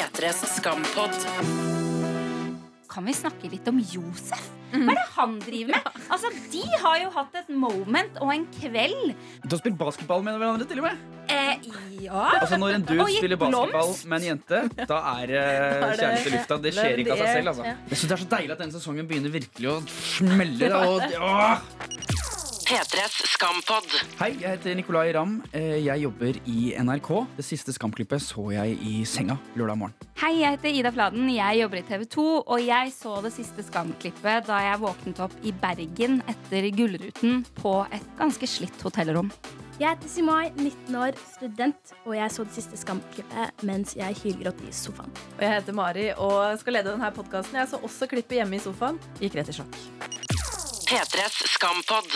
P3s 0.00 0.46
skampod. 0.56 1.12
Kan 2.88 3.04
vi 3.04 3.12
snakke 3.12 3.50
litt 3.52 3.66
om 3.68 3.76
Josef? 3.84 4.46
Hva 4.70 4.94
er 4.94 4.96
det 4.96 5.04
han 5.12 5.34
driver 5.42 5.74
med? 5.76 5.98
Altså, 6.14 6.30
De 6.52 6.62
har 6.80 6.96
jo 7.02 7.10
hatt 7.12 7.36
et 7.42 7.50
moment 7.52 8.20
og 8.22 8.32
en 8.32 8.46
kveld. 8.54 9.12
Du 9.44 9.52
har 9.52 9.60
spilt 9.60 9.76
basketball 9.78 10.24
med 10.24 10.38
hverandre, 10.40 10.68
til 10.70 10.80
og 10.80 10.86
med. 10.88 11.04
Eh, 11.30 11.68
ja. 12.06 12.22
Altså 12.40 12.56
Når 12.62 12.78
en 12.78 12.86
dude 12.88 13.08
spiller 13.12 13.40
basketball 13.42 13.92
med 14.08 14.16
en 14.22 14.28
jente, 14.30 14.62
da 14.80 15.02
er 15.20 15.34
uh, 15.36 15.84
det 15.84 16.00
kjærlighet 16.00 16.30
i 16.30 16.34
lufta. 16.38 16.60
Det 16.64 16.74
skjer 16.78 17.04
ikke 17.04 17.16
av 17.18 17.20
seg 17.20 17.32
selv. 17.36 17.52
altså 17.52 17.68
Jeg 17.68 18.00
synes 18.00 18.06
Det 18.06 18.16
er 18.16 18.24
så 18.24 18.30
deilig 18.38 18.56
at 18.56 18.64
denne 18.64 18.78
sesongen 18.78 19.10
begynner 19.10 19.36
virkelig 19.36 19.74
å 19.74 19.78
smelle. 20.00 20.72
Og, 20.80 21.18
åh! 21.20 21.99
P3s 22.70 23.16
skampod. 23.32 23.86
Hei, 24.20 24.28
jeg 24.38 24.52
heter 24.52 24.76
Nicolay 24.78 25.10
Ramm. 25.16 25.40
Eh, 25.50 25.80
Jeg 25.82 26.04
jobber 26.04 26.36
i 26.46 26.70
NRK. 26.78 27.08
Det 27.34 27.42
siste 27.42 27.72
Skamklippet 27.74 28.22
så 28.22 28.44
jeg 28.54 28.76
i 28.86 29.00
senga 29.02 29.34
lørdag 29.58 29.78
morgen. 29.80 29.96
Hei, 30.22 30.36
jeg 30.44 30.54
heter 30.54 30.78
Ida 30.78 30.92
Fladen. 30.94 31.26
Jeg 31.34 31.58
jobber 31.64 31.80
i 31.80 31.82
TV 31.88 32.04
2. 32.14 32.26
Og 32.46 32.62
jeg 32.62 32.92
så 32.94 33.16
det 33.24 33.32
siste 33.34 33.64
Skam-klippet 33.66 34.46
da 34.46 34.60
jeg 34.68 34.82
våknet 34.84 35.18
opp 35.26 35.34
i 35.42 35.50
Bergen 35.50 36.20
etter 36.30 36.70
Gullruten 36.78 37.42
på 37.58 37.74
et 37.90 38.06
ganske 38.20 38.46
slitt 38.46 38.86
hotellrom. 38.86 39.32
Jeg 39.80 39.96
heter 39.96 40.12
Simai, 40.12 40.52
19 40.60 40.94
år, 41.00 41.18
student, 41.34 41.94
og 42.04 42.14
jeg 42.14 42.30
så 42.30 42.44
det 42.46 42.54
siste 42.54 42.78
Skam-klippet 42.78 43.64
mens 43.66 43.96
jeg 43.98 44.14
hylgråt 44.22 44.62
i 44.62 44.70
sofaen. 44.70 45.10
Og 45.40 45.42
jeg 45.42 45.56
heter 45.58 45.74
Mari 45.74 46.10
og 46.14 46.54
skal 46.62 46.78
lede 46.78 46.94
denne 46.94 47.10
podkasten. 47.18 47.58
Jeg 47.64 47.72
så 47.74 47.82
også 47.82 48.06
klippet 48.14 48.38
hjemme 48.44 48.60
i 48.60 48.62
sofaen. 48.62 49.00
Gikk 49.18 49.40
rett 49.40 49.50
i 49.50 49.58
sjokk. 49.58 49.80
P3s 50.90 51.46
skampod. 51.46 52.06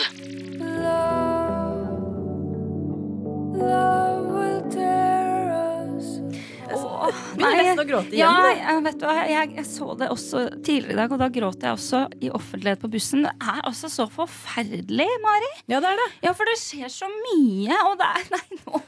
Åh, 6.73 7.11
Begynner 7.35 7.61
nesten 7.61 7.81
å 7.83 7.85
gråte 7.87 8.17
Ja, 8.17 8.31
jeg, 8.49 8.81
vet 8.87 8.97
du, 9.01 9.05
jeg, 9.29 9.49
jeg 9.59 9.65
så 9.69 9.93
det 9.99 10.09
også 10.13 10.43
tidligere 10.65 10.95
i 10.95 10.99
dag, 11.01 11.13
og 11.15 11.21
da 11.21 11.29
gråt 11.33 11.65
jeg 11.65 11.75
også 11.77 12.01
i 12.25 12.31
offentlighet 12.33 12.81
på 12.81 12.89
bussen. 12.95 13.25
Det 13.27 13.33
er 13.35 13.61
altså 13.67 13.91
så 13.91 14.07
forferdelig, 14.11 15.07
Mari. 15.23 15.51
Ja, 15.71 15.81
det 15.83 15.91
er 15.91 16.01
det. 16.01 16.07
Ja, 16.25 16.33
for 16.37 16.49
det 16.49 16.57
skjer 16.61 16.91
så 16.93 17.09
mye, 17.11 17.79
og 17.89 17.97
det 18.01 18.09
er 18.09 18.29
Nei, 18.35 18.59
nå 18.63 18.81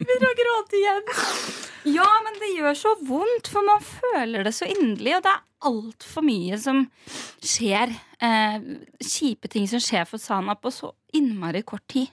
Begynner 0.00 0.28
å 0.30 0.36
gråte 0.38 0.78
igjen. 0.78 1.10
Ja, 1.90 2.08
men 2.24 2.38
det 2.40 2.52
gjør 2.54 2.76
så 2.78 2.94
vondt, 3.08 3.50
for 3.50 3.66
man 3.66 3.82
føler 3.84 4.46
det 4.46 4.54
så 4.56 4.68
inderlig, 4.70 5.16
og 5.18 5.26
det 5.26 5.34
er 5.34 5.44
altfor 5.70 6.24
mye 6.24 6.58
som 6.60 6.84
skjer. 7.44 7.92
Eh, 8.20 8.56
kjipe 9.04 9.50
ting 9.52 9.68
som 9.68 9.82
skjer 9.82 10.06
for 10.08 10.20
Sana 10.22 10.56
på 10.56 10.72
så 10.74 10.92
innmari 11.16 11.62
kort 11.66 11.86
tid. 11.90 12.12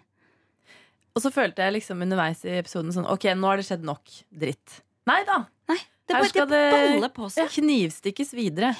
Og 1.17 1.23
så 1.25 1.33
følte 1.33 1.65
jeg 1.65 1.79
liksom 1.79 2.01
underveis 2.05 2.43
i 2.45 2.55
episoden 2.61 2.93
sånn 2.93 3.09
Ok, 3.09 3.25
nå 3.33 3.49
har 3.49 3.59
det 3.59 3.67
skjedd 3.67 3.85
nok 3.87 4.17
dritt. 4.29 4.81
Nei 5.09 5.21
da. 5.27 5.41
Nei, 5.71 5.79
det 6.07 6.17
Her 6.17 6.31
skal 6.31 6.49
det. 6.51 7.51
Knivstikkes 7.57 8.35
videre. 8.37 8.75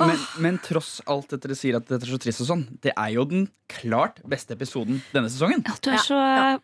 Men, 0.00 0.20
men 0.40 0.58
tross 0.64 1.00
alt 1.10 1.28
dette 1.28 1.48
dere 1.48 1.56
sier 1.58 1.76
at 1.76 1.88
dette 1.88 2.06
er 2.06 2.12
så 2.14 2.18
trist 2.22 2.40
og 2.44 2.48
sånn, 2.48 2.62
det 2.84 2.92
er 2.94 3.10
jo 3.12 3.24
den 3.28 3.46
klart 3.70 4.20
beste 4.28 4.54
episoden 4.56 5.00
denne 5.12 5.28
sesongen. 5.32 5.60
Ja, 5.66 5.74
du 5.76 5.90
er 5.90 5.96
Ja, 5.98 6.04
så 6.06 6.20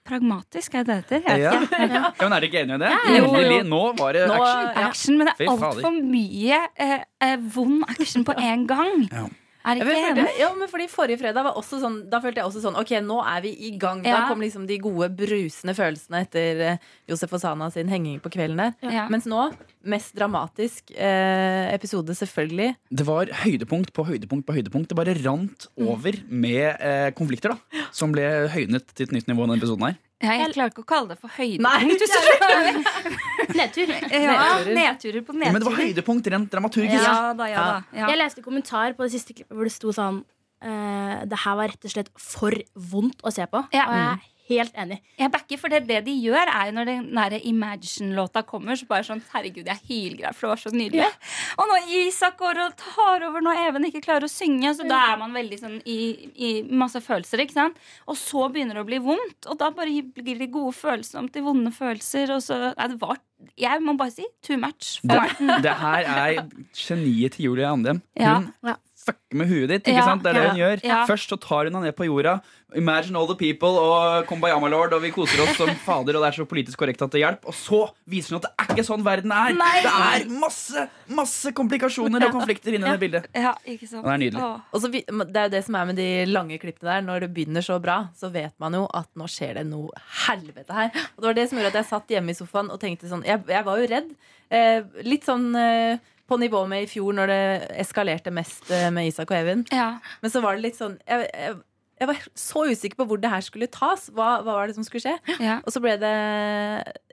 pragmatisk, 0.09 0.79
er 0.81 0.87
det 0.89 0.99
det 1.11 1.21
heter? 1.27 1.43
Ja. 1.43 1.53
Ja, 1.97 2.13
men 2.23 2.33
Er 2.33 2.41
dere 2.41 2.49
ikke 2.49 2.63
enige 2.63 2.79
i 2.79 2.85
det? 2.87 2.93
Jo, 3.19 3.33
jo. 3.37 3.59
Nå 3.69 3.83
var 3.99 4.17
det 4.17 4.25
action. 4.31 4.87
Action, 4.87 5.19
men 5.21 5.29
det 5.29 5.35
er 5.37 5.53
altfor 5.53 5.99
mye 6.01 6.63
eh, 6.87 7.03
eh, 7.29 7.37
vond 7.57 7.85
action 7.93 8.25
på 8.27 8.37
en 8.41 8.65
gang. 8.71 9.05
Ja. 9.13 9.27
Er 9.67 9.81
Ja, 9.81 9.85
men 9.85 9.97
ikke 9.97 10.07
følte, 10.07 10.23
enig? 10.23 10.39
ja, 10.39 10.49
men 10.55 10.71
fordi 10.71 10.87
Forrige 10.93 11.19
fredag 11.19 11.43
var 11.43 11.57
også 11.59 11.81
sånn 11.83 11.97
Da 12.09 12.21
følte 12.23 12.39
jeg 12.39 12.47
også 12.47 12.63
sånn 12.63 12.77
Ok, 12.79 12.93
nå 13.03 13.17
er 13.27 13.41
vi 13.43 13.51
i 13.67 13.73
gang. 13.83 14.03
Da 14.07 14.29
kom 14.31 14.45
liksom 14.45 14.67
de 14.69 14.79
gode, 14.79 15.09
brusende 15.19 15.75
følelsene 15.75 16.21
etter 16.23 16.63
eh, 16.69 16.85
Josef 17.11 17.35
og 17.35 17.43
Sana 17.43 17.69
sin 17.75 17.91
henging 17.91 18.21
på 18.23 18.31
kvelden 18.31 18.63
der. 18.63 18.77
Ja. 18.87 19.09
Mens 19.11 19.27
nå, 19.27 19.49
mest 19.83 20.15
dramatisk 20.19 20.95
eh, 20.95 21.75
episode, 21.75 22.15
selvfølgelig. 22.15 22.77
Det 22.95 23.07
var 23.09 23.31
høydepunkt 23.43 23.93
på 23.97 24.07
høydepunkt 24.07 24.47
på 24.47 24.57
høydepunkt. 24.57 24.91
Det 24.91 24.99
bare 24.99 25.17
rant 25.25 25.69
over 25.77 26.21
med 26.31 26.77
eh, 26.79 27.11
konflikter, 27.19 27.57
da. 27.57 27.87
Som 27.95 28.15
ble 28.15 28.25
høynet 28.55 28.95
til 28.95 29.09
et 29.09 29.17
nytt 29.19 29.31
nivå 29.31 29.45
i 29.45 29.51
denne 29.51 29.61
episoden 29.63 29.89
her. 29.91 29.99
Ja, 30.25 30.33
jeg 30.33 30.55
klarer 30.55 30.73
ikke 30.73 30.81
å 30.81 30.89
kalle 30.89 31.13
det 31.13 31.19
for 31.21 31.33
høydepunkt. 31.37 31.67
Nei. 31.67 32.77
Nedtur. 33.59 33.91
Ja, 33.93 33.99
Nedturer. 34.09 34.71
nedturer 34.79 35.27
på 35.27 35.35
Ja, 35.37 35.51
men 35.53 35.61
det 35.61 35.69
var 35.69 35.77
høydepunkt 35.83 36.31
rent 36.33 36.49
dramaturgisk. 36.55 37.05
Ja 37.05 37.35
da, 37.37 37.51
ja 37.53 37.67
da. 37.67 37.77
Ja. 37.93 38.09
Jeg 38.15 38.21
leste 38.23 38.45
kommentar 38.45 38.97
på 38.97 39.05
det 39.05 39.13
siste 39.19 39.37
klippet 39.37 39.53
hvor 39.57 39.69
det 39.69 39.75
sto 39.77 39.93
sånn 39.97 40.25
Uh, 40.57 41.21
Det 41.29 41.37
her 41.43 41.57
var 41.59 41.69
rett 41.69 41.83
og 41.85 41.93
slett 41.93 42.07
for 42.17 42.55
vondt 42.73 43.21
å 43.29 43.31
se 43.31 43.45
på. 43.45 43.61
Ja. 43.77 43.83
Og 43.91 43.93
jeg 43.93 44.07
er 44.09 44.23
helt 44.49 44.77
enig. 44.79 44.99
Jeg 45.19 45.33
backer, 45.35 45.59
for 45.61 45.73
det, 45.73 45.83
det 45.89 46.01
de 46.07 46.15
gjør, 46.23 46.51
er 46.53 46.69
jo 46.71 46.75
når 46.77 46.89
den 46.91 47.07
der 47.17 47.37
Imagine-låta 47.51 48.43
kommer, 48.47 48.79
så 48.79 48.87
bare 48.89 49.07
sånn 49.09 49.23
Herregud, 49.33 49.67
jeg 49.67 49.83
hylgreier, 49.89 50.37
for 50.37 50.47
det 50.47 50.53
var 50.53 50.63
så 50.63 50.73
nydelig. 50.75 51.09
Og 51.57 51.71
når 51.73 51.91
Isak 52.03 52.39
går 52.41 52.61
og 52.67 52.77
tar 52.81 53.27
over 53.29 53.45
når 53.45 53.63
Even 53.67 53.89
ikke 53.89 54.05
klarer 54.05 54.29
å 54.29 54.31
synge, 54.31 54.75
så 54.79 54.87
da 54.87 55.01
er 55.13 55.21
man 55.21 55.35
veldig 55.37 55.59
sånn 55.61 55.77
i, 55.85 55.99
i 56.37 56.51
masse 56.71 57.01
følelser, 57.03 57.43
ikke 57.43 57.57
sant? 57.59 57.81
Og 58.07 58.19
så 58.21 58.47
begynner 58.53 58.79
det 58.79 58.85
å 58.85 58.89
bli 58.89 59.03
vondt, 59.03 59.49
og 59.51 59.59
da 59.61 59.73
bare 59.75 60.03
blir 60.17 60.39
det 60.43 60.51
gode 60.55 60.75
følelser 60.77 61.23
om 61.25 61.31
til 61.33 61.47
vonde 61.47 61.73
følelser, 61.75 62.35
og 62.37 62.43
så 62.45 62.63
Nei, 62.77 62.87
det 62.93 62.97
var 63.01 63.19
Jeg 63.61 63.83
må 63.85 63.93
bare 63.99 64.15
si 64.15 64.25
too 64.45 64.57
much 64.61 64.97
for. 65.03 65.29
Det, 65.39 65.59
det 65.67 65.75
her 65.83 66.07
er 66.09 66.39
geniet 66.73 67.37
til 67.37 67.51
Julie 67.51 67.69
Andem. 67.69 68.01
Ja. 68.17 68.39
Hun 68.39 68.53
Ja. 68.65 68.77
Fucker 69.07 69.39
med 69.41 69.49
huet 69.51 69.69
ditt. 69.71 69.83
ikke 69.87 69.97
Ja, 70.01 70.05
sant? 70.11 70.23
Det 70.27 70.33
er 70.33 70.39
det 70.41 70.45
ja, 70.45 70.51
hun 70.53 70.61
gjør. 70.65 70.85
ja. 70.91 71.01
Først 71.09 71.31
så 71.33 71.39
tar 71.41 71.69
hun 71.71 71.77
deg 71.79 71.87
ned 71.89 71.97
på 71.99 72.07
jorda. 72.09 72.41
Imagine 72.77 73.17
all 73.17 73.29
the 73.31 73.37
people 73.39 73.79
og 73.79 74.27
Kumbayama 74.27 74.69
lord, 74.69 74.93
og 74.93 75.01
vi 75.05 75.13
koser 75.15 75.39
oss 75.45 75.55
som 75.57 75.71
fader, 75.87 76.17
og 76.19 76.25
det 76.25 76.29
er 76.33 76.37
så 76.41 76.45
politisk 76.51 76.81
korrekt 76.83 77.01
at 77.07 77.13
det 77.15 77.21
hjelper. 77.23 77.47
Og 77.49 77.55
så 77.57 77.79
viser 78.11 78.35
hun 78.35 78.41
at 78.43 78.49
det 78.49 78.53
er 78.67 78.73
ikke 78.75 78.85
sånn 78.89 79.05
verden 79.07 79.33
er. 79.33 79.55
Nei. 79.57 79.77
Det 79.87 79.93
er 79.95 80.27
masse, 80.43 80.83
masse 81.15 81.53
komplikasjoner 81.57 82.27
og 82.27 82.35
konflikter 82.35 82.75
inni 82.77 82.91
det 82.91 82.99
bildet. 83.01 83.29
Ja, 83.39 83.55
ikke 83.65 83.87
sant? 83.89 84.03
Det 84.05 84.13
er 84.17 84.23
nydelig. 84.25 84.43
Åh. 84.43 84.67
Og 84.75 84.83
så 84.83 84.91
Det 84.91 85.05
er 85.07 85.47
jo 85.47 85.55
det 85.55 85.63
som 85.65 85.79
er 85.79 85.87
med 85.93 85.97
de 86.03 86.09
lange 86.27 86.59
klippene 86.59 86.91
der. 86.99 87.07
Når 87.07 87.21
det 87.27 87.31
begynner 87.39 87.63
så 87.65 87.79
bra, 87.81 88.01
så 88.19 88.33
vet 88.35 88.53
man 88.59 88.75
jo 88.75 88.85
at 88.93 89.09
nå 89.15 89.31
skjer 89.31 89.55
det 89.61 89.67
noe 89.71 89.95
helvete 90.27 90.75
her. 90.75 90.91
Og 91.17 91.23
det 91.23 91.31
var 91.31 91.39
det 91.39 91.49
som 91.49 91.59
gjorde 91.63 91.73
at 91.73 91.81
jeg 91.81 91.91
satt 91.95 92.13
hjemme 92.17 92.35
i 92.35 92.39
sofaen 92.43 92.71
og 92.75 92.81
tenkte 92.83 93.09
sånn 93.09 93.25
Jeg, 93.25 93.45
jeg 93.49 93.65
var 93.65 93.79
jo 93.81 93.87
redd. 93.95 94.11
Eh, 94.51 94.83
litt 95.07 95.25
sånn 95.27 95.49
eh, 95.59 95.99
på 96.27 96.39
nivå 96.41 96.65
med 96.71 96.87
i 96.87 96.91
fjor, 96.91 97.15
når 97.17 97.31
det 97.33 97.41
eskalerte 97.85 98.33
mest 98.35 98.71
eh, 98.75 98.91
med 98.95 99.09
Isak 99.13 99.31
og 99.31 99.39
Even. 99.39 99.65
Ja. 99.75 99.97
Men 100.23 100.33
så 100.33 100.43
var 100.45 100.57
det 100.57 100.67
litt 100.67 100.79
sånn 100.79 100.99
jeg, 101.07 101.29
jeg, 101.31 101.57
jeg 101.97 102.09
var 102.11 102.25
så 102.37 102.65
usikker 102.69 102.99
på 103.01 103.07
hvor 103.09 103.21
det 103.21 103.31
her 103.33 103.45
skulle 103.45 103.69
tas. 103.73 104.11
Hva, 104.13 104.43
hva 104.45 104.59
var 104.59 104.69
det 104.69 104.77
som 104.77 104.85
skulle 104.85 105.07
skje? 105.07 105.37
ja. 105.41 105.61
Og 105.65 105.73
så 105.73 105.81
ble 105.81 105.95
det 106.03 106.13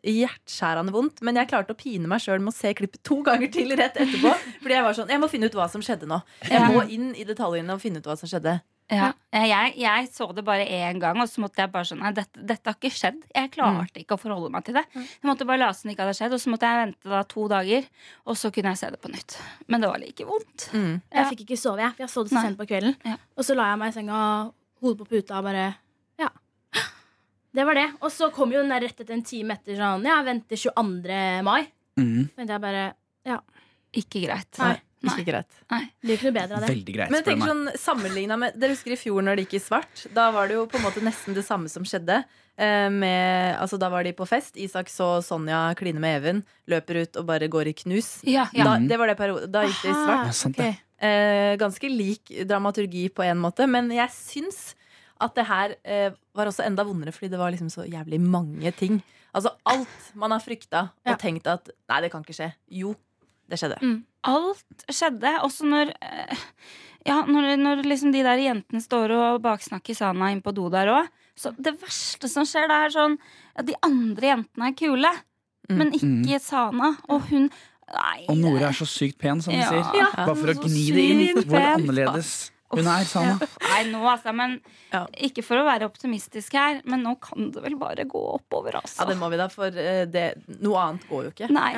hjerteskjærende 0.04 0.92
vondt. 0.96 1.22
Men 1.24 1.40
jeg 1.40 1.50
klarte 1.52 1.76
å 1.76 1.80
pine 1.80 2.10
meg 2.12 2.24
sjøl 2.24 2.44
med 2.44 2.52
å 2.52 2.58
se 2.58 2.74
klippet 2.76 3.04
to 3.08 3.22
ganger 3.26 3.52
til 3.54 3.72
rett 3.80 3.96
etterpå. 3.96 4.34
Fordi 4.64 4.76
jeg 4.76 4.86
var 4.86 4.98
sånn, 4.98 5.14
jeg 5.14 5.24
må 5.24 5.30
finne 5.32 5.48
ut 5.48 5.56
hva 5.58 5.70
som 5.72 5.84
skjedde 5.86 6.10
nå. 6.10 6.20
Jeg 6.50 6.68
må 6.68 6.84
inn 6.92 7.14
i 7.16 7.24
detaljene 7.28 7.78
og 7.78 7.84
finne 7.84 8.04
ut 8.04 8.10
hva 8.12 8.18
som 8.20 8.30
skjedde. 8.30 8.58
Ja. 8.94 9.10
Jeg, 9.34 9.74
jeg 9.82 10.08
så 10.14 10.28
det 10.38 10.44
bare 10.46 10.66
én 10.70 11.00
gang, 11.02 11.18
og 11.22 11.30
så 11.30 11.42
måtte 11.42 11.64
jeg 11.64 11.72
bare 11.74 11.88
sånn 11.90 12.00
Nei, 12.04 12.12
dette, 12.14 12.42
dette 12.46 12.70
har 12.70 12.78
ikke 12.78 12.92
skjedd. 12.94 13.22
Jeg 13.34 13.52
klarte 13.56 14.02
ikke 14.04 14.18
å 14.18 14.22
forholde 14.22 14.52
meg 14.54 14.66
til 14.68 14.78
det. 14.78 14.84
Jeg 14.94 15.26
måtte 15.26 15.48
bare 15.50 15.62
late 15.64 15.80
som 15.80 15.90
det 15.90 15.96
ikke 15.96 16.06
hadde 16.06 16.18
skjedd, 16.20 16.36
og 16.38 16.42
så 16.44 16.54
måtte 16.54 16.70
jeg 16.70 16.82
vente 16.84 17.14
da 17.14 17.22
to 17.34 17.48
dager. 17.52 17.88
Og 18.30 18.38
så 18.38 18.52
kunne 18.54 18.74
jeg 18.76 18.82
se 18.84 18.92
det 18.94 19.02
på 19.02 19.12
nytt. 19.14 19.38
Men 19.68 19.82
det 19.82 19.90
var 19.90 20.02
like 20.04 20.28
vondt. 20.30 20.68
Mm. 20.74 20.94
Jeg 21.18 21.30
fikk 21.34 21.46
ikke 21.48 21.60
sove, 21.64 21.82
jeg. 21.82 21.98
Jeg 22.04 22.12
så 22.14 22.24
det 22.28 22.36
så 22.36 22.44
sent 22.46 22.60
på 22.62 22.68
kvelden. 22.70 22.96
Ja. 23.10 23.18
Og 23.38 23.48
så 23.48 23.58
la 23.58 23.72
jeg 23.72 23.82
meg 23.82 23.94
i 23.94 23.98
senga, 23.98 24.20
hodet 24.84 25.02
på 25.02 25.10
puta, 25.16 25.40
og 25.42 25.50
bare 25.50 25.66
Ja. 26.22 26.30
Det 27.54 27.66
var 27.70 27.78
det. 27.78 27.88
Og 28.02 28.10
så 28.14 28.32
kom 28.34 28.54
jo 28.54 28.62
den 28.64 28.72
der 28.74 28.82
rett 28.82 29.00
etter 29.00 29.14
en 29.14 29.26
time 29.26 29.54
etter 29.58 29.78
sånn 29.78 30.06
Ja, 30.10 30.22
venter 30.26 30.58
22. 30.58 31.44
mai. 31.46 31.68
Mm. 32.00 32.30
Men 32.38 32.48
jeg 32.50 32.62
bare 32.62 32.86
Ja. 33.26 33.40
Ikke 33.94 34.24
greit. 34.26 34.58
Nei. 34.58 34.76
Ikke 35.04 35.26
greit. 35.28 35.50
Det 35.70 35.80
blir 36.06 36.16
ikke 36.16 36.30
noe 36.30 36.36
bedre 36.38 36.56
av 36.56 36.64
det. 36.64 36.70
Veldig 36.72 36.94
greit. 36.96 37.12
Men 37.12 37.26
meg. 37.28 37.50
sånn, 37.50 37.64
sammenlignet 37.82 38.40
med 38.40 38.56
Dere 38.60 38.76
husker 38.76 38.96
i 38.96 39.00
fjor 39.00 39.26
når 39.26 39.36
det 39.36 39.46
gikk 39.48 39.58
i 39.60 39.64
svart? 39.66 40.06
Da 40.16 40.30
var 40.32 40.48
det 40.48 40.56
jo 40.56 40.64
på 40.72 40.80
en 40.80 40.86
måte 40.86 41.04
nesten 41.04 41.36
det 41.36 41.44
samme 41.48 41.72
som 41.72 41.84
skjedde. 41.88 42.22
Eh, 42.56 42.90
med, 42.94 43.58
altså, 43.60 43.80
da 43.82 43.90
var 43.90 44.06
de 44.08 44.14
på 44.16 44.28
fest. 44.30 44.56
Isak 44.62 44.92
så 44.94 45.18
Sonja 45.26 45.74
kline 45.80 46.00
med 46.00 46.20
Even. 46.22 46.44
Løper 46.72 47.02
ut 47.04 47.20
og 47.20 47.28
bare 47.28 47.50
går 47.52 47.72
i 47.74 47.76
knus. 47.84 48.16
Ja, 48.24 48.48
ja. 48.56 48.64
Da, 48.70 48.78
det 48.80 49.00
var 49.02 49.12
det 49.12 49.18
periode, 49.20 49.50
da 49.52 49.66
gikk 49.68 49.82
det 49.84 49.92
i 49.92 49.98
svart. 49.98 50.28
Ja, 50.30 50.38
sant 50.38 50.60
okay. 50.60 50.78
Eh, 51.04 51.58
ganske 51.60 51.90
lik 51.92 52.32
dramaturgi 52.48 53.10
på 53.12 53.26
en 53.28 53.42
måte, 53.44 53.68
men 53.68 53.90
jeg 53.92 54.08
syns 54.16 54.70
at 55.24 55.34
det 55.36 55.44
her 55.50 55.74
eh, 55.84 56.14
var 56.36 56.48
også 56.48 56.64
enda 56.66 56.86
vondere 56.88 57.12
fordi 57.16 57.30
det 57.34 57.40
var 57.42 57.52
liksom 57.52 57.70
så 57.74 57.84
jævlig 57.88 58.22
mange 58.24 58.72
ting. 58.76 59.02
Altså 59.34 59.52
alt 59.68 60.12
man 60.20 60.32
har 60.32 60.40
frykta 60.44 60.86
og 60.94 61.12
Ja. 61.12 61.18
tenkt 61.20 61.48
at 61.50 61.68
nei, 61.90 62.02
det 62.06 62.12
kan 62.14 62.24
ikke 62.24 62.36
skje. 62.38 62.54
Jo, 62.70 62.94
det 63.50 63.60
skjedde. 63.60 63.78
Mm. 63.84 63.98
Alt 64.24 64.86
skjedde. 64.90 65.34
Også 65.44 65.68
når 65.68 65.92
eh, 66.02 66.36
Ja, 67.06 67.18
når, 67.28 67.58
når 67.60 67.82
liksom 67.84 68.14
de 68.16 68.22
der 68.24 68.40
jentene 68.40 68.80
står 68.80 69.12
og 69.12 69.42
baksnakker 69.44 69.96
Sana 69.98 70.30
inn 70.32 70.40
på 70.42 70.54
do 70.56 70.70
der 70.72 70.88
òg. 70.88 71.10
Så 71.36 71.52
det 71.60 71.74
verste 71.82 72.30
som 72.32 72.46
skjer, 72.48 72.70
det 72.72 72.78
er 72.86 72.94
sånn 72.96 73.18
at 73.60 73.66
de 73.68 73.76
andre 73.84 74.34
jentene 74.36 74.72
er 74.72 74.78
kule, 74.80 75.12
Mm. 75.72 75.78
men 75.80 75.92
ikke 75.96 76.42
Sana. 76.44 76.90
Og 77.08 77.22
hun 77.30 77.46
Nei. 77.94 78.26
Og 78.28 78.36
Nora 78.40 78.68
er 78.68 78.76
så 78.76 78.84
sykt 78.88 79.18
pen, 79.20 79.40
som 79.42 79.54
Ja. 79.54 79.70
sier. 79.70 79.86
Ja. 79.96 80.08
Bare 80.26 80.36
for 80.36 80.52
å 80.52 80.56
gni 80.60 80.92
det 80.92 81.04
inn. 81.12 81.38
Hvor 81.44 81.60
annerledes 81.78 82.50
Hun 82.74 82.88
er 82.88 83.06
Sana. 83.06 83.38
Nei, 83.70 83.84
nå 83.92 84.02
altså, 84.04 84.34
men 84.36 84.60
Ja. 84.92 85.06
Ikke 85.24 85.44
for 85.44 85.56
å 85.62 85.64
være 85.64 85.88
optimistisk 85.88 86.52
her, 86.58 86.82
men 86.86 87.04
nå 87.04 87.16
kan 87.22 87.52
det 87.52 87.62
vel 87.64 87.76
bare 87.80 88.04
gå 88.04 88.24
oppover, 88.40 88.74
Ja, 88.74 88.82
altså. 88.82 89.08
det 89.08 89.16
må 89.20 89.30
vi 89.32 89.38
da, 89.38 89.48
for 89.48 89.68
eh, 89.68 90.04
det, 90.06 90.26
noe 90.62 90.80
annet 90.84 91.08
går 91.08 91.24
jo 91.30 91.32
ikke. 91.32 91.50
Nei. 91.50 91.76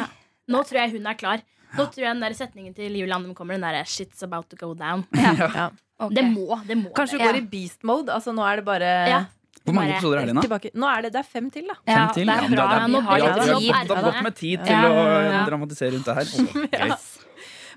Nå 0.50 0.64
tror 0.66 0.80
jeg 0.82 0.92
hun 0.98 1.06
er 1.08 1.14
klar. 1.20 1.42
Nå 1.78 1.86
tror 1.92 2.04
jeg 2.06 2.12
den 2.14 2.24
der 2.26 2.36
setningen 2.38 2.76
til 2.76 2.92
Julie 2.96 3.16
Andem 3.16 3.36
kommer. 3.38 3.56
Den 3.58 3.62
der 3.68 3.84
'shit's 3.84 4.24
about 4.24 4.50
to 4.50 4.58
go 4.60 4.74
down'. 4.74 5.06
Ja. 5.56 5.70
Okay. 5.96 6.16
Det 6.16 6.24
må, 6.28 6.60
det 6.68 6.76
må 6.76 6.90
Kanskje 6.92 7.18
det. 7.18 7.24
går 7.28 7.38
i 7.40 7.42
beast 7.48 7.84
mode? 7.88 8.12
Altså 8.12 8.34
nå 8.36 8.44
er 8.44 8.58
det 8.60 8.66
bare 8.68 8.90
Ja. 9.08 9.22
Hvor 9.66 9.74
mange 9.74 9.96
episoder 9.96 10.20
er 10.22 10.26
det 10.30 10.36
nå? 10.36 10.42
Nå 10.76 10.88
er 10.92 11.02
det, 11.02 11.14
det 11.14 11.20
er 11.24 11.30
fem 11.30 11.50
til, 11.50 11.64
da. 11.72 11.76
Ja, 11.88 12.02
Fem 12.06 12.14
til? 12.14 12.28
det 12.28 12.36
er 12.36 12.50
bra. 12.52 12.66
Ja, 12.76 12.86
Vi 12.86 12.94
har 12.94 13.60
Vi 13.60 13.70
har, 13.72 13.84
det 13.84 13.90
godt, 13.90 14.14
det 14.14 14.24
med 14.24 14.36
tid 14.36 14.60
til 14.60 14.76
Ja, 14.76 14.90
å 14.92 15.46
dramatisere 15.48 15.96
rundt 15.96 16.06
det 16.06 16.16
her. 16.20 16.26
Åh, 16.44 16.90
gøy. 16.92 16.96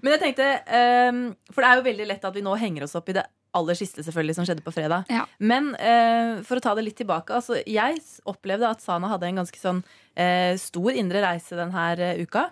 Men 0.02 0.12
jeg 0.14 0.20
tenkte, 0.20 0.48
um, 1.08 1.22
For 1.50 1.62
det 1.64 1.70
er 1.70 1.80
jo 1.80 1.86
veldig 1.88 2.06
lett 2.10 2.24
at 2.28 2.34
vi 2.36 2.42
nå 2.44 2.54
henger 2.60 2.84
oss 2.84 2.94
opp 2.98 3.08
i 3.08 3.16
det 3.16 3.24
aller 3.56 3.78
siste 3.78 4.04
selvfølgelig 4.04 4.36
som 4.36 4.44
skjedde 4.44 4.62
på 4.66 4.74
fredag. 4.74 5.08
Ja. 5.08 5.24
Men 5.40 5.72
uh, 5.80 6.42
for 6.46 6.60
å 6.60 6.64
ta 6.64 6.74
det 6.76 6.84
litt 6.84 6.98
tilbake 7.00 7.32
altså, 7.34 7.56
Jeg 7.64 8.02
opplevde 8.28 8.68
at 8.68 8.84
Sana 8.84 9.08
hadde 9.14 9.30
en 9.30 9.40
ganske 9.40 9.58
sånn 9.62 9.80
uh, 9.80 10.54
stor 10.60 10.92
indre 10.92 11.24
reise 11.24 11.56
denne 11.56 12.12
uka. 12.20 12.50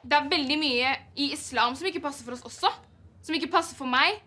Det 0.00 0.16
er 0.16 0.30
veldig 0.30 0.56
mye 0.60 0.94
i 1.20 1.30
islam 1.34 1.74
som 1.76 1.88
ikke 1.88 2.02
passer 2.02 2.24
for 2.24 2.36
oss 2.36 2.46
også. 2.48 2.70
Som 3.24 3.36
ikke 3.36 3.50
passer 3.52 3.76
for 3.76 3.90
meg. 3.90 4.20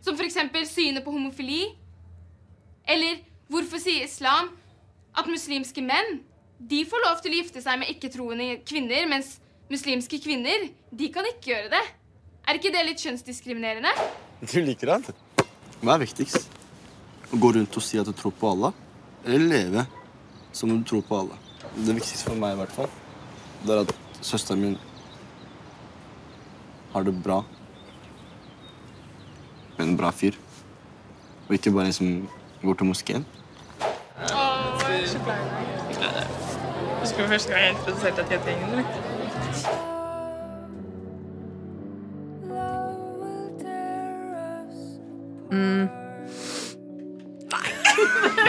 Som 0.00 0.16
f.eks. 0.16 0.38
synet 0.70 1.04
på 1.04 1.12
homofili. 1.12 1.66
Eller 2.88 3.20
hvorfor 3.50 3.82
sier 3.82 4.06
islam 4.06 4.54
at 5.18 5.28
muslimske 5.28 5.82
menn 5.84 6.20
de 6.60 6.82
får 6.88 7.04
lov 7.06 7.20
til 7.24 7.32
å 7.32 7.40
gifte 7.40 7.62
seg 7.64 7.80
med 7.80 7.88
ikke-troende 7.92 8.60
kvinner, 8.68 9.06
mens 9.08 9.38
muslimske 9.72 10.20
kvinner 10.20 10.68
de 10.92 11.08
kan 11.12 11.28
ikke 11.28 11.52
gjøre 11.52 11.70
det? 11.72 11.84
Er 12.48 12.58
ikke 12.58 12.72
det 12.74 12.84
litt 12.88 13.04
kjønnsdiskriminerende? 13.04 13.92
Du 14.44 14.58
liker 14.64 14.92
det? 14.92 15.14
Hva 15.80 15.94
er 15.94 16.04
viktigst? 16.04 16.48
Å 17.30 17.38
gå 17.40 17.52
rundt 17.56 17.76
og 17.78 17.84
si 17.84 18.00
at 18.00 18.08
du 18.08 18.12
tror 18.16 18.34
på 18.36 18.50
Allah, 18.50 18.76
eller 19.24 19.46
leve 19.46 19.86
som 20.52 20.72
om 20.72 20.80
du 20.80 20.88
tror 20.88 21.04
på 21.06 21.20
Allah? 21.20 21.40
Det 21.76 21.94
viktigste 21.94 22.32
for 22.32 22.40
meg 22.40 22.56
i 22.56 22.60
hvert 22.60 22.74
fall, 22.74 22.90
det 23.64 23.76
er 23.76 23.84
at 23.84 23.94
søsteren 24.22 24.60
min 24.60 24.78
har 26.92 27.02
det 27.02 27.22
bra. 27.22 27.42
Med 29.78 29.86
en 29.86 29.96
bra 29.96 30.10
fyr. 30.10 30.32
Og 31.48 31.54
ikke 31.54 31.70
bare 31.72 31.86
en 31.86 31.92
som 31.92 32.28
går 32.62 32.74
til 32.74 32.86
moskeen. 32.86 33.26
Husker 37.00 37.22
du 37.22 37.28
første 37.28 37.52
gang 37.52 37.62
jeg 37.62 37.70
introduserte 37.70 38.16
deg 38.16 38.26
til 38.28 38.38
gjengen? 38.52 38.68
eller? 38.70 38.84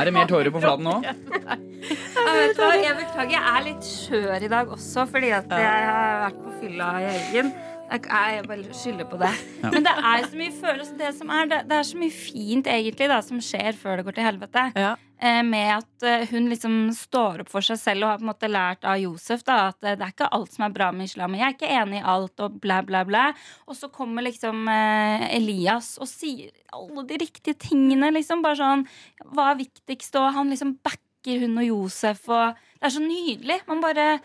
Er 0.01 0.05
det 0.05 0.13
mer 0.13 0.27
tårer 0.27 0.49
på 0.49 0.59
flaten 0.59 0.83
nå? 0.83 1.01
Jeg, 2.21 2.83
jeg 2.85 2.95
beklager, 2.99 3.33
jeg 3.35 3.43
er 3.51 3.65
litt 3.65 3.87
skjør 3.87 4.45
i 4.45 4.49
dag 4.51 4.71
også, 4.77 5.05
fordi 5.09 5.33
at 5.35 5.51
jeg 5.57 5.85
har 5.89 6.23
vært 6.27 6.41
på 6.45 6.55
fylla 6.61 6.89
i 7.01 7.11
helgen. 7.11 7.53
Jeg, 7.91 8.43
bare 8.47 8.73
skylder 8.77 9.07
på 9.09 9.17
det. 9.19 9.29
Men 9.65 9.83
det 9.83 9.91
er 9.91 10.23
så 10.23 10.37
mye 10.39 10.51
følelser. 10.55 10.93
Det, 10.99 11.09
som 11.17 11.31
det, 11.51 11.57
det 11.67 11.75
er 11.75 11.87
så 11.89 11.97
mye 11.99 12.13
fint 12.15 12.69
egentlig 12.71 13.09
da, 13.11 13.17
som 13.25 13.41
skjer 13.43 13.75
før 13.75 13.99
det 13.99 14.05
går 14.07 14.15
til 14.15 14.27
helvete. 14.29 14.63
Ja. 14.79 14.93
Eh, 15.21 15.41
med 15.45 15.73
at 15.75 16.05
eh, 16.07 16.23
hun 16.31 16.47
liksom 16.49 16.77
står 16.97 17.43
opp 17.43 17.51
for 17.51 17.65
seg 17.65 17.77
selv 17.81 18.07
og 18.07 18.13
har 18.13 18.21
på 18.21 18.25
en 18.25 18.31
måte 18.31 18.49
lært 18.49 18.87
av 18.87 18.97
Josef 19.01 19.43
da, 19.45 19.57
at 19.73 19.83
eh, 19.83 19.97
det 19.99 20.07
er 20.07 20.15
ikke 20.15 20.31
alt 20.39 20.55
som 20.55 20.65
er 20.65 20.73
bra 20.77 20.87
med 20.95 21.11
islam. 21.11 21.35
Jeg 21.37 21.45
er 21.45 21.57
ikke 21.57 21.75
enig 21.81 21.99
i 21.99 22.07
alt 22.15 22.45
og 22.47 22.57
bla, 22.63 22.79
bla, 22.87 23.03
bla. 23.05 23.27
Og 23.67 23.77
så 23.77 23.91
kommer 23.93 24.25
liksom 24.25 24.63
eh, 24.71 25.27
Elias 25.35 25.97
og 26.01 26.09
sier 26.09 26.55
alle 26.71 27.05
de 27.11 27.19
riktige 27.25 27.59
tingene. 27.59 28.13
liksom 28.15 28.41
Bare 28.41 28.61
sånn 28.63 28.87
Hva 29.35 29.51
er 29.51 29.63
viktigst? 29.65 30.15
Og 30.15 30.31
han 30.39 30.49
liksom 30.53 30.77
backer 30.79 31.10
hun 31.25 31.57
og 31.61 31.65
Josef, 31.67 32.23
og 32.29 32.55
det 32.79 32.87
er 32.89 32.93
så 32.95 33.01
nydelig. 33.03 33.59
Man 33.67 33.81
bare 33.83 34.19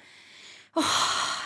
Åh, 0.76 0.96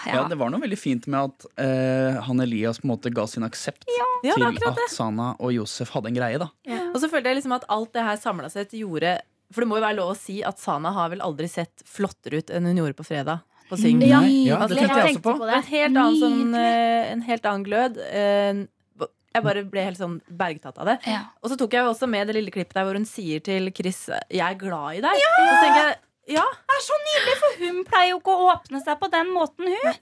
Ja, 0.06 0.14
ja. 0.14 0.29
Det 0.29 0.38
var 0.41 0.49
noe 0.50 0.62
veldig 0.62 0.79
fint 0.81 1.05
med 1.06 1.20
at 1.29 1.44
eh, 1.61 2.17
han 2.25 2.41
Elias 2.41 2.79
på 2.81 2.87
en 2.88 2.93
måte 2.94 3.11
ga 3.14 3.26
sin 3.29 3.44
aksept 3.47 3.85
Ja, 4.25 4.32
til 4.35 4.47
at 4.67 4.79
Sana 4.91 5.35
og 5.38 5.52
Josef 5.52 5.91
hadde 5.94 6.08
en 6.08 6.17
greie. 6.17 6.38
da 6.41 6.49
Og 6.94 6.97
så 7.02 7.11
følte 7.12 7.29
jeg 7.31 7.37
liksom 7.38 7.52
at 7.58 7.67
alt 7.69 7.93
det 7.93 8.02
her 8.06 8.17
samla 8.17 8.49
seg 8.50 8.70
til 8.73 8.87
gjorde 8.87 9.19
For 9.52 9.61
det 9.62 9.69
må 9.69 9.76
jo 9.79 9.85
være 9.85 9.99
lov 10.00 10.14
å 10.14 10.19
si 10.19 10.41
at 10.43 10.58
Sana 10.58 10.91
har 10.97 11.12
vel 11.12 11.20
aldri 11.20 11.47
sett 11.52 11.85
flottere 11.87 12.41
ut 12.41 12.50
enn 12.50 12.67
hun 12.70 12.81
gjorde 12.81 12.97
på 12.99 13.06
fredag. 13.06 13.44
På 13.69 13.76
Syng. 13.79 14.00
Ja, 14.02 14.19
det 14.67 14.81
tenkte 14.81 14.99
jeg 14.99 15.14
også 15.14 15.23
på. 15.23 15.37
på. 15.38 15.47
En 15.47 15.62
helt 15.69 15.97
annen, 16.00 16.19
sånn, 16.19 16.55
eh, 16.58 17.12
en 17.12 17.20
helt 17.23 17.44
annen 17.47 17.67
glød. 17.69 18.00
Jeg 19.35 19.44
bare 19.47 19.62
ble 19.71 19.82
helt 19.87 19.99
sånn 20.00 20.17
bergtatt 20.27 20.79
av 20.82 20.88
det. 20.91 20.97
Ja. 21.06 21.21
Og 21.43 21.53
så 21.53 21.56
tok 21.61 21.75
jeg 21.77 21.87
også 21.87 22.09
med 22.11 22.27
det 22.27 22.35
lille 22.35 22.50
klippet 22.55 22.75
der 22.75 22.87
hvor 22.88 22.99
hun 22.99 23.06
sier 23.06 23.38
til 23.41 23.71
Chris 23.77 24.09
'Jeg 24.09 24.43
er 24.43 24.59
glad 24.59 24.99
i 24.99 25.03
deg'. 25.05 25.21
Og 25.23 25.44
så 25.47 25.59
tenker 25.62 25.82
jeg 25.87 25.99
ja, 26.31 26.44
Det 26.47 26.75
er 26.77 26.82
så 26.87 26.97
nydelig, 27.05 27.37
for 27.43 27.62
hun 27.65 27.79
pleier 27.85 28.11
jo 28.11 28.19
ikke 28.21 28.35
å 28.35 28.50
åpne 28.55 28.81
seg 28.85 28.99
på 29.00 29.09
den 29.11 29.31
måten, 29.35 29.67
hun. 29.67 29.94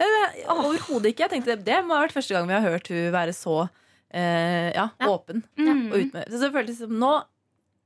overhodet 0.53 1.13
ikke. 1.13 1.25
Jeg 1.29 1.31
tenkte 1.31 1.65
Det 1.65 1.85
må 1.85 1.95
ha 1.97 2.03
vært 2.07 2.17
første 2.17 2.35
gang 2.35 2.49
vi 2.49 2.57
har 2.57 2.65
hørt 2.67 2.89
hun 2.89 3.13
være 3.15 3.33
så 3.37 3.69
eh, 4.13 4.73
ja, 4.75 4.89
Ja. 5.01 5.07
åpen. 5.09 5.45
Mm. 5.57 5.93
Og 5.93 5.99
ut. 5.99 6.13
Så 6.29 6.41
det 6.41 6.53
føltes 6.53 6.79
som 6.79 6.91
nå, 6.99 7.13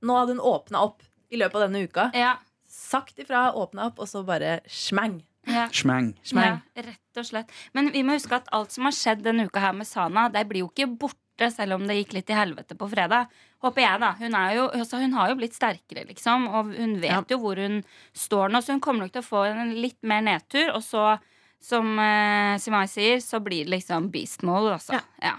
nå 0.02 0.18
hadde 0.18 0.34
hun 0.36 0.40
åpna 0.42 0.82
opp 0.82 1.02
i 1.30 1.36
løpet 1.36 1.54
av 1.54 1.66
denne 1.68 1.84
uka. 1.86 2.10
Ja. 2.14 2.36
Sagt 2.68 3.18
ifra, 3.18 3.52
åpna 3.54 3.86
opp, 3.90 3.98
og 4.00 4.08
så 4.08 4.24
bare 4.26 4.60
smang. 4.66 5.22
Ja. 5.46 5.68
Smang. 5.74 6.12
Smang. 6.22 6.60
Ja, 6.76 6.82
rett 6.86 7.18
og 7.18 7.26
slett. 7.26 7.50
Men 7.74 7.90
vi 7.92 8.02
må 8.06 8.14
huske 8.14 8.36
at 8.38 8.48
alt 8.54 8.70
som 8.74 8.84
har 8.86 8.94
skjedd 8.94 9.24
denne 9.26 9.46
uka 9.48 9.60
her 9.60 9.72
med 9.74 9.86
Sana, 9.86 10.28
det 10.32 10.44
blir 10.48 10.62
jo 10.62 10.70
ikke 10.70 10.86
borte 10.98 11.18
selv 11.40 11.74
om 11.74 11.86
det 11.88 11.96
gikk 11.96 12.12
litt 12.14 12.26
til 12.26 12.36
helvete 12.36 12.76
på 12.78 12.88
fredag. 12.90 13.26
Håper 13.62 13.82
jeg, 13.82 14.00
da. 14.02 14.10
Hun, 14.18 14.36
jo, 14.54 14.66
altså, 14.74 14.98
hun 15.00 15.12
har 15.16 15.28
jo 15.30 15.36
blitt 15.38 15.54
sterkere, 15.54 16.04
liksom. 16.08 16.48
Og 16.48 16.72
hun 16.76 16.96
vet 17.00 17.10
Ja. 17.10 17.22
jo 17.30 17.38
hvor 17.38 17.56
hun 17.56 17.82
står 18.14 18.50
nå, 18.52 18.58
så 18.62 18.72
hun 18.72 18.80
kommer 18.80 19.04
nok 19.06 19.12
til 19.12 19.22
å 19.22 19.26
få 19.28 19.44
en 19.50 19.74
litt 19.74 19.98
mer 20.02 20.20
nedtur. 20.22 20.74
Og 20.74 20.82
så, 20.82 21.18
som 21.62 21.94
uh, 21.98 22.58
Simai 22.58 22.86
sier, 22.90 23.20
så 23.20 23.40
blir 23.40 23.64
det 23.64 23.70
liksom 23.78 24.10
beast 24.10 24.42
mode, 24.42 24.74
altså. 24.74 25.00
Ja. 25.22 25.36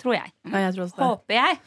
Tror 0.00 0.14
jeg. 0.14 0.32
Ja, 0.50 0.58
jeg 0.66 0.74
tror. 0.74 0.90
Håper 0.98 1.34
jeg. 1.34 1.58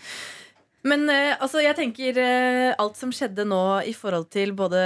Men 0.85 1.09
eh, 1.09 1.33
altså, 1.41 1.59
jeg 1.63 1.75
tenker 1.75 2.17
eh, 2.21 2.75
alt 2.79 2.95
som 2.99 3.09
skjedde 3.11 3.43
nå 3.49 3.57
i 3.89 3.93
forhold 3.97 4.27
til 4.31 4.51
både 4.55 4.77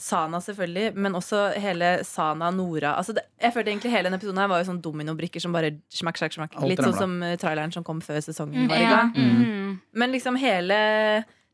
Sana, 0.00 0.40
selvfølgelig, 0.42 0.94
men 0.96 1.14
også 1.18 1.42
hele 1.60 1.98
Sana, 2.08 2.48
Nora 2.50 2.94
altså, 2.96 3.12
det, 3.14 3.26
Jeg 3.38 3.52
følte 3.54 3.70
egentlig 3.70 3.92
hele 3.92 4.08
denne 4.08 4.18
episoden 4.18 4.40
her 4.40 4.48
var 4.50 4.62
jo 4.62 4.70
sånn 4.70 4.80
dominobrikker 4.82 5.44
som 5.44 5.52
bare 5.54 5.74
smakk, 5.94 6.18
smakk, 6.18 6.34
smakk. 6.38 6.56
Litt 6.66 6.80
sånn 6.82 6.96
som 6.96 7.18
eh, 7.22 7.36
traileren 7.38 7.74
som 7.76 7.84
kom 7.86 8.00
før 8.02 8.22
sesongen 8.24 8.66
var 8.72 8.80
i 8.80 8.86
Ja. 8.86 8.94
gang. 8.96 9.12
Mm. 9.14 9.78
Men 10.00 10.14
liksom 10.16 10.38
hele 10.40 10.78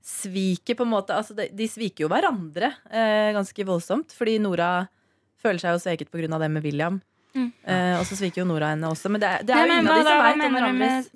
sviket, 0.04 0.76
på 0.78 0.84
en 0.86 0.92
måte 0.92 1.16
altså, 1.16 1.34
de, 1.36 1.48
de 1.52 1.66
sviker 1.68 2.04
jo 2.06 2.12
hverandre 2.12 2.70
eh, 2.92 3.32
ganske 3.36 3.66
voldsomt. 3.66 4.12
Fordi 4.16 4.38
Nora 4.38 4.86
føler 5.42 5.60
seg 5.60 5.74
jo 5.76 5.82
sveket 5.82 6.10
pga. 6.12 6.38
det 6.38 6.50
med 6.52 6.62
William. 6.64 7.02
Mm. 7.34 7.48
Eh, 7.66 7.94
og 7.98 8.04
så 8.06 8.14
sviker 8.18 8.42
jo 8.42 8.46
Nora 8.46 8.68
henne 8.74 8.86
også. 8.86 9.10
Men 9.10 9.20
det, 9.20 9.30
det 9.48 9.54
er 9.56 9.66
jo 9.66 9.72
ingen 9.74 9.88
av 9.90 9.96
de 9.98 10.04
som 10.06 10.20
veit 10.22 10.44
om 10.46 10.54
hverandres 10.54 11.08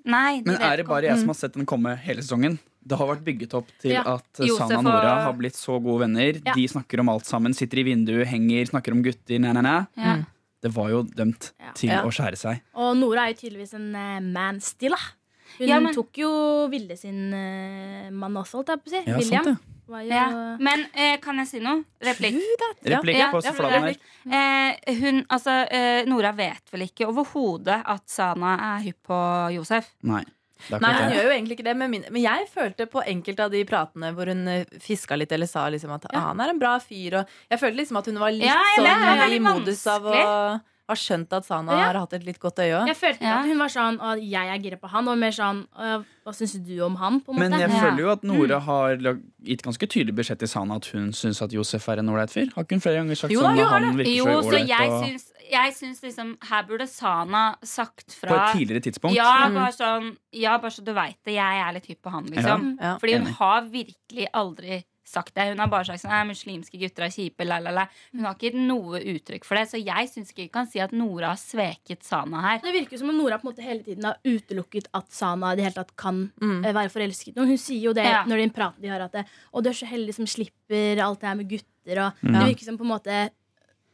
Men 0.49 0.57
er 0.61 0.77
det 0.81 0.87
bare 0.89 1.03
jeg 1.13 1.19
som 1.21 1.29
har 1.29 1.39
sett 1.39 1.55
den 1.55 1.67
komme 1.69 1.93
hele 2.03 2.25
sesongen? 2.25 2.59
Det 2.89 2.97
har 2.99 3.07
vært 3.11 3.23
bygget 3.27 3.55
opp 3.55 3.69
til 3.83 3.93
Ja. 3.93 4.03
at 4.17 4.25
Sana 4.41 4.79
og 4.79 4.85
Nora 4.87 5.13
har 5.27 5.35
blitt 5.37 5.55
så 5.59 5.77
gode 5.83 6.07
venner. 6.07 6.41
Ja. 6.45 6.55
De 6.57 6.65
snakker 6.73 7.01
om 7.03 7.09
alt 7.13 7.27
sammen, 7.29 7.53
sitter 7.55 7.83
i 7.83 7.85
vinduet, 7.91 8.27
henger, 8.27 8.65
snakker 8.71 8.93
om 8.97 9.03
gutter. 9.05 9.39
Næ, 9.39 9.53
næ, 9.53 9.63
næ. 9.63 9.77
Ja. 9.97 10.17
Det 10.65 10.73
var 10.75 10.89
jo 10.91 11.03
dømt 11.05 11.53
Ja. 11.61 11.73
til 11.75 11.91
Ja. 11.91 12.03
å 12.03 12.11
skjære 12.11 12.37
seg. 12.41 12.63
Og 12.75 12.97
Nora 12.97 13.29
er 13.29 13.35
jo 13.35 13.41
tydeligvis 13.45 13.75
en 13.75 13.95
uh, 13.95 14.21
man 14.21 14.59
still. 14.61 14.97
Hun 15.59 15.69
Ja, 15.69 15.79
men- 15.81 15.95
tok 15.95 16.13
jo 16.19 16.69
Vilde 16.69 16.97
sin 16.99 17.33
uh, 17.33 18.11
mann 18.11 18.35
også, 18.35 18.59
holdt 18.65 18.69
jeg 18.75 18.83
på 18.83 18.89
å 18.89 18.91
si. 18.91 19.03
Ja, 19.07 19.17
William. 19.19 19.45
sant 19.45 19.59
jo, 19.89 20.09
Ja. 20.13 20.57
Men 20.61 20.87
eh, 20.93 21.17
kan 21.21 21.39
jeg 21.41 21.49
si 21.51 21.61
noe? 21.65 21.83
Replikk. 22.05 22.39
Replikk 22.85 23.19
Ja, 23.19 23.31
på 23.33 23.43
ja, 23.45 23.53
flaten 23.57 23.89
her. 23.89 24.01
Eh, 24.29 24.95
hun, 25.01 25.23
altså, 25.29 25.55
eh, 25.73 26.05
Nora 26.09 26.33
vet 26.37 26.73
vel 26.73 26.85
ikke 26.89 27.09
overhodet 27.09 27.81
at 27.85 28.05
Sana 28.11 28.57
er 28.75 28.85
hypp 28.85 29.01
på 29.09 29.21
Josef? 29.57 29.95
Nei. 30.03 30.25
Nei, 30.69 30.91
hun 30.93 31.13
gjør 31.15 31.29
jo 31.29 31.33
egentlig 31.33 31.57
ikke 31.59 31.69
det. 31.69 31.77
Men, 31.79 31.91
min, 31.93 32.05
men 32.11 32.23
jeg 32.23 32.49
følte 32.51 32.89
på 32.91 33.03
enkelte 33.07 33.45
av 33.47 33.53
de 33.55 33.61
pratene 33.69 34.11
hvor 34.17 34.31
hun 34.33 34.43
eh, 34.51 34.65
fiska 34.83 35.17
litt 35.17 35.33
eller 35.33 35.49
sa 35.51 35.69
liksom 35.71 35.93
at 35.95 36.09
ah, 36.11 36.31
han 36.33 36.43
er 36.43 36.53
en 36.53 36.61
bra 36.61 36.75
fyr. 36.83 37.21
Og 37.21 37.37
jeg 37.49 37.63
følte 37.63 37.81
liksom 37.83 38.01
at 38.03 38.11
hun 38.11 38.19
var 38.21 38.35
litt 38.35 38.49
Ja, 38.49 38.59
sånn 38.77 39.37
i 39.37 39.41
modus 39.45 39.87
av 39.91 40.11
å 40.11 40.19
vanskelig. 40.89 40.91
ha 40.91 40.95
skjønt 40.95 41.33
at 41.37 41.45
Sana 41.45 41.73
Ja. 41.73 41.85
har 41.93 41.99
hatt 42.01 42.13
et 42.15 42.25
litt 42.25 42.39
godt 42.41 42.57
øye 42.57 42.81
òg. 42.81 42.87
Jeg 42.87 42.97
følte 42.97 43.21
Ja. 43.23 43.39
at 43.41 43.47
hun 43.47 43.59
var 43.59 43.69
sånn 43.69 43.99
at 44.01 44.23
jeg 44.23 44.49
er 44.49 44.59
gira 44.59 44.77
på 44.81 44.89
han, 44.89 45.09
og 45.09 45.19
mer 45.19 45.31
sånn 45.31 45.67
Hva 45.77 46.33
syns 46.35 46.65
du 46.67 46.81
om 46.85 46.97
han? 46.97 47.21
på 47.21 47.29
en 47.33 47.37
måte. 47.37 47.51
Men 47.51 47.61
jeg 47.61 47.71
Ja. 47.71 47.81
føler 47.81 47.99
jo 47.99 48.11
at 48.11 48.23
Nora 48.25 48.59
har 48.61 48.97
gitt 48.97 49.63
ganske 49.63 49.87
tydelig 49.89 50.15
beskjed 50.15 50.39
til 50.39 50.49
Sana 50.49 50.77
at 50.77 50.87
hun 50.87 51.13
syns 51.13 51.43
at 51.43 51.51
Josef 51.53 51.89
er 51.89 51.99
en 51.99 52.09
ålreit 52.09 52.31
fyr. 52.31 52.53
Har 52.55 52.65
ikke 52.65 52.71
hun 52.77 52.81
flere 52.81 52.97
ganger 53.05 53.17
sagt 53.17 53.33
Jo 53.33 53.41
sånn 53.41 53.57
jo, 53.57 53.65
at 53.65 53.71
han 53.71 53.97
det. 53.97 54.07
virker 54.07 54.17
Jo, 54.17 54.25
så 54.25 54.43
ålreit? 54.51 54.67
jeg 54.69 54.91
og- 54.91 55.05
syns, 55.05 55.33
jeg 55.51 55.75
syns 55.75 56.01
liksom 56.03 56.37
Her 56.49 56.63
burde 56.65 56.89
Sana 56.89 57.57
sagt 57.65 58.13
fra 58.15 58.29
På 58.29 58.35
et 58.37 58.57
tidligere 58.69 58.81
tidspunkt. 58.83 59.15
Ja, 59.15 59.49
Mm. 59.49 59.55
bare 59.55 59.73
sånn 59.73 60.17
Ja, 60.33 60.59
bare 60.59 60.71
så 60.71 60.85
du 60.85 60.93
veit 60.93 61.17
det. 61.25 61.35
Jeg 61.35 61.67
er 61.69 61.73
litt 61.73 61.87
hypp 61.87 62.03
på 62.03 62.11
han, 62.11 62.25
liksom. 62.27 62.79
Ja. 62.81 62.99
Fordi 62.99 63.13
hun 63.15 63.27
Enig. 63.27 63.35
har 63.37 63.63
virkelig 63.63 64.27
aldri 64.35 64.85
sagt 65.09 65.35
det. 65.35 65.47
Hun 65.49 65.59
har 65.63 65.71
bare 65.73 65.87
sagt 65.89 66.03
sånn 66.03 66.11
«Nei, 66.13 66.25
muslimske 66.29 66.79
gutter 66.81 67.07
er 67.07 67.13
kjipe, 67.15 67.47
la, 67.49 67.59
la, 67.65 67.71
la. 67.73 67.85
Hun 68.13 68.25
har 68.29 68.35
ikke 68.37 68.51
gitt 68.51 68.59
noe 68.61 69.01
uttrykk 69.01 69.45
for 69.49 69.57
det. 69.57 69.65
Så 69.71 69.81
jeg 69.81 70.11
syns 70.13 70.31
ikke 70.35 70.45
vi 70.45 70.49
kan 70.53 70.67
si 70.69 70.81
at 70.85 70.93
Nora 70.93 71.31
har 71.33 71.41
sveket 71.41 72.05
Sana 72.05 72.43
her. 72.45 72.59
Det 72.63 72.75
virker 72.77 72.99
som 73.01 73.09
om 73.11 73.17
Nora 73.17 73.39
på 73.41 73.49
en 73.49 73.53
måte 73.55 73.65
hele 73.65 73.83
tiden 73.87 74.05
har 74.05 74.19
utelukket 74.25 74.91
at 74.95 75.11
Sana 75.11 75.53
i 75.53 75.57
det 75.57 75.65
hele 75.65 75.79
tatt 75.81 75.95
kan 75.97 76.31
Mm. 76.41 76.65
eh, 76.65 76.73
være 76.77 76.93
forelsket 76.93 77.39
Og. 77.39 77.47
Hun 77.49 77.57
sier 77.59 77.81
jo 77.89 77.93
det 77.95 78.05
Ja. 78.05 78.25
når 78.25 78.37
de 78.45 78.51
prater 78.51 78.81
de 78.83 78.89
har 78.89 79.01
at 79.01 79.13
det, 79.13 79.27
Og 79.55 79.65
du 79.65 79.71
er 79.71 79.73
så 79.75 79.87
heldig 79.89 80.15
som 80.15 80.27
slipper 80.27 81.01
alt 81.03 81.21
det 81.21 81.29
her 81.29 81.35
med 81.37 81.49
gutter. 81.49 81.99
Og 82.07 82.13
Mm. 82.23 82.33
Det 82.33 82.47
virker 82.57 82.65
som 82.65 82.77
på 82.79 82.83
en 82.85 82.93
måte 82.99 83.31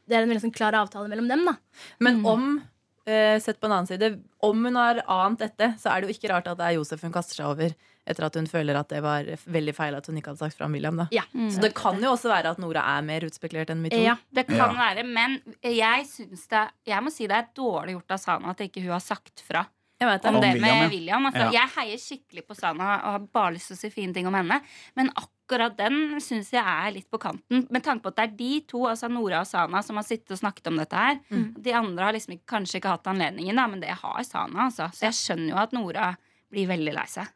Det 0.07 0.17
er 0.19 0.23
en 0.23 0.29
veldig 0.29 0.43
sånn 0.43 0.53
klar 0.55 0.73
avtale 0.75 1.09
mellom 1.09 1.29
dem. 1.29 1.45
da 1.47 1.57
Men 2.01 2.25
om 2.27 2.63
eh, 3.07 3.39
sett 3.39 3.61
på 3.61 3.67
en 3.67 3.73
annen 3.73 3.87
side 3.87 4.21
Om 4.43 4.65
hun 4.65 4.75
har 4.75 5.03
ant 5.09 5.39
dette, 5.39 5.75
så 5.79 5.91
er 5.95 6.01
det 6.01 6.09
jo 6.11 6.15
ikke 6.19 6.31
rart 6.35 6.47
at 6.49 6.59
det 6.59 6.65
er 6.67 6.75
Josef 6.79 7.01
hun 7.03 7.13
kaster 7.13 7.35
seg 7.37 7.47
over. 7.47 7.75
Etter 8.07 8.27
at 8.27 8.35
hun 8.37 8.47
føler 8.47 8.77
at 8.77 8.89
det 8.93 9.01
var 9.03 9.25
veldig 9.49 9.73
feil 9.75 9.95
at 9.97 10.07
hun 10.07 10.19
ikke 10.21 10.33
hadde 10.35 10.43
sagt 10.45 10.59
fra 10.59 10.67
om 10.69 10.73
William. 10.77 10.97
Da. 11.01 11.07
Ja. 11.11 11.23
Så 11.33 11.61
det 11.63 11.73
kan 11.75 11.97
jo 12.03 12.11
også 12.13 12.29
være 12.29 12.51
at 12.53 12.59
Nora 12.61 12.83
er 12.99 13.03
mer 13.07 13.25
utspekulert 13.25 13.71
enn 13.73 13.81
vi 13.87 13.89
tror. 13.95 14.05
Ja. 14.05 14.17
Det 14.35 14.47
kan 14.47 14.57
Ja. 14.59 14.73
være, 14.77 15.05
men 15.09 15.39
jeg 15.63 16.05
syns 16.11 16.47
det 16.49 16.69
Jeg 16.87 17.03
må 17.03 17.11
si 17.11 17.27
det 17.27 17.37
er 17.37 17.49
dårlig 17.57 17.95
gjort 17.97 18.11
av 18.11 18.19
Sana 18.21 18.51
at 18.51 18.59
ikke 18.61 18.83
hun 18.85 18.93
har 18.93 19.01
sagt 19.01 19.41
fra. 19.41 19.65
Jeg 20.01 20.09
vet 20.11 20.25
om 20.27 20.35
det. 20.35 20.41
det 20.43 20.53
William, 20.61 20.79
med. 20.81 20.91
William. 20.91 21.27
Altså, 21.27 21.53
Ja. 21.53 21.63
Jeg 21.63 21.69
heier 21.79 21.97
skikkelig 22.03 22.47
på 22.47 22.55
Sana 22.59 22.95
og 22.97 23.13
har 23.13 23.19
bare 23.33 23.53
lyst 23.55 23.69
til 23.69 23.77
å 23.77 23.79
si 23.79 23.91
fine 23.91 24.13
ting 24.13 24.27
om 24.27 24.35
henne. 24.35 24.61
Men 24.97 25.09
akkurat 25.17 25.77
den 25.79 26.21
syns 26.21 26.51
jeg 26.51 26.61
er 26.65 26.91
litt 26.93 27.09
på 27.11 27.19
kanten. 27.19 27.67
Med 27.71 27.83
tanke 27.85 28.03
på 28.03 28.09
at 28.09 28.17
det 28.17 28.25
er 28.25 28.37
de 28.37 28.61
to, 28.69 28.81
altså 28.91 29.09
Nora 29.09 29.41
og 29.41 29.47
Sana, 29.47 29.83
som 29.83 29.97
har 29.97 30.03
sittet 30.05 30.33
og 30.33 30.39
snakket 30.43 30.67
om 30.67 30.77
dette 30.77 30.93
her. 30.93 31.21
De 31.31 31.73
andre 31.73 32.05
har 32.05 32.13
liksom 32.13 32.39
kanskje 32.47 32.81
ikke 32.83 32.91
hatt 32.91 33.05
anledningen, 33.07 33.55
da, 33.57 33.67
men 33.67 33.81
det 33.81 33.91
har 33.97 34.23
Sana. 34.25 34.67
Altså. 34.69 34.91
Så 34.93 35.07
jeg 35.09 35.13
skjønner 35.13 35.51
jo 35.51 35.57
at 35.63 35.73
Nora 35.73 36.17
blir 36.55 36.71
veldig 36.71 36.95
lei 36.97 37.07
seg. 37.11 37.29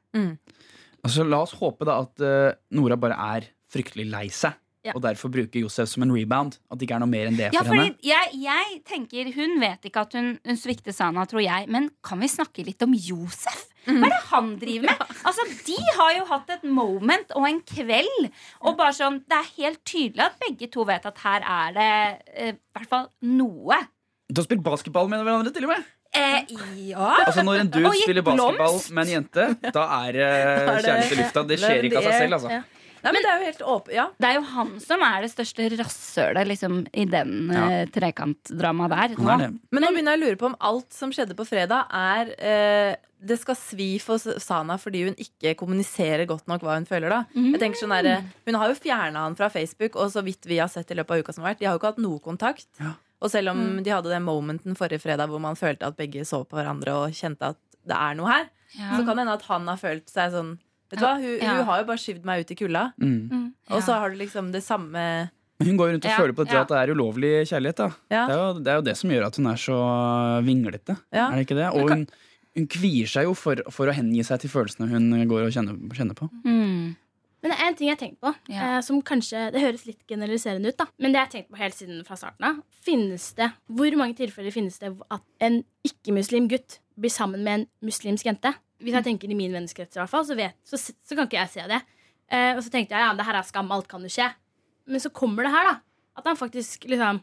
Altså, 1.04 1.26
la 1.26 1.42
oss 1.44 1.54
håpe 1.58 1.87
da 1.88 2.00
at 2.06 2.25
uh, 2.25 2.54
Nora 2.75 2.96
bare 3.00 3.18
er 3.37 3.50
fryktelig 3.70 4.08
lei 4.10 4.26
seg. 4.34 4.56
Ja. 4.87 4.92
Og 4.94 5.02
derfor 5.02 5.28
bruker 5.34 5.58
Josef 5.60 5.88
som 5.90 6.04
en 6.06 6.12
rebound. 6.14 6.54
At 6.70 6.78
det 6.78 6.87
ikke 6.87 6.96
er 6.96 7.02
noe 7.02 7.10
mer 7.10 7.26
enn 7.28 7.37
det 7.37 7.48
Ja, 7.52 7.60
for 7.66 7.75
fordi 7.75 7.88
henne. 7.90 7.98
jeg, 8.06 8.38
jeg 8.44 8.76
tenker 8.87 9.30
Hun 9.34 9.56
vet 9.60 9.88
ikke 9.88 10.04
at 10.06 10.14
hun, 10.16 10.28
hun 10.46 10.56
svikter 10.60 10.94
Sana, 10.94 11.25
tror 11.28 11.42
jeg. 11.42 11.66
Men 11.75 11.90
kan 12.06 12.22
vi 12.22 12.28
snakke 12.30 12.64
litt 12.64 12.80
om 12.87 12.94
Josef? 12.94 13.66
Hva 13.88 13.96
er 14.06 14.14
det 14.14 14.22
han 14.30 14.52
driver 14.62 14.88
med? 14.92 15.04
Altså, 15.28 15.44
De 15.66 15.76
har 15.98 16.14
jo 16.20 16.25
hatt 16.30 16.54
et 16.54 16.64
moment 16.78 17.34
og 17.37 17.48
en 17.50 17.60
kveld. 17.68 18.30
Og 18.62 18.78
bare 18.78 18.94
sånn, 18.96 19.20
Det 19.28 19.37
er 19.40 19.52
helt 19.58 19.82
tydelig 19.88 20.25
at 20.30 20.38
begge 20.46 20.70
to 20.72 20.87
vet 20.88 21.10
at 21.10 21.22
her 21.26 21.44
er 21.58 21.76
det 21.76 21.90
eh, 22.32 22.54
i 22.54 22.78
hvert 22.78 22.90
fall 22.94 23.08
noe. 23.34 23.82
Du 24.30 24.40
har 24.40 24.46
spilt 24.46 24.64
basketball 24.64 25.10
med 25.10 25.25
hverandre, 25.26 25.52
til 25.56 25.66
og 25.66 25.75
med. 25.75 25.84
Eh, 26.18 26.56
ja. 26.90 27.10
Altså 27.26 27.44
Når 27.46 27.60
en 27.62 27.70
dude 27.75 27.92
spiller 28.02 28.25
basketball 28.26 28.56
blomst. 28.58 28.90
med 28.96 29.06
en 29.06 29.14
jente, 29.18 29.46
da 29.72 29.84
er 30.00 30.12
det 30.18 30.26
er 30.26 30.66
det- 30.66 30.84
kjærlighet 30.84 31.12
i 31.12 31.22
lufta. 31.22 31.46
Det 31.48 31.58
skjer 31.62 31.88
ikke 31.88 32.02
av 32.02 32.08
seg 32.08 32.18
selv, 32.25 32.38
altså. 32.40 32.50
Ja. 32.58 32.62
Nei, 32.98 33.12
men 33.14 33.22
det 33.22 33.30
er 33.30 33.38
jo 33.38 33.46
helt 33.46 33.60
åpen, 33.62 33.94
ja. 33.94 34.04
Det 34.18 34.26
er 34.26 34.34
jo 34.34 34.40
han 34.42 34.70
som 34.82 35.02
er 35.06 35.22
det 35.22 35.30
største 35.30 35.68
rasshølet 35.78 36.48
liksom, 36.50 36.80
i 36.98 37.04
den 37.06 37.50
eh, 37.54 37.84
trekantdramaet 37.94 38.90
der. 38.90 39.14
Nå. 39.22 39.37
Men 39.70 39.84
nå 39.84 39.92
begynner 39.94 40.16
jeg 40.16 40.20
å 40.20 40.25
lure 40.26 40.40
på 40.40 40.48
om 40.50 40.56
alt 40.70 40.92
som 40.96 41.12
skjedde 41.14 41.37
på 41.38 41.46
fredag, 41.46 41.87
er 41.94 42.32
uh, 42.42 42.96
Det 43.18 43.38
skal 43.38 43.54
svi 43.58 43.88
for 44.02 44.18
Sana 44.18 44.76
fordi 44.78 45.04
hun 45.08 45.14
ikke 45.18 45.54
kommuniserer 45.58 46.26
godt 46.26 46.46
nok 46.50 46.62
hva 46.66 46.75
hun 46.75 46.87
føler. 46.87 47.08
da 47.08 47.25
Jeg 47.34 47.58
tenker 47.62 47.78
sånn 47.80 47.94
der, 47.94 48.22
Hun 48.46 48.54
har 48.58 48.68
jo 48.68 48.75
fjerna 48.78 49.25
han 49.26 49.34
fra 49.38 49.48
Facebook, 49.48 49.94
og 49.96 50.10
så 50.10 50.22
vidt 50.22 50.46
vi 50.46 50.58
har 50.58 50.68
sett 50.68 50.90
i 50.90 50.94
løpet 50.98 51.10
av 51.10 51.22
uka 51.22 51.34
som 51.34 51.44
har 51.44 51.54
vært, 51.54 51.58
de 51.62 51.66
har 51.66 51.75
jo 51.75 51.80
ikke 51.82 51.92
hatt 51.94 52.02
noe 52.02 52.18
kontakt. 52.18 52.66
Ja. 52.80 52.94
Og 53.20 53.30
selv 53.32 53.50
om 53.50 53.82
de 53.82 53.90
hadde 53.90 54.10
den 54.12 54.22
momenten 54.26 54.76
forrige 54.78 55.00
fredag 55.02 55.28
hvor 55.28 55.40
man 55.42 55.56
følte 55.58 55.87
at 55.88 55.96
begge 55.98 56.22
så 56.28 56.44
på 56.46 56.54
hverandre 56.58 56.92
og 56.94 57.10
kjente 57.18 57.48
at 57.54 57.58
det 57.88 57.96
er 57.96 58.14
noe 58.18 58.28
her, 58.30 58.48
Ja. 58.76 58.90
så 58.98 59.04
kan 59.06 59.16
det 59.16 59.22
hende 59.25 59.32
at 59.38 59.42
han 59.48 59.66
har 59.66 59.76
følt 59.80 60.06
seg 60.12 60.30
sånn 60.32 60.58
Vet 60.90 61.00
du 61.00 61.04
hva, 61.04 61.14
hun, 61.20 61.38
Ja. 61.42 61.54
hun 61.58 61.66
har 61.68 61.80
jo 61.82 61.84
bare 61.84 62.00
skyvd 62.00 62.25
meg 62.25 62.40
ut 62.46 62.50
i 62.50 62.54
kulda. 62.56 62.82
Mm. 63.00 63.52
Og 63.70 63.82
så 63.84 63.92
har 64.00 64.08
du 64.10 64.16
liksom 64.16 64.52
det 64.52 64.62
samme 64.64 65.30
Hun 65.60 65.76
går 65.76 65.90
rundt 65.92 66.04
og 66.06 66.10
Ja, 66.10 66.16
føler 66.16 66.32
på 66.32 66.44
det 66.46 66.54
ja. 66.54 66.60
at 66.62 66.68
det 66.68 66.78
er 66.78 66.94
ulovlig 66.94 67.32
kjærlighet. 67.50 67.76
da 67.76 67.88
Ja. 68.10 68.26
det, 68.26 68.34
er 68.34 68.38
jo, 68.38 68.60
det 68.62 68.68
er 68.72 68.76
jo 68.76 68.82
det 68.87 68.96
som 68.96 69.10
gjør 69.10 69.26
at 69.26 69.37
hun 69.37 69.46
er 69.48 69.58
så 69.60 69.78
vinglete. 70.46 70.96
Ja. 71.12 71.26
Er 71.32 71.37
det 71.37 71.46
ikke 71.48 71.58
det? 71.58 71.68
Og 71.75 71.90
hun, 71.90 72.06
hun 72.56 72.66
kvier 72.68 73.06
seg 73.10 73.25
jo 73.25 73.34
for, 73.34 73.56
for 73.70 73.87
å 73.90 73.92
hengi 73.92 74.22
seg 74.25 74.40
til 74.40 74.50
følelsene 74.50 74.88
hun 74.88 75.10
går 75.28 75.44
og 75.48 75.52
kjenner, 75.52 75.76
kjenner 75.92 76.14
på. 76.16 76.30
Mm. 76.46 76.96
Men 77.42 77.52
det 77.52 77.59
er 77.61 77.68
en 77.68 77.75
ting 77.78 77.87
jeg 77.88 77.95
har 77.97 78.00
tenkt 78.00 78.21
på, 78.21 78.33
Ja. 78.50 78.78
eh, 78.78 78.80
som 78.83 79.00
kanskje 79.02 79.52
Det 79.54 79.61
høres 79.62 79.85
litt 79.87 80.00
generaliserende 80.09 80.68
ut, 80.73 80.76
da. 80.76 80.87
Men 80.99 81.12
det 81.12 81.18
jeg 81.21 81.26
har 81.26 81.33
tenkt 81.35 81.50
på 81.52 81.59
helt 81.61 81.75
siden 81.75 82.00
fra 82.04 82.16
starten 82.18 82.45
av. 82.49 82.62
Finnes 82.83 83.33
det 83.38 83.52
Hvor 83.71 83.97
mange 83.97 84.16
tilfeller 84.18 84.50
finnes 84.52 84.78
det 84.78 84.90
at 85.11 85.23
en 85.40 85.61
ikke-muslim 85.87 86.49
gutt 86.50 86.80
blir 86.99 87.11
sammen 87.14 87.45
med 87.45 87.61
en 87.61 87.66
muslimsk 87.83 88.25
jente? 88.26 88.54
Hvis 88.83 88.95
jeg 88.95 89.04
tenker 89.04 89.30
i 89.30 89.35
min 89.38 89.52
vennekrets, 89.52 89.97
i 89.97 90.00
hvert 90.00 90.11
fall, 90.11 90.25
så, 90.26 90.35
vet, 90.38 90.54
så, 90.64 90.76
så 90.78 91.14
kan 91.16 91.26
ikke 91.26 91.38
jeg 91.38 91.49
se 91.50 91.68
det. 91.71 91.80
Eh, 92.30 92.57
og 92.57 92.62
så 92.62 92.71
tenkte 92.71 92.95
jeg 92.95 93.00
ja, 93.07 93.14
det 93.14 93.25
her 93.26 93.35
er 93.38 93.42
skam, 93.47 93.71
alt 93.73 93.88
kan 93.88 94.02
jo 94.02 94.09
skje. 94.09 94.28
Men 94.87 95.00
så 95.00 95.11
kommer 95.11 95.42
det 95.47 95.50
her, 95.54 95.64
da. 95.73 95.80
At 96.18 96.26
han 96.26 96.37
faktisk 96.37 96.85
liksom 96.90 97.21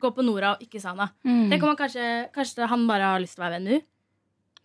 går 0.00 0.14
på 0.16 0.22
Nora 0.24 0.54
og 0.54 0.62
ikke 0.64 0.80
Sana. 0.80 1.10
Mm. 1.26 1.50
Tenk 1.50 1.62
om 1.62 1.68
han 1.74 1.76
kanskje, 1.76 2.06
kanskje 2.32 2.66
han 2.70 2.86
bare 2.88 3.02
har 3.12 3.20
lyst 3.20 3.34
til 3.36 3.42
å 3.44 3.48
være 3.50 3.58
venn. 3.60 3.82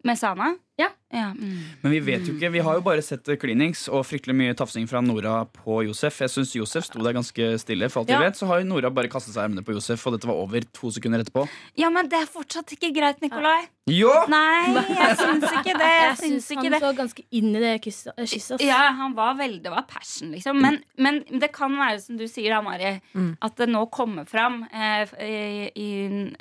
Med 0.06 0.18
Sana? 0.22 0.52
Ja. 0.78 0.90
mm. 1.32 1.60
Men 1.82 1.92
vi 1.94 2.00
vet 2.04 2.26
jo 2.28 2.34
ikke, 2.36 2.50
vi 2.52 2.60
har 2.66 2.76
jo 2.76 2.82
bare 2.84 3.00
sett 3.06 3.30
klinings 3.40 3.86
og 3.88 4.02
fryktelig 4.04 4.34
mye 4.36 4.56
tafsing 4.58 4.84
fra 4.90 5.00
Nora 5.06 5.46
på 5.48 5.78
Josef. 5.88 6.18
Jeg 6.26 6.34
syns 6.34 6.52
Josef 6.58 6.90
sto 6.90 7.00
der 7.06 7.16
ganske 7.16 7.46
stille. 7.62 7.88
For 7.94 8.02
alt 8.04 8.10
Ja. 8.12 8.18
vi 8.20 8.26
vet, 8.26 8.36
så 8.36 8.50
har 8.50 8.60
jo 8.60 8.68
Nora 8.68 8.90
bare 8.92 9.08
kastet 9.08 9.32
seg 9.32 9.40
i 9.40 9.46
armene 9.46 9.64
på 9.64 9.72
Josef, 9.78 10.04
og 10.10 10.18
dette 10.18 10.28
var 10.28 10.36
over 10.42 10.66
to 10.76 10.92
sekunder 10.92 11.24
etterpå. 11.24 11.46
Ja, 11.80 11.88
men 11.90 12.10
det 12.12 12.20
er 12.20 12.28
fortsatt 12.28 12.74
ikke 12.76 12.92
greit, 12.98 13.22
Nikolai. 13.24 13.70
Jo! 13.88 14.12
Nei, 14.28 14.74
jeg 15.00 15.16
syns 15.22 15.46
ikke 15.62 15.78
det. 15.78 15.92
Jeg 15.94 16.04
Jeg 16.10 16.18
syns 16.26 16.50
han 16.58 16.72
det. 16.74 16.82
så 16.84 16.92
ganske 16.98 17.24
inn 17.32 17.50
i 17.56 17.60
det 17.64 17.72
eh, 17.78 18.26
kysset. 18.26 18.66
Ja, 18.66 18.82
han 18.98 19.14
var 19.16 19.36
veldig 19.40 19.62
Det 19.64 19.72
var 19.72 19.86
passion, 19.88 20.32
liksom. 20.36 20.60
Men, 20.60 20.82
men 20.98 21.22
det 21.40 21.52
kan 21.56 21.72
være, 21.80 22.02
som 22.02 22.18
du 22.20 22.26
sier, 22.28 22.50
da, 22.58 22.60
Mari, 22.66 23.00
Mm. 23.16 23.38
at 23.42 23.56
det 23.56 23.70
nå 23.70 23.86
kommer 23.94 24.26
fram 24.28 24.66
eh, 24.74 25.06
i, 25.24 25.72
i 25.80 25.88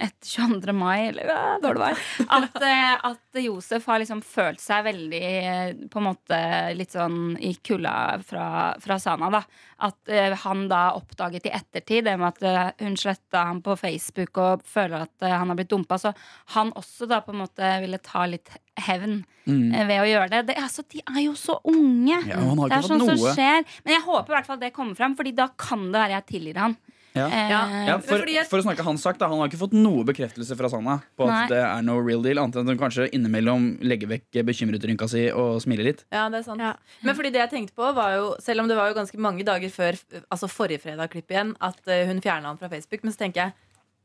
etter 0.00 0.26
22. 0.26 0.72
mai, 0.74 1.08
eller 1.12 1.28
hva 1.30 1.60
det 1.62 1.74
var, 1.78 2.02
at, 2.40 2.56
eh, 2.64 2.94
at 3.12 3.42
Josef 3.44 3.84
har 3.86 4.00
liksom 4.02 4.23
følt 4.24 4.62
seg 4.62 4.86
veldig 4.86 5.22
eh, 5.22 5.74
på 5.90 6.00
en 6.00 6.06
måte 6.08 6.38
litt 6.76 6.94
sånn 6.94 7.36
i 7.38 7.54
kulda 7.64 7.94
fra, 8.26 8.46
fra 8.82 8.98
Sana, 9.02 9.30
da. 9.32 9.42
At 9.84 10.10
uh, 10.10 10.34
han 10.44 10.66
da 10.70 10.94
oppdaget 10.96 11.48
i 11.48 11.52
ettertid 11.54 12.06
det 12.06 12.14
med 12.20 12.30
at 12.30 12.44
uh, 12.46 12.84
hun 12.86 12.96
sletta 12.98 13.42
ham 13.50 13.60
på 13.64 13.76
Facebook 13.76 14.38
og 14.40 14.64
føler 14.68 15.04
at 15.04 15.26
uh, 15.26 15.34
han 15.34 15.50
har 15.50 15.58
blitt 15.58 15.72
dumpa. 15.72 15.98
Så 16.00 16.14
han 16.54 16.72
også 16.78 17.08
da 17.10 17.20
på 17.24 17.34
en 17.34 17.42
måte 17.42 17.70
ville 17.84 18.00
ta 18.02 18.26
litt 18.30 18.52
hevn 18.86 19.22
Mm. 19.44 19.74
ved 19.88 19.98
å 20.00 20.06
gjøre 20.08 20.28
det. 20.32 20.38
det 20.48 20.54
altså, 20.56 20.80
de 20.88 21.02
er 21.04 21.20
jo 21.26 21.34
så 21.36 21.58
unge. 21.68 22.16
Ja, 22.30 22.38
han 22.40 22.62
det 22.64 22.78
er 22.78 22.86
sånn 22.86 23.02
som 23.04 23.18
skjer. 23.20 23.66
Men 23.84 23.92
jeg 23.98 24.04
håper 24.06 24.32
i 24.32 24.36
hvert 24.38 24.48
fall 24.48 24.60
det 24.62 24.70
kommer 24.72 24.96
fram, 24.96 25.16
Fordi 25.18 25.34
da 25.36 25.50
kan 25.52 25.90
det 25.92 26.00
være 26.00 26.16
jeg 26.16 26.26
tilgir 26.30 26.60
han. 26.62 26.76
Ja. 27.14 27.28
Eh, 27.30 27.50
Ja, 27.86 27.98
for, 28.02 28.24
for 28.50 28.58
å 28.58 28.64
snakke 28.64 28.82
hans 28.82 29.02
sak, 29.06 29.18
da, 29.20 29.28
Han 29.30 29.38
har 29.38 29.46
ikke 29.50 29.60
fått 29.60 29.74
noe 29.78 30.02
bekreftelse 30.08 30.56
fra 30.58 30.68
Sanna 30.72 30.96
på 31.16 31.28
Nei. 31.28 31.44
at 31.44 31.52
det 31.52 31.60
er 31.62 31.82
no 31.86 31.94
real 32.02 32.22
deal, 32.26 32.40
annet 32.42 32.56
enn 32.58 32.66
at 32.66 32.74
hun 32.74 32.80
kanskje 32.80 33.06
innimellom 33.14 33.68
legger 33.86 34.10
vekk 34.10 34.40
bekymretrynka 34.48 35.06
si 35.08 35.28
og 35.30 35.60
smiler 35.62 35.86
litt. 35.92 36.02
Ja, 36.10 36.26
det 36.32 36.40
er 36.42 36.46
sant. 36.48 36.60
Ja. 36.64 36.72
Men 37.06 37.14
fordi 37.14 37.30
det 37.30 37.44
jeg 37.44 37.52
tenkte 37.54 37.76
på 37.78 37.92
var 37.94 38.16
jo, 38.16 38.34
Selv 38.42 38.64
om 38.64 38.68
det 38.68 38.76
var 38.76 38.90
jo 38.90 38.98
ganske 38.98 39.18
mange 39.22 39.46
dager 39.46 39.70
før 39.70 39.94
Altså 40.28 40.48
forrige 40.50 40.82
fredag-klipp 40.82 41.30
igjen 41.30 41.54
at 41.62 41.78
eh, 41.86 42.02
hun 42.10 42.20
fjerna 42.24 42.50
han 42.50 42.58
fra 42.58 42.68
Facebook, 42.72 43.04
men 43.06 43.14
så 43.14 43.22
tenker 43.24 43.44
jeg 43.46 43.54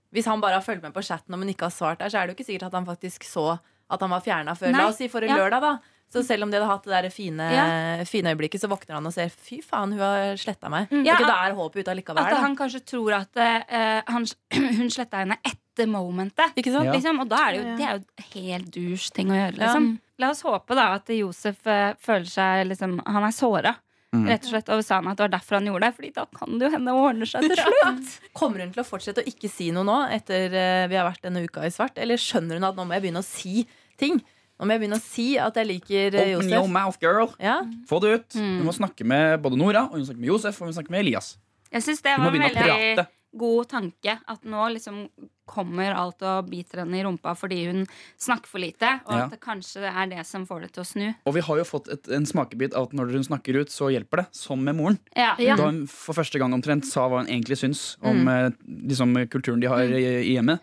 hvis 0.10 0.26
han 0.26 0.42
bare 0.42 0.58
har 0.58 0.64
fulgt 0.66 0.82
med 0.82 0.94
på 0.96 1.04
chatten 1.06 1.36
og 1.36 1.42
hun 1.44 1.50
ikke 1.52 1.68
har 1.68 1.74
svart 1.74 2.00
der, 2.02 2.10
så 2.10 2.18
er 2.18 2.26
det 2.26 2.34
jo 2.34 2.40
ikke 2.40 2.48
sikkert 2.48 2.64
at 2.72 2.74
han 2.80 2.86
faktisk 2.88 3.26
så 3.30 3.60
at 3.94 4.02
han 4.02 4.10
var 4.10 4.22
fjerna 4.26 4.56
før. 4.58 4.72
Nei. 4.74 4.80
La 4.82 4.88
oss 4.90 4.98
si 4.98 5.06
forrige 5.10 5.30
Ja. 5.34 5.38
lørdag, 5.38 5.62
da. 5.62 5.74
Så 6.10 6.24
selv 6.26 6.44
om 6.48 6.50
de 6.52 6.58
hadde 6.58 6.70
hatt 6.72 6.84
det 6.88 6.94
der 6.96 7.10
fine, 7.14 7.46
Ja. 7.54 7.66
fine 8.10 8.32
øyeblikket, 8.34 8.62
så 8.64 8.70
våkner 8.72 8.96
han 8.98 9.06
og 9.06 9.14
ser 9.14 9.30
fy 9.30 9.60
faen, 9.62 9.92
hun 9.94 10.00
har 10.02 10.36
sletta 10.42 10.70
meg. 10.74 10.88
Ja, 11.06 11.18
det 11.22 11.30
er 11.30 11.54
håpet 11.54 11.84
ute 11.84 11.92
allikevel. 11.94 12.24
At 12.24 12.32
Da. 12.34 12.40
han 12.42 12.56
kanskje 12.58 12.82
tror 12.82 13.14
at 13.20 13.38
uh, 13.38 14.02
han, 14.10 14.26
hun 14.80 14.90
sletta 14.90 15.22
henne 15.22 15.38
etter 15.46 15.86
momentet. 15.88 16.56
Ikke 16.58 16.74
sant? 16.74 16.90
Ja. 16.90 16.96
Liksom, 16.98 17.20
og 17.22 17.30
da 17.30 17.44
er 17.48 17.52
det 17.54 17.60
jo, 17.62 17.76
det 17.78 17.86
er 17.86 18.00
jo 18.00 18.32
helt 18.40 18.72
douche 18.74 19.12
ting 19.14 19.30
å 19.30 19.38
gjøre. 19.38 19.54
Ja. 19.60 19.68
Liksom. 19.68 19.92
La 20.20 20.32
oss 20.34 20.42
håpe 20.44 20.76
da 20.76 20.88
at 20.98 21.08
Josef 21.14 21.62
uh, 21.70 21.94
føler 22.02 22.28
seg 22.28 22.66
liksom, 22.68 22.98
Han 23.06 23.24
er 23.30 23.32
såra. 23.38 23.76
Mm. 24.10 24.24
Rett 24.26 24.48
og 24.48 24.50
slett 24.50 24.70
over 24.74 24.82
Sana 24.82 25.12
at 25.14 25.20
det 25.20 25.24
var 25.28 25.32
derfor 25.38 25.60
han 25.60 25.68
gjorde 25.70 25.86
det. 25.86 25.94
Fordi 26.00 26.10
da 26.16 26.26
kan 26.34 26.58
det 26.58 26.66
jo 26.66 26.74
hende 26.74 26.96
å 26.98 27.04
ordne 27.12 27.28
seg 27.30 27.46
til 27.46 27.54
slutt. 27.62 28.16
Kommer 28.34 28.66
hun 28.66 28.74
til 28.74 28.82
å 28.82 28.88
fortsette 28.90 29.22
å 29.22 29.30
ikke 29.30 29.52
si 29.54 29.70
noe 29.76 29.86
nå 29.86 30.00
etter 30.18 30.50
eh, 30.58 30.88
vi 30.90 30.98
har 30.98 31.06
vært 31.06 31.22
denne 31.30 31.46
uka 31.46 31.62
i 31.62 31.70
svart? 31.70 32.02
Eller 32.02 32.18
skjønner 32.18 32.58
hun 32.58 32.66
at 32.72 32.76
nå 32.82 32.88
må 32.90 32.98
jeg 32.98 33.06
begynne 33.06 33.22
å 33.22 33.28
si 33.30 33.62
ting? 34.02 34.18
Nå 34.60 34.68
må 34.68 34.76
jeg 34.76 34.84
begynne 34.84 35.00
å 35.00 35.04
si 35.04 35.28
at 35.40 35.56
jeg 35.56 35.70
liker 35.70 36.16
Josef 36.20 36.42
Open 36.42 36.52
your 36.52 36.72
mouth, 36.72 37.00
girl! 37.00 37.30
Ja? 37.40 37.62
Få 37.88 38.02
det 38.04 38.12
ut! 38.12 38.36
Mm. 38.36 38.58
Du 38.60 38.66
må 38.68 38.76
snakke 38.76 39.08
med 39.08 39.38
både 39.44 39.60
Nora, 39.60 39.86
og 39.88 39.96
hun 39.96 40.04
snakker 40.04 40.20
med 40.20 40.34
Josef 40.34 40.60
og 40.60 40.68
hun 40.68 40.76
snakker 40.76 40.92
med 40.92 41.06
Elias. 41.06 41.38
Jeg 41.72 41.86
syns 41.86 42.04
det 42.04 42.18
var 42.20 42.34
en 42.34 42.44
veldig 42.44 43.08
god 43.40 43.70
tanke. 43.70 44.16
At 44.28 44.44
nå 44.44 44.66
liksom 44.76 45.06
kommer 45.50 45.96
alt 45.98 46.22
og 46.26 46.50
biter 46.50 46.84
henne 46.84 47.00
i 47.00 47.04
rumpa 47.06 47.34
fordi 47.38 47.64
hun 47.70 47.86
snakker 48.22 48.52
for 48.52 48.62
lite. 48.62 49.00
Og 49.08 49.16
Ja. 49.16 49.24
at 49.26 49.32
det 49.32 49.40
kanskje 49.40 49.86
er 49.86 50.10
det 50.10 50.26
som 50.26 50.46
får 50.46 50.62
det 50.62 50.72
til 50.74 50.84
å 50.84 50.86
snu. 50.86 51.16
Og 51.26 51.34
vi 51.34 51.42
har 51.42 51.58
jo 51.58 51.64
fått 51.64 51.90
et, 51.90 52.10
en 52.10 52.26
smakebit 52.26 52.76
av 52.76 52.90
at 52.90 52.94
når 52.94 53.14
hun 53.14 53.24
snakker 53.24 53.62
ut, 53.62 53.70
så 53.70 53.90
hjelper 53.94 54.24
det. 54.24 54.28
Som 54.32 54.64
med 54.64 54.76
moren. 54.76 55.00
Ja. 55.16 55.36
Ja. 55.40 55.56
Da 55.56 55.66
hun 55.66 55.88
for 55.88 56.14
første 56.14 56.40
gang 56.40 56.54
omtrent 56.54 56.86
sa 56.86 57.08
hva 57.08 57.24
hun 57.24 57.32
egentlig 57.32 57.58
syns 57.58 57.98
om 58.02 58.26
mm. 58.26 58.58
liksom, 58.90 59.16
kulturen 59.30 59.60
de 59.62 59.68
har 59.68 59.84
i, 59.84 60.06
i 60.30 60.36
hjemmet. 60.36 60.60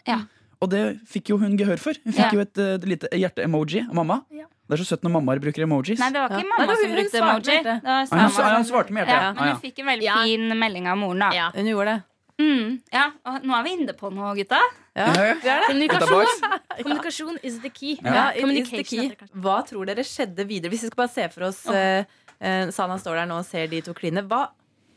Ja. 0.56 0.64
Og 0.64 0.70
det 0.72 0.82
fikk 1.06 1.28
jo 1.34 1.36
hun 1.38 1.56
gehør 1.60 1.78
for. 1.78 1.92
Hun 2.04 2.12
Ja. 2.12 2.25
fikk 2.25 2.32
jo 2.32 2.40
et, 2.40 2.58
eh, 2.58 2.78
lite 2.88 3.08
hjerte-emoji 3.12 3.88
av 3.88 3.94
mamma. 3.94 4.22
Ja. 4.32 4.44
Det 4.68 4.80
er 4.80 4.82
så 4.82 4.96
søtt 4.96 5.02
når 5.04 5.12
mammaer 5.20 5.38
bruker 5.38 5.62
emojis. 5.62 5.98
Nei, 6.00 6.10
det 6.10 6.18
var 6.18 6.28
ikke 6.32 6.42
Ja. 6.42 6.48
mamma 6.48 6.58
Nei, 6.58 6.66
det 6.66 6.68
var 6.68 6.76
som 6.76 6.86
hun 6.90 6.96
brukte 6.96 7.18
svarte 7.20 7.36
emoji. 7.36 7.54
hjertet. 7.54 7.82
Det 7.82 7.84
var 7.84 7.92
Ah, 7.92 8.06
hun, 8.06 8.18
mamma 8.18 8.42
ah, 8.50 8.56
hun 8.56 8.64
svarte 8.64 8.90
med 8.90 9.00
hjertet. 9.06 9.14
Ja, 9.14 9.20
Ja. 9.20 9.32
men 9.32 9.42
Ah, 9.42 9.46
ja. 9.46 9.52
hun 9.52 9.60
fikk 9.60 9.78
en 9.78 9.86
veldig 9.86 10.02
Ja. 10.02 10.14
fin 10.25 10.48
melding 10.58 10.86
av 10.88 10.96
moren, 10.98 11.18
da. 11.18 11.30
Ja. 11.32 11.50
Hun 11.54 11.64
gjorde 11.66 11.84
det. 11.86 12.02
Mm, 12.38 12.80
ja, 12.92 13.10
og 13.25 13.42
nå 13.44 13.54
er 13.58 13.62
vi 13.64 13.70
inne 13.76 13.92
på 13.96 14.12
noe, 14.12 14.34
gutta. 14.36 14.58
Ja. 14.96 15.06
Ja, 15.06 15.22
ja. 15.22 15.34
Vi 15.40 15.48
er 15.48 15.60
det. 15.60 15.66
Kommunikasjon, 15.68 16.26
kommunikasjon 16.82 17.38
is 17.42 17.58
the 17.60 17.70
key. 17.70 17.96
Ja, 18.02 18.28
it 18.30 18.36
is 18.36 18.36
the 18.36 18.40
Communication 18.40 18.84
key. 18.84 18.96
heter 18.98 19.08
det 19.08 19.18
kanskje. 19.18 19.40
Hva 19.40 19.66
tror 19.68 19.86
dere 19.86 20.04
skjedde 20.04 20.46
videre? 20.46 20.70
Hvis 20.70 20.82
vi 20.82 20.88
skal 20.90 20.96
bare 21.06 21.10
se 21.14 21.28
for 21.32 21.44
oss 21.44 21.66
eh, 21.68 22.04
eh, 22.40 22.70
Sana 22.70 22.98
står 22.98 23.14
der 23.14 23.26
nå 23.26 23.38
og 23.38 23.44
ser 23.46 23.66
de 23.68 23.80
to 23.80 23.94
kline. 23.94 24.26
Hva, 24.28 24.48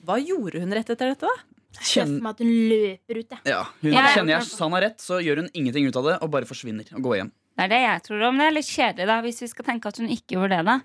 hva 0.05 0.17
gjorde 0.19 0.59
hun 0.59 0.71
rett 0.73 0.89
etter 0.89 1.13
dette, 1.13 1.21
da? 1.21 1.35
Jeg 1.77 1.85
Kjenn, 1.85 2.15
meg 2.21 2.31
at 2.33 2.39
hun 2.41 2.49
løper 2.69 3.19
ut, 3.21 3.29
jeg. 3.29 3.39
ja, 3.45 3.59
hun, 3.81 3.91
Ja. 3.93 4.07
kjenner 4.15 4.33
jeg 4.39 4.57
han 4.59 4.71
har 4.73 4.81
rett, 4.81 4.97
så 4.99 5.19
gjør 5.21 5.43
hun 5.43 5.49
ingenting 5.53 5.85
ut 5.88 5.95
av 5.95 6.03
det 6.09 6.15
og 6.23 6.31
bare 6.31 6.45
forsvinner 6.49 6.85
og 6.95 7.01
går 7.05 7.15
hjem. 7.19 7.31
Det 7.59 7.63
er 7.65 7.69
det 7.69 7.81
jeg 7.83 8.03
tror 8.07 8.23
om. 8.29 8.38
Det 8.39 8.45
er 8.47 8.51
litt 8.55 8.65
kjedelig 8.65 9.05
da, 9.07 9.21
hvis 9.21 9.41
vi 9.43 9.47
skal 9.51 9.65
tenke 9.65 9.85
at 9.88 9.97
hun 10.01 10.07
ikke 10.09 10.35
gjorde 10.35 10.49
det. 10.57 10.65
da 10.65 10.75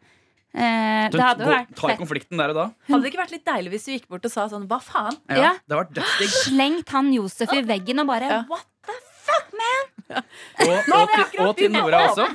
eh, 0.55 1.09
Det 1.11 1.21
hadde 1.21 1.45
jo 1.47 1.51
vært 1.55 1.75
tar 1.75 1.89
fett. 1.91 1.99
konflikten 1.99 2.37
der 2.39 2.49
og 2.51 2.55
da. 2.61 2.67
Hadde 2.91 3.03
det 3.03 3.13
ikke 3.13 3.23
vært 3.25 3.33
litt 3.33 3.45
deilig 3.49 3.71
hvis 3.75 3.85
du 3.87 3.93
gikk 3.95 4.09
bort 4.09 4.25
og 4.29 4.31
sa 4.31 4.47
sånn 4.49 4.69
Hva 4.69 4.81
faen? 4.83 5.17
Ja, 5.31 5.35
Ja. 5.41 5.53
Det 5.67 5.75
har 5.77 5.85
vært 5.85 5.95
dødsdigg. 5.95 6.31
Slengt 6.51 6.89
han 6.91 7.13
Josef 7.15 7.53
i 7.55 7.63
veggen 7.63 8.01
og 8.01 8.07
bare 8.13 8.29
Ja. 8.29 8.45
What 8.51 8.67
the 8.87 8.93
fuck, 9.25 9.47
man? 9.55 10.23
Og, 10.61 10.69
og, 10.95 11.09
til, 11.33 11.41
og 11.47 11.57
til 11.57 11.71
Nora 11.73 12.07
også. 12.11 12.29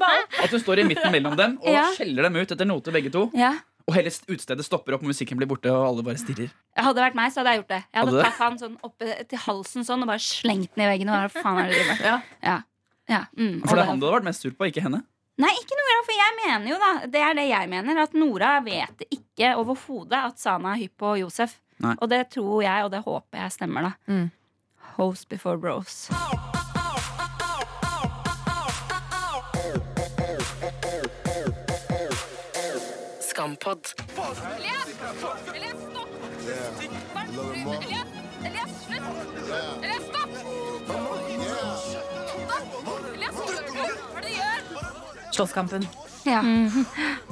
At 0.43 0.49
hun 0.49 0.59
står 0.59 0.79
i 0.79 0.83
midten 0.89 1.11
mellom 1.13 1.35
dem 1.37 1.57
og 1.61 1.69
Ja. 1.71 1.85
skjeller 1.95 2.23
dem 2.23 2.35
ut 2.41 2.51
etter 2.51 2.65
noter, 2.65 2.91
begge 2.91 3.11
to. 3.13 3.29
Ja 3.35 3.53
Og 3.89 3.95
hele 3.97 4.11
utestedet 4.13 4.65
stopper 4.67 4.93
opp, 4.95 5.03
musikken 5.07 5.39
blir 5.39 5.49
borte, 5.49 5.71
og 5.73 5.87
alle 5.87 6.03
bare 6.05 6.21
stirrer. 6.21 6.51
Hadde 6.77 6.93
det 6.99 7.05
vært 7.07 7.17
meg, 7.17 7.31
så 7.33 7.41
hadde 7.41 7.55
jeg 7.55 7.61
gjort 7.63 7.71
det. 7.73 7.79
Jeg 7.89 7.99
hadde 8.03 8.11
Hadde 8.13 8.25
tatt 8.27 8.41
han 8.43 8.59
sånn 8.61 8.75
oppe 8.85 9.15
til 9.31 9.41
halsen 9.47 9.87
sånn 9.87 10.05
og 10.05 10.11
bare 10.11 10.21
slengt 10.21 10.75
den 10.75 10.85
i 10.85 10.89
veggen. 10.91 11.09
Og 11.09 11.23
hva 11.25 11.41
faen 11.41 11.63
er 11.63 11.71
det 11.71 11.79
du 11.79 11.79
driver 11.79 11.95
med? 11.95 12.03
Ja. 12.05 12.17
Ja. 12.45 12.57
Ja, 13.09 13.23
mm, 13.33 13.63
For 13.65 13.73
det 13.73 13.81
er 13.81 13.89
han 13.89 13.97
du 13.97 14.05
hadde 14.05 14.19
vært 14.19 14.27
mest 14.29 14.45
sur 14.45 14.53
på, 14.53 14.67
ikke 14.69 14.83
henne. 14.85 15.01
Nei, 15.39 15.49
ikke 15.57 15.77
Nora, 15.79 15.99
for 16.05 16.17
jeg 16.19 16.35
mener 16.35 16.67
jo 16.67 16.77
da 16.81 16.89
Det 17.07 17.21
er 17.23 17.37
det 17.37 17.45
jeg 17.47 17.69
mener, 17.71 18.01
at 18.03 18.13
Nora 18.13 18.51
vet 18.61 19.05
ikke 19.09 19.53
overhodet 19.57 20.19
at 20.19 20.41
Sana 20.41 20.75
er 20.75 20.83
hypp 20.83 20.97
på 20.99 21.15
Josef. 21.23 21.57
Nei. 21.81 21.95
Og 21.97 22.11
det 22.11 22.25
tror 22.35 22.61
jeg, 22.61 22.85
og 22.85 22.91
det 22.93 23.01
håper 23.07 23.45
jeg 23.45 23.55
stemmer, 23.55 23.89
da. 23.89 23.95
Mm. 24.11 24.29
Host 24.99 25.29
before 25.31 25.57
bros. 25.57 26.09
Skampod. 33.49 33.93
Elias! 34.57 34.87
Elias, 35.55 35.75
stopp! 35.89 36.09
Elias! 37.83 38.07
Elias, 38.45 38.69
slutt! 38.85 39.03
Elias, 39.83 40.03
stopp! 40.09 40.29
Stopp! 40.85 41.03
Elias, 41.29 41.97
hva? 42.45 42.57
Hva 42.83 42.93
er 44.17 44.21
det 44.21 44.29
du 44.29 44.33
gjør? 44.35 44.59
Slåsskampen. 45.33 45.87
Ja. 46.29 46.43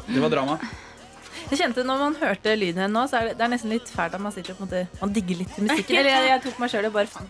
Det 0.07 0.19
var 0.23 0.29
drama. 0.33 0.57
Jeg 1.47 1.59
kjente 1.61 1.83
Når 1.87 1.99
man 2.01 2.15
hørte 2.19 2.53
lyden 2.59 2.81
hennes 2.83 2.93
nå, 2.97 3.03
så 3.07 3.21
er 3.21 3.29
det, 3.29 3.37
det 3.39 3.45
er 3.45 3.51
nesten 3.53 3.71
litt 3.71 3.87
fælt 3.87 4.15
at 4.17 4.21
man 4.23 4.33
sitter 4.35 4.51
og 4.51 4.57
på 4.59 4.65
en 4.65 4.67
måte, 4.67 5.01
Man 5.01 5.13
digger 5.15 5.37
litt 5.39 5.53
til 5.55 5.63
musikken. 5.67 5.95
Eller 6.01 6.11
jeg, 6.11 6.25
jeg 6.33 6.41
tok 6.47 6.57
meg 6.59 6.71
sjøl 6.73 6.87
og 6.89 6.93
bare 6.97 7.07
faen, 7.11 7.29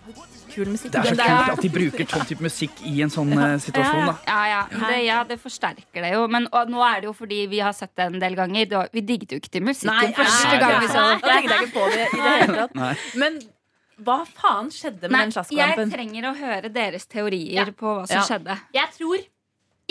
kul 0.53 0.71
musikk. 0.73 0.91
Det 0.95 1.01
er 1.01 1.09
så 1.11 1.17
Den 1.19 1.33
kult 1.37 1.51
at 1.53 1.61
de 1.61 1.69
bruker 1.75 2.09
sånn 2.13 2.25
type 2.31 2.45
musikk 2.47 2.79
i 2.89 2.93
en 3.05 3.13
sånn 3.13 3.33
eh, 3.37 3.57
situasjon. 3.61 4.07
da 4.09 4.15
Ja, 4.25 4.39
ja. 4.49 4.61
Det, 4.73 5.01
ja, 5.05 5.19
det 5.29 5.37
forsterker 5.43 6.07
det 6.07 6.13
jo. 6.15 6.23
Men 6.33 6.47
og 6.51 6.71
nå 6.73 6.81
er 6.87 7.03
det 7.03 7.11
jo 7.11 7.13
fordi 7.19 7.43
vi 7.51 7.59
har 7.61 7.75
sett 7.77 7.93
det 7.99 8.07
en 8.09 8.17
del 8.23 8.35
ganger. 8.39 8.65
Da, 8.73 8.81
Vi 8.93 9.03
digget 9.05 9.35
jo 9.35 9.41
ikke 9.43 9.53
til 9.59 9.67
musikken 9.67 9.93
Nei, 9.93 10.09
første 10.17 10.49
nei, 10.49 10.57
gang 10.65 10.79
vi 10.81 10.89
så 10.95 11.05
Da 11.21 11.35
tenkte 11.35 11.53
jeg 11.59 11.69
ikke 11.69 11.77
på 11.77 11.85
det 11.93 12.07
i 12.07 12.17
det 12.23 12.33
hele 12.41 12.57
tatt. 12.63 12.75
Nei. 12.81 12.91
Men 13.21 13.39
hva 14.07 14.17
faen 14.29 14.67
skjedde 14.73 15.09
med 15.09 15.17
Nei, 15.17 15.29
den 15.29 15.57
jeg 15.57 15.89
trenger 15.93 16.29
å 16.29 16.33
høre 16.37 16.69
deres 16.73 17.05
teorier 17.09 17.53
Ja. 17.61 17.65
på 17.73 17.93
hva 17.99 18.07
som 18.09 18.17
Ja. 18.17 18.25
skjedde. 18.25 18.57
Jeg 18.73 18.89
tror 18.97 19.17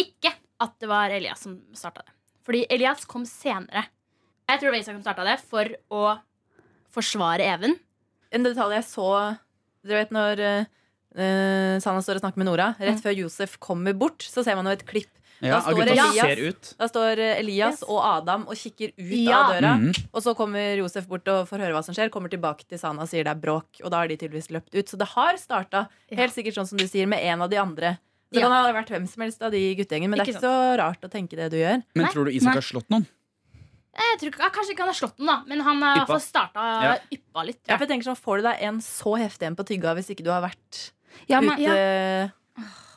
ikke 0.03 0.35
at 0.67 0.75
det 0.81 0.89
var 0.91 1.11
Elias 1.15 1.41
som 1.47 1.61
starta 1.75 2.03
det. 2.03 2.13
Fordi 2.47 2.67
Elias 2.71 3.05
kom 3.05 3.25
senere. 3.27 3.87
Jeg 4.47 4.61
tror 4.63 4.73
det 4.77 4.85
som 4.87 5.01
starta 5.03 5.25
det 5.27 5.37
for 5.43 5.71
å 5.91 6.05
forsvare 6.95 7.45
Even. 7.57 7.75
En 8.35 8.47
detalj 8.47 8.77
jeg 8.79 8.87
så 8.89 9.09
Du 9.87 9.93
vet 9.95 10.11
når 10.15 10.41
uh, 11.17 11.77
Sanna 11.83 12.03
står 12.03 12.19
og 12.19 12.25
snakker 12.25 12.41
med 12.43 12.49
Nora, 12.49 12.73
rett 12.83 13.01
før 13.03 13.15
Josef 13.17 13.57
kommer 13.63 13.95
bort, 13.97 14.25
så 14.27 14.43
ser 14.45 14.57
man 14.59 14.67
jo 14.69 14.75
et 14.77 14.83
klipp. 14.89 15.11
Ja, 15.45 15.59
står 15.61 15.77
gutta 15.77 15.95
som 16.01 16.29
Elias. 16.31 16.71
Da 16.81 16.87
står 16.89 17.21
eh, 17.21 17.39
Elias 17.43 17.83
Yes. 17.83 17.85
og 17.93 17.99
Adam 18.09 18.47
og 18.49 18.57
kikker 18.57 18.95
ut 18.97 19.13
Ja. 19.21 19.43
av 19.43 19.51
døra. 19.53 19.73
Mhm. 19.77 20.07
Og 20.17 20.23
så 20.25 20.33
kommer 20.37 20.77
Josef 20.81 21.07
bort 21.11 21.29
og 21.29 21.43
får 21.51 21.61
høre 21.61 21.77
hva 21.77 21.83
som 21.85 21.93
skjer. 21.97 22.09
Kommer 22.13 22.33
tilbake 22.33 22.65
til 22.65 22.81
Sana 22.81 23.05
og 23.05 23.09
sier 23.11 23.25
det 23.29 23.35
er 23.35 23.41
bråk. 23.43 23.69
Og 23.85 23.91
da 23.93 24.01
har 24.01 24.09
de 24.09 24.17
tydeligvis 24.17 24.49
løpt 24.51 24.73
ut. 24.75 24.89
Så 24.89 24.97
det 24.97 25.09
har 25.13 25.37
starta, 25.37 25.89
Ja. 26.09 26.17
helt 26.17 26.33
sikkert 26.33 26.57
sånn 26.57 26.67
som 26.69 26.79
du 26.81 26.87
sier, 26.89 27.07
med 27.07 27.21
en 27.21 27.43
av 27.43 27.51
de 27.53 27.57
andre. 27.61 27.99
Det 28.33 28.41
Ja. 28.41 28.49
kan 28.49 28.53
ha 28.53 28.73
vært 28.73 28.89
hvem 28.89 29.07
som 29.07 29.21
helst 29.23 29.43
av 29.43 29.53
de 29.53 29.75
guttegjengen, 29.77 30.09
men 30.09 30.19
det 30.19 30.29
er 30.29 30.33
Ikke 30.33 30.41
sant? 30.41 30.49
så 30.49 30.79
rart 30.81 31.01
å 31.03 31.11
tenke 31.13 31.37
det 31.37 31.51
du 31.51 31.57
gjør. 31.59 31.83
Men 31.95 32.07
tror 32.07 32.25
du 32.25 32.31
Isak 32.33 32.55
har 32.55 32.63
slått 32.63 32.89
noen? 32.89 33.07
Jeg 33.97 34.19
tror, 34.21 34.31
ikke- 34.33 34.51
kanskje 34.55 34.73
ikke 34.75 34.85
han 34.85 34.89
har 34.93 34.99
slått 35.01 35.17
den, 35.17 35.27
da, 35.27 35.43
men 35.47 35.61
han 35.61 35.81
har 35.83 35.97
i 35.97 35.99
hvert 36.05 36.09
Yppa. 36.09 36.21
starta 36.21 36.83
Ja. 36.83 36.97
yppa 37.13 37.45
litt. 37.47 37.61
Ja, 37.69 37.77
for 37.77 37.87
jeg 37.87 37.89
tenker 37.95 38.11
sånn, 38.11 38.19
Får 38.21 38.37
du 38.39 38.43
deg 38.43 38.63
en 38.63 38.81
så 38.81 39.17
heftig 39.19 39.47
en 39.47 39.57
på 39.57 39.65
tygga 39.67 39.95
hvis 39.97 40.11
ikke 40.15 40.25
du 40.25 40.31
har 40.31 40.43
vært 40.43 40.91
Ja, 41.29 41.41
men, 41.41 41.59
ute 41.59 42.33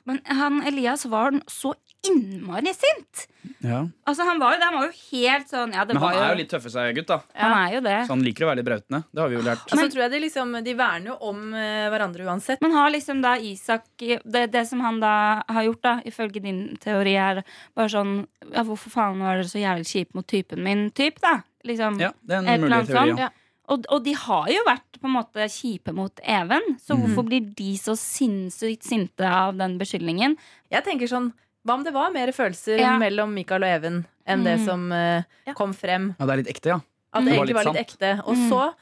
men 0.06 0.22
han 0.26 0.62
Elias 0.68 1.06
var 1.06 1.32
så 1.48 1.74
innmari 2.08 2.72
sint. 2.74 3.26
Ja. 3.64 3.82
Altså, 4.08 4.24
han 4.28 4.40
var 4.40 4.54
jo 4.54 4.60
det. 4.60 4.66
Han 4.70 4.76
var 4.80 4.86
jo 4.88 4.94
helt 5.12 5.50
sånn 5.52 5.74
Ja, 5.76 5.84
det 5.86 5.94
Men 5.96 6.02
han 6.02 6.06
var 6.06 6.14
jo, 6.16 6.22
er 6.24 6.30
jo 6.34 6.40
litt 6.40 6.50
tøffe 6.52 6.72
seg 6.72 6.96
gutt, 6.96 7.08
da. 7.12 7.18
Han 7.36 7.56
er 7.58 7.74
jo 7.76 7.82
det. 7.84 7.96
Så 8.08 8.14
han 8.16 8.24
liker 8.24 8.46
å 8.46 8.50
være 8.50 8.60
litt 8.62 8.68
brautende. 8.70 9.02
Det 9.12 9.22
har 9.24 9.30
vi 9.32 9.36
jo 9.36 9.42
lært. 9.44 9.66
Men, 9.68 9.80
Altså, 9.80 9.92
tror 9.96 10.04
jeg 10.06 10.12
De 10.14 10.20
liksom, 10.26 10.54
de 10.64 10.74
verner 10.80 11.12
jo 11.12 11.18
om 11.32 11.42
eh, 11.54 11.90
hverandre 11.92 12.26
uansett. 12.30 12.62
Men 12.64 12.72
har 12.78 12.90
liksom 12.96 13.22
da 13.26 13.36
Isak 13.38 13.84
det, 14.00 14.46
det 14.52 14.64
som 14.68 14.80
han 14.86 15.00
da 15.04 15.14
har 15.48 15.64
gjort, 15.68 15.82
da, 15.84 15.96
ifølge 16.06 16.42
din 16.44 16.62
teori, 16.80 17.16
er 17.20 17.44
bare 17.76 17.90
sånn 17.92 18.16
Ja, 18.54 18.64
hvorfor 18.64 18.90
faen 18.96 19.20
var 19.20 19.36
dere 19.42 19.52
så 19.52 19.60
jævlig 19.60 19.88
kjipe 19.92 20.16
mot 20.16 20.28
typen 20.28 20.64
min, 20.64 20.90
typ, 20.92 21.20
da? 21.22 21.42
Liksom. 21.68 22.00
Ja, 22.00 22.14
det 22.24 22.36
er 22.40 22.48
en 22.56 22.62
mulig 22.64 22.86
teori. 22.88 22.96
Sånn. 23.12 23.18
Ja. 23.20 23.30
Og, 23.70 23.84
og 23.94 24.04
de 24.04 24.14
har 24.18 24.48
jo 24.50 24.64
vært 24.66 24.98
på 25.00 25.06
en 25.06 25.14
måte 25.14 25.46
kjipe 25.52 25.94
mot 25.94 26.20
Even, 26.26 26.64
så 26.82 26.96
Mhm. 26.96 27.04
hvorfor 27.04 27.28
blir 27.28 27.54
de 27.56 27.76
så 27.78 27.94
sinnssykt 27.96 28.84
sinte 28.84 29.22
av 29.30 29.56
den 29.60 29.78
beskyldningen? 29.78 30.36
Jeg 30.72 30.84
tenker 30.88 31.08
sånn, 31.12 31.34
Hva 31.67 31.74
om 31.76 31.84
det 31.84 31.93
var 31.93 32.12
mer 32.12 32.32
følelser 32.32 32.80
Ja. 32.80 32.98
mellom 32.98 33.34
Mikael 33.34 33.63
og 33.63 33.69
Even 33.69 34.06
enn 34.28 34.43
det 34.43 34.60
Mm. 34.60 34.65
som 34.65 34.91
uh, 34.91 35.24
Ja. 35.45 35.54
kom 35.54 35.74
frem? 35.74 36.15
ja, 36.19 36.26
det 36.26 36.34
er 36.34 36.38
litt 36.43 36.56
ekte, 36.56 36.65
ja. 36.69 36.80
At 37.13 37.24
Mm. 37.24 37.26
det 37.26 37.32
Det 37.32 37.38
var 37.39 37.45
egentlig 37.45 37.56
var 37.56 37.63
litt 37.65 37.74
litt 37.76 37.88
ekte. 38.00 38.28
Og 38.28 38.36
Mm. 38.36 38.50
så 38.50 38.74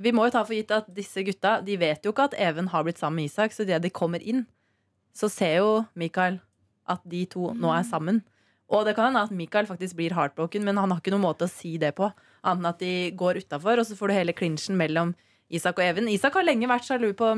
Vi 0.00 0.10
må 0.10 0.24
jo 0.24 0.30
ta 0.30 0.42
for 0.42 0.54
gitt 0.54 0.70
at 0.70 0.92
disse 0.92 1.22
gutta 1.22 1.62
De 1.64 1.76
vet 1.76 2.02
jo 2.02 2.12
ikke 2.12 2.24
at 2.24 2.34
Even 2.40 2.66
har 2.68 2.82
blitt 2.82 2.98
sammen 2.98 3.16
med 3.16 3.24
Isak, 3.30 3.52
så 3.52 3.62
idet 3.64 3.82
de 3.82 3.90
kommer 3.90 4.20
inn, 4.26 4.46
så 5.14 5.30
ser 5.30 5.58
jo 5.58 5.86
Mikael 5.94 6.40
at 6.88 7.00
de 7.08 7.24
to 7.26 7.52
nå 7.54 7.70
er 7.78 7.84
sammen. 7.84 8.22
Og 8.70 8.84
det 8.86 8.96
kan 8.96 9.12
hende 9.12 9.22
at 9.22 9.30
Mikael 9.30 9.66
faktisk 9.66 9.94
blir 9.94 10.10
heartbroken, 10.12 10.64
men 10.64 10.76
han 10.78 10.90
har 10.90 10.98
ikke 11.00 11.12
noen 11.12 11.20
måte 11.22 11.44
å 11.44 11.48
si 11.50 11.76
det 11.76 11.94
på. 11.94 12.12
Annet 12.42 12.58
enn 12.58 12.66
at 12.66 12.78
de 12.78 13.10
går 13.12 13.36
utafor, 13.44 13.78
og 13.78 13.86
så 13.86 13.94
får 13.94 14.08
du 14.08 14.14
hele 14.14 14.32
klinsjen 14.32 14.74
mellom 14.76 15.14
Isak 15.50 15.78
og 15.78 15.84
Even. 15.84 16.08
Isak 16.08 16.32
har 16.32 16.42
lenge 16.42 16.66
vært 16.66 16.88
sjalu 16.88 17.12
på 17.12 17.36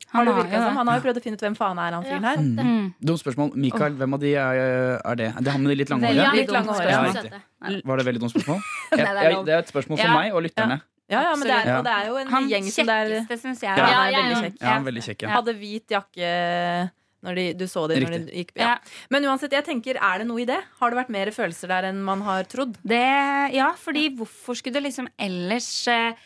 Mikael. 0.00 0.26
Har 0.26 0.26
det 0.26 0.52
har 0.56 0.66
som. 0.66 0.76
Han 0.76 0.88
har 0.88 0.98
jo 0.98 1.04
prøvd 1.04 1.18
å 1.20 1.22
finne 1.22 1.38
ut 1.38 1.44
hvem 1.44 1.56
faen 1.58 1.78
er 1.78 1.96
han 1.96 2.06
fyren 2.06 2.24
her. 2.26 2.40
Mm. 2.42 2.70
Mm. 2.70 2.86
Dumt 3.10 3.22
spørsmål. 3.22 3.50
Mikael, 3.54 3.98
hvem 4.00 4.16
av 4.16 4.22
de 4.22 4.32
er, 4.34 4.60
er 4.98 5.18
det? 5.20 5.28
Det 5.38 5.46
er 5.46 5.54
han 5.54 5.62
med 5.62 5.70
de 5.70 5.76
litt 5.82 5.92
lange 5.92 6.08
Veldig 6.08 6.24
Ja, 6.24 6.30
litt 6.34 6.54
lange 6.54 6.76
hår, 6.76 6.88
ja. 6.90 7.80
Var 7.90 8.00
det 8.00 8.06
veldig 8.08 8.22
dumt 8.24 8.34
spørsmål? 8.34 8.62
Jeg, 8.90 8.98
det 8.98 9.10
er 9.10 9.20
jeg, 9.28 9.42
det 9.46 9.54
er 9.54 9.60
et 9.62 9.70
spørsmål 9.70 10.00
for 10.00 10.08
Ja. 10.08 10.16
meg 10.16 10.34
og 10.34 10.42
lytterne. 10.48 10.80
Ja, 11.10 11.20
ja, 11.26 11.34
men 11.34 11.48
det 11.48 11.56
er, 11.58 11.82
det 11.82 11.92
er 11.92 12.06
jo 12.06 12.16
en 12.20 12.28
Han 12.30 12.48
gjeng 12.50 12.66
som 12.70 12.86
det 12.86 12.96
er 12.96 13.38
syns 13.38 13.62
jeg. 13.64 13.74
Ja, 13.74 13.82
ja, 13.82 13.98
han 13.98 14.06
er 14.06 14.12
ja, 14.14 14.22
veldig 14.22 14.40
kjekk. 14.44 14.56
Ja, 14.60 14.66
han 14.70 14.80
er 14.82 14.88
veldig 14.90 15.04
kjekk, 15.06 15.22
ja. 15.24 15.30
Hadde 15.34 15.54
hvit 15.58 15.94
jakke 15.96 16.34
når 17.26 17.36
de, 17.36 17.44
du 17.60 17.66
så 17.68 17.82
det 17.90 17.98
når 18.00 18.14
de 18.14 18.20
gikk 18.40 18.52
ja. 18.56 18.68
Ja. 18.70 18.74
Men 19.12 19.26
uansett, 19.28 19.52
jeg 19.52 19.66
tenker, 19.66 19.98
er 20.00 20.22
det 20.22 20.28
noe 20.30 20.40
i 20.40 20.46
det? 20.48 20.56
Har 20.80 20.92
det 20.92 21.00
vært 21.02 21.12
mer 21.12 21.30
følelser 21.34 21.72
der 21.72 21.90
enn 21.90 22.00
man 22.06 22.22
har 22.24 22.46
trodd? 22.48 22.78
Det, 22.80 23.02
ja, 23.56 23.70
fordi 23.76 24.06
hvorfor 24.16 24.56
skulle 24.56 24.78
det 24.78 24.86
liksom 24.88 25.10
ellers 25.20 25.68
eh, 25.92 26.16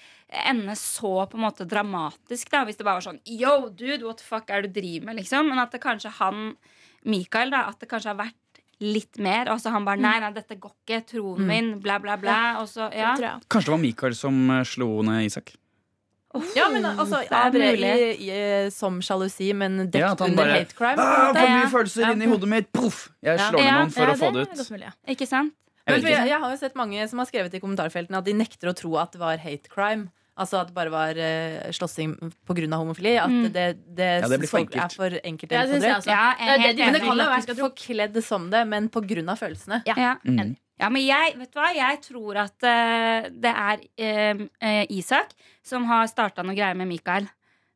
ende 0.50 0.74
så 0.78 1.26
på 1.30 1.38
en 1.38 1.44
måte 1.46 1.66
dramatisk, 1.68 2.50
da? 2.50 2.64
Hvis 2.64 2.76
det 2.78 2.84
bare 2.86 3.00
var 3.00 3.06
sånn 3.06 3.20
Yo, 3.26 3.68
dude, 3.70 4.02
what 4.06 4.18
the 4.18 4.24
fuck 4.26 4.50
er 4.50 4.62
det 4.62 4.72
du 4.74 4.80
driver 4.80 5.06
med? 5.10 5.16
liksom 5.22 5.48
Men 5.48 5.58
at 5.62 5.70
det 5.72 5.80
kanskje 5.82 6.10
han, 6.20 6.56
Mikael, 7.04 7.50
da, 7.54 7.66
at 7.70 7.78
det 7.80 7.88
kanskje 7.90 8.12
har 8.12 8.20
vært 8.22 8.62
litt 8.80 9.18
mer. 9.22 9.48
Og 9.52 9.60
så 9.62 9.70
han 9.70 9.84
bare 9.86 10.00
Nei, 10.02 10.16
nei, 10.20 10.32
dette 10.34 10.56
går 10.60 10.72
ikke. 10.84 11.02
Troen 11.14 11.38
Mm. 11.44 11.46
min. 11.46 11.68
Bla, 11.80 11.98
bla, 12.02 12.16
bla. 12.16 12.38
Og 12.60 12.66
så, 12.68 12.88
ja. 12.92 13.14
Det. 13.16 13.30
Kanskje 13.48 13.70
det 13.70 13.76
var 13.76 13.82
Mikael 13.84 14.14
som 14.18 14.50
eh, 14.50 14.64
slo 14.64 15.02
ned 15.02 15.24
Isak? 15.28 15.54
Ja, 16.56 16.66
men 16.68 16.82
altså, 16.84 17.20
det 17.22 17.30
er 17.30 17.52
mulig. 17.54 17.90
i, 18.18 18.30
i, 18.30 18.70
Som 18.74 18.96
sjalusi, 19.00 19.52
men 19.54 19.76
dekt 19.86 20.00
Ja, 20.02 20.08
at 20.16 20.18
han 20.24 20.30
under 20.32 20.42
bare, 20.48 20.56
hate 20.64 20.74
crime. 20.74 20.98
Ah, 20.98 21.28
for 21.32 21.46
mye 21.46 21.68
følelser 21.70 22.10
inni 22.10 22.26
hodet 22.26 22.48
mitt! 22.50 22.72
Poff! 22.74 23.04
Jeg 23.22 23.38
slår 23.38 23.60
ned 23.60 23.68
Ja, 23.68 23.76
noen 23.78 23.92
for 23.94 24.02
Ja, 24.02 24.14
å 24.16 24.18
få 24.18 24.32
det 24.34 24.48
ut. 24.50 24.70
mulig. 24.74 24.90
Ikke 25.14 25.28
sant? 25.30 25.54
Jeg 25.86 25.92
Men 25.94 26.00
ikke. 26.00 26.10
jeg, 26.16 26.28
jeg 26.32 26.40
har 26.40 26.50
jo 26.50 26.56
sett 26.58 26.74
mange 26.74 27.06
som 27.08 27.18
har 27.22 27.26
skrevet 27.30 27.54
i 27.54 27.60
kommentarfeltene 27.60 28.18
at 28.18 28.24
de 28.26 28.32
nekter 28.34 28.68
å 28.72 28.74
tro 28.74 28.96
at 28.98 29.12
det 29.12 29.20
var 29.20 29.36
hate 29.38 29.68
crime. 29.70 30.08
Altså 30.34 30.58
at 30.60 30.66
det 30.70 30.74
bare 30.74 30.90
var 30.90 31.14
uh, 31.14 31.70
slåssing 31.70 32.16
pga. 32.46 32.66
homofili. 32.74 33.12
At 33.22 33.30
Mm. 33.30 33.52
det, 33.52 33.52
det, 33.94 34.08
Ja, 34.22 34.28
det 34.28 34.48
for 34.48 34.58
er 34.58 34.90
for 34.96 35.10
enkelt. 35.30 35.52
Ja, 35.52 35.62
det 35.62 35.82
jeg 35.82 35.96
også. 35.96 36.10
Ja, 36.10 36.34
Det 36.34 36.46
det 36.58 36.60
helt 36.64 36.76
de- 36.76 36.84
men 36.84 36.92
det 36.94 37.02
kan 37.02 37.16
jo 37.18 37.24
være 37.24 37.56
forkledd 37.70 38.22
som 38.24 38.50
det, 38.50 38.66
men 38.66 38.88
av 39.28 39.38
følelsene. 39.38 39.82
Ja. 39.86 39.94
Ja. 39.96 40.14
Mm. 40.26 40.56
Ja, 40.80 40.88
men 40.88 41.06
jeg, 41.06 41.36
vet 41.38 41.52
du 41.54 41.60
hva? 41.60 41.70
jeg 41.72 42.00
tror 42.02 42.36
at 42.36 42.66
uh, 42.66 43.30
det 43.30 43.52
er 43.54 43.78
uh, 43.78 44.46
eh, 44.60 44.86
Isak 44.90 45.30
som 45.62 45.84
har 45.84 46.06
starta 46.10 46.42
noe 46.42 46.54
greier 46.56 46.74
med 46.74 46.88
Mikael. 46.88 47.28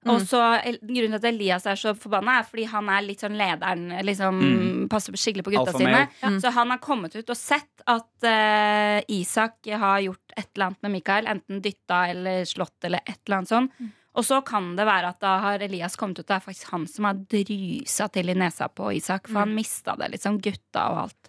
Og 0.06 0.20
så 0.22 0.38
Grunnen 0.62 1.11
til 1.11 1.18
at 1.18 1.24
Elias 1.24 1.66
er 1.66 1.74
så 1.76 1.90
forbanna, 1.98 2.38
er 2.38 2.44
fordi 2.46 2.64
han 2.70 2.88
er 2.88 3.02
litt 3.02 3.20
sånn 3.20 3.37
lederen. 3.37 3.88
Liksom, 4.06 4.38
Mm. 4.40 4.88
Passer 4.88 5.12
skikkelig 5.12 5.44
på 5.44 5.50
gutta 5.52 5.72
sine. 5.76 6.08
sine. 6.20 6.40
Så 6.40 6.52
han 6.54 6.70
har 6.70 6.78
kommet 6.78 7.14
ut 7.16 7.28
og 7.30 7.37
sett 7.37 7.82
at 7.87 8.06
uh, 8.24 9.00
Isak 9.08 9.66
har 9.66 10.00
gjort 10.00 10.32
et 10.37 10.48
eller 10.54 10.66
annet 10.70 10.82
med 10.82 10.90
Mikael. 10.92 11.26
Enten 11.26 11.61
dytta 11.61 12.08
eller 12.11 12.44
slått 12.44 12.84
eller 12.84 13.00
et 13.06 13.18
eller 13.26 13.37
annet 13.38 13.48
sånn. 13.48 13.68
Og 14.14 14.24
så 14.24 14.40
kan 14.44 14.74
det 14.76 14.87
være 14.87 15.08
at 15.11 15.20
da 15.20 15.38
har 15.40 15.58
Elias 15.61 15.94
kommet 15.96 16.18
ut, 16.18 16.26
det 16.26 16.34
er 16.38 16.40
faktisk 16.40 16.70
han 16.72 16.87
som 16.87 17.04
har 17.04 17.14
drysa 17.14 18.08
til 18.11 18.30
i 18.30 18.34
nesa 18.34 18.68
på 18.68 18.88
Isak. 18.96 19.28
For 19.28 19.38
han 19.44 19.54
mista 19.54 19.94
det 19.96 20.18
sånn 20.22 20.40
gutta 20.40 20.88
og 20.90 20.98
alt. 21.04 21.28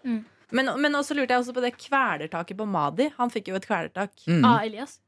Men, 0.51 0.65
men 0.81 0.93
også 0.97 1.13
lurte 1.17 1.29
jeg 1.35 1.43
også 1.43 1.53
på 1.53 1.61
det 1.61 1.73
kvelertaket 1.77 2.57
på 2.57 2.65
Madi. 2.65 3.09
Han 3.17 3.29
fikk 3.29 3.47
jo 3.51 3.55
et 3.59 3.67
kvelertak. 3.67 4.11
Mm. 4.27 4.45
Av 4.45 4.63
Elias. 4.63 4.99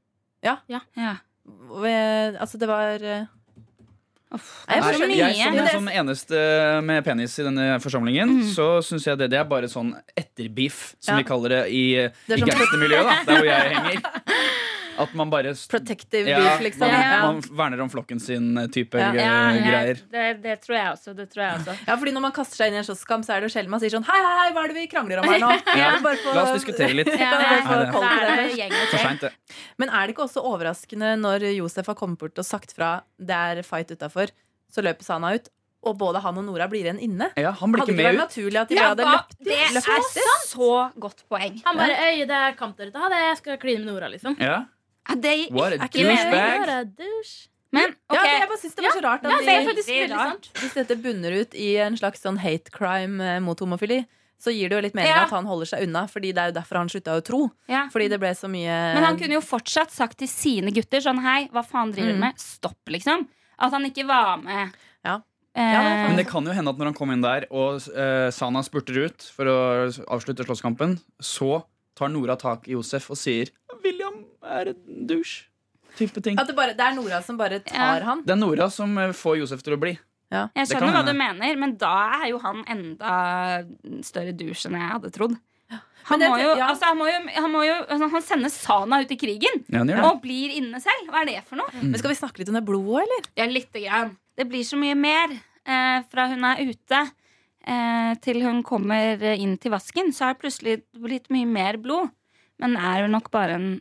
Ja. 0.44 0.58
Ved- 1.46 2.38
Altså, 2.38 2.58
det 2.60 2.68
var 2.68 3.02
eh, 3.04 3.26
Uff, 4.32 4.52
det 4.68 4.78
er 4.78 4.82
Nei, 4.82 5.08
mye. 5.12 5.16
jeg 5.36 5.56
som, 5.68 5.82
som 5.82 5.88
eneste 5.92 6.42
med 6.88 7.04
penis 7.04 7.34
i 7.42 7.44
denne 7.44 7.66
forsamlingen, 7.84 8.38
så 8.56 8.68
syns 8.86 9.04
jeg 9.10 9.20
det, 9.20 9.28
det 9.34 9.40
er 9.42 9.48
bare 9.50 9.68
sånn 9.68 9.90
etterbiff, 10.16 10.94
som 11.04 11.18
Ja. 11.18 11.18
vi 11.20 11.28
kaller 11.28 11.50
det 11.58 11.64
i, 11.76 11.84
Det 12.30 12.38
i 12.40 12.46
gangstermiljøet, 12.48 13.26
der 13.28 13.42
hvor 13.42 13.50
jeg 13.50 13.76
henger. 13.76 14.00
At 15.00 15.14
man 15.16 15.30
bare 15.32 15.54
protective 15.70 16.28
ja, 16.30 16.38
beef, 16.40 16.60
liksom. 16.66 16.88
man, 16.88 17.00
Ja. 17.02 17.22
man 17.32 17.42
verner 17.42 17.82
om 17.82 17.90
flokken 17.90 18.20
sin 18.20 18.58
eh, 18.58 18.68
type 18.68 18.98
Ja. 19.00 19.14
Ja, 19.14 19.52
ja, 19.54 19.62
greier. 19.72 20.00
det, 20.12 20.42
det 20.44 20.56
tror 20.62 20.76
jeg 20.78 20.88
også. 20.92 21.16
Det 21.16 21.30
tror 21.32 21.44
jeg 21.46 21.54
også. 21.60 21.76
Ja, 21.88 21.96
fordi 21.96 22.12
Når 22.12 22.22
man 22.22 22.32
kaster 22.32 22.56
seg 22.58 22.68
inn 22.68 22.74
i 22.76 22.78
en 22.78 22.84
slåsskamp, 22.84 23.26
så 23.26 23.34
er 23.36 23.42
det 23.42 23.50
jo 23.50 23.54
sjelden 23.60 23.70
man 23.70 23.80
sier 23.80 23.90
sånn 23.96 24.04
Hei, 24.06 24.20
hei, 24.20 24.52
hva 24.52 24.64
er 24.64 24.68
det 24.74 24.76
vi 24.76 24.88
krangler 24.88 25.20
om 25.24 25.30
her 25.32 25.40
nå? 25.40 25.52
Ja. 25.82 25.92
Bare 26.04 26.18
få- 26.18 26.36
La 26.36 26.44
oss 26.44 26.58
diskutere 26.60 26.94
litt. 26.94 27.08
Ja, 27.20 27.32
det- 27.38 27.48
er 27.48 28.28
det. 28.28 28.50
det 28.50 28.60
gjengen 28.60 28.86
For 28.92 28.98
seint, 28.98 29.22
det. 29.22 29.32
Men 29.78 29.90
er 29.90 30.08
det 30.08 30.16
ikke 30.16 30.28
også 30.28 30.44
overraskende 30.44 31.16
når 31.20 31.48
Josef 31.56 31.88
har 31.88 31.96
kommet 31.96 32.20
bort 32.20 32.38
og 32.38 32.46
sagt 32.46 32.74
fra 32.76 33.02
det 33.20 33.36
er 33.36 33.64
fight 33.64 33.92
utafor, 33.92 34.30
så 34.72 34.82
løper 34.84 35.04
Sana 35.04 35.34
ut, 35.36 35.48
og 35.84 35.98
både 35.98 36.20
han 36.22 36.38
og 36.38 36.46
Nora 36.46 36.68
blir 36.70 36.84
igjen 36.86 37.00
inne? 37.02 37.32
Ja, 37.36 37.52
han 37.58 37.72
blir 37.74 37.82
Hadde 37.82 37.94
ikke 37.96 37.98
det 37.98 38.06
ikke 38.06 38.12
vært 38.12 38.18
med 38.18 38.22
ut. 38.22 38.30
naturlig 38.30 38.60
at 38.62 38.70
de 38.70 38.76
Ja, 38.76 38.90
hadde 38.92 39.08
løpt, 39.08 39.34
det 39.44 39.56
er 39.58 39.72
løpt 39.74 39.90
etter? 39.96 40.36
så 40.46 40.92
godt 41.00 41.24
poeng. 41.32 41.58
Han 41.66 41.78
bare 41.80 41.96
Øy, 42.06 42.20
det 42.30 42.38
er 42.38 42.54
kamp 42.60 42.78
der 42.78 42.92
ute. 42.92 43.00
Ha 43.02 43.10
det, 43.10 43.18
jeg 43.26 43.38
skal 43.42 43.58
kline 43.58 43.82
med 43.86 43.90
Nora, 43.94 44.08
liksom. 44.14 44.38
Ja. 44.40 44.60
Det 45.16 45.52
What 45.52 45.74
a 45.74 45.76
er 45.76 45.88
ikke 45.88 46.06
meningen. 46.06 46.32
douchebag. 46.32 47.48
Men 47.72 47.94
douche. 48.10 48.20
Ja, 48.20 48.40
jeg 48.40 48.48
bare 48.50 48.60
synes 48.60 48.76
det 48.76 48.84
var 48.84 48.92
så 48.98 49.04
rart 49.06 49.26
at 49.26 49.32
Ja, 49.32 49.38
det 49.40 49.54
er 49.56 49.68
faktisk 49.70 49.92
Veldig 49.92 50.18
sant. 50.18 50.50
hvis 50.60 50.74
dette 50.76 50.96
bunner 51.02 51.32
ut 51.42 51.54
i 51.56 51.70
en 51.78 51.96
slags 51.96 52.20
sånn 52.22 52.38
hate 52.44 52.70
crime 52.72 53.22
eh, 53.24 53.40
mot 53.40 53.58
homofili, 53.64 54.02
så 54.42 54.52
gir 54.52 54.68
det 54.70 54.76
jo 54.76 54.82
litt 54.82 54.96
mening 54.98 55.08
Ja. 55.14 55.24
at 55.24 55.30
han 55.30 55.46
holder 55.46 55.66
seg 55.70 55.84
unna, 55.86 56.08
fordi 56.10 56.34
det 56.34 56.42
er 56.42 56.48
jo 56.52 56.56
derfor 56.60 56.78
han 56.82 56.90
slutta 56.90 57.16
å 57.16 57.24
tro. 57.24 57.52
ja. 57.70 57.88
Fordi 57.94 58.10
det 58.10 58.20
ble 58.20 58.32
så 58.36 58.50
mye 58.50 58.94
Men 58.96 59.04
han 59.04 59.18
kunne 59.20 59.38
jo 59.38 59.42
fortsatt 59.42 59.92
sagt 59.92 60.18
til 60.18 60.28
sine 60.28 60.72
gutter 60.74 61.00
sånn 61.00 61.22
Hei, 61.22 61.48
hva 61.54 61.64
faen 61.64 61.92
driver 61.94 62.10
du 62.12 62.16
Mm. 62.18 62.20
med? 62.20 62.36
Stopp, 62.40 62.80
liksom. 62.90 63.28
At 63.60 63.72
han 63.72 63.86
ikke 63.86 64.06
var 64.08 64.38
med. 64.42 64.74
Ja. 65.06 65.22
Eh, 65.56 65.62
Ja, 65.62 65.82
det 65.84 65.92
er 65.92 66.08
Men 66.08 66.16
det 66.18 66.28
kan 66.28 66.44
jo 66.46 66.52
hende 66.52 66.70
at 66.70 66.78
når 66.78 66.86
han 66.86 66.94
kom 66.94 67.12
inn 67.12 67.22
der, 67.22 67.46
og 67.52 67.76
eh, 67.96 68.32
Sana 68.32 68.64
spurter 68.64 69.06
ut 69.06 69.22
for 69.36 69.46
å 69.46 69.88
avslutte 70.10 70.44
slåsskampen, 70.46 71.00
så 71.22 71.64
tar 71.96 72.10
Nora 72.10 72.36
tak 72.40 72.68
i 72.68 72.76
Josef 72.76 73.10
og 73.12 73.18
sier 73.18 73.50
'William 73.84 74.24
er 74.44 74.70
en 74.74 75.08
douche'. 75.08 75.48
Type 75.98 76.22
ting. 76.24 76.40
At 76.40 76.48
det, 76.48 76.56
bare, 76.56 76.74
det 76.74 76.80
er 76.80 76.96
Nora 76.96 77.22
som 77.22 77.38
bare 77.38 77.60
tar 77.60 78.00
Ja. 78.00 78.06
han. 78.06 78.22
Det 78.24 78.32
er 78.32 78.40
Nora 78.40 78.70
som 78.72 78.98
eh, 78.98 79.12
får 79.12 79.40
Josef 79.40 79.62
til 79.64 79.74
å 79.76 79.80
bli. 79.80 79.98
jeg 80.32 80.68
skjønner 80.68 80.94
hva 80.96 81.06
du 81.06 81.12
mener, 81.14 81.58
men 81.60 81.76
da 81.76 82.22
er 82.24 82.30
jo 82.30 82.38
han 82.40 82.64
enda 82.66 83.66
større 84.02 84.32
douche 84.32 84.66
enn 84.70 84.78
jeg 84.80 84.92
hadde 84.94 85.12
trodd. 85.12 85.36
Han, 86.10 86.20
det- 86.20 86.30
må 86.32 86.38
jo, 86.42 86.56
ja. 86.58 86.68
altså, 86.72 86.86
han, 86.90 86.98
må 86.98 87.06
jo, 87.06 87.20
han, 87.36 87.52
må 87.52 87.60
jo, 87.68 87.74
altså, 87.86 88.08
han 88.10 88.22
sender 88.26 88.50
Sana 88.50 89.02
ut 89.04 89.12
i 89.12 89.18
krigen 89.22 89.62
Ja, 89.70 89.78
han 89.84 89.88
gjør 89.92 90.00
det. 90.02 90.06
og 90.10 90.22
blir 90.24 90.50
inne 90.58 90.80
selv. 90.82 91.12
Hva 91.12 91.22
er 91.22 91.26
det 91.30 91.44
for 91.46 91.58
noe? 91.58 91.70
Men 91.78 91.94
skal 92.00 92.10
vi 92.10 92.16
snakke 92.18 92.40
litt 92.42 92.50
om 92.50 92.56
det 92.58 92.66
blodet, 92.66 93.04
eller? 93.06 93.28
Ja, 93.38 93.46
lite 93.46 93.84
grann. 93.84 94.16
Det 94.36 94.48
blir 94.50 94.64
så 94.66 94.80
mye 94.82 94.96
mer 94.98 95.32
eh, 95.68 96.02
fra 96.10 96.26
hun 96.32 96.44
er 96.44 96.58
ute 96.72 97.04
eh, 97.68 98.14
til 98.24 98.42
hun 98.46 98.62
kommer 98.64 99.22
inn 99.36 99.58
til 99.62 99.72
vasken. 99.74 100.12
Så 100.16 100.26
er 100.30 100.34
det 100.36 100.42
plutselig 100.44 100.76
blitt 100.98 101.30
mye 101.34 101.46
mer 101.50 101.78
blod. 101.82 102.10
Men 102.62 102.70
det 102.78 102.84
er 102.92 102.98
jo 103.06 103.10
nok 103.16 103.28
bare 103.34 103.54
en 103.58 103.72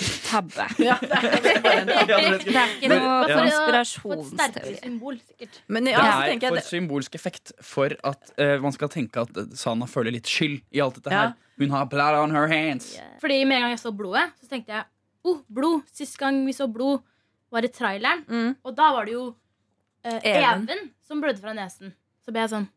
tabbe. 0.00 0.64
Ja, 0.80 0.94
det 1.02 1.10
er 1.12 1.62
bare 1.62 1.80
en 1.82 1.88
tabbe. 1.90 2.16
det 2.46 2.56
er 2.56 2.70
ikke 2.78 2.88
noe 2.88 3.28
ja. 3.28 3.36
Konspirasjonsteori. 3.36 5.50
Men 5.68 5.86
ja, 5.90 6.00
Det 6.32 6.44
er 6.48 6.54
for 6.56 6.64
symbolsk 6.64 7.14
effekt 7.18 7.52
for 7.60 7.92
at 8.08 8.32
eh, 8.40 8.56
man 8.62 8.72
skal 8.72 8.88
tenke 8.92 9.20
at 9.26 9.36
eh, 9.36 9.50
Sana 9.58 9.86
føler 9.90 10.12
litt 10.16 10.26
skyld 10.30 10.62
i 10.72 10.80
alt 10.84 10.94
dette 11.00 11.10
Ja. 11.12 11.20
her. 11.28 11.32
Hun 11.60 11.70
har 11.70 11.84
blood 11.86 12.14
on 12.18 12.30
her 12.34 12.46
hands. 12.48 12.96
Fordi 13.20 13.44
med 13.44 13.56
en 13.58 13.62
gang 13.66 13.70
jeg 13.76 13.82
så 13.84 13.92
blodet, 13.94 14.30
så 14.40 14.48
tenkte 14.50 14.72
jeg 14.72 14.84
oh, 15.28 15.42
blod. 15.52 15.82
Sist 15.92 16.16
gang 16.18 16.40
vi 16.46 16.52
så 16.56 16.66
blod, 16.72 17.02
var 17.52 17.62
i 17.62 17.68
traileren. 17.68 18.24
mm. 18.28 18.54
Og 18.64 18.74
da 18.74 18.92
var 18.96 19.04
det 19.04 19.12
jo 19.12 19.34
eh, 20.04 20.18
Even. 20.24 20.62
Even. 20.64 20.78
som 21.06 21.20
blødde 21.20 21.40
fra 21.44 21.52
nesen. 21.54 21.92
Så 22.24 22.32
ble 22.32 22.40
jeg 22.46 22.50
sånn 22.54 22.68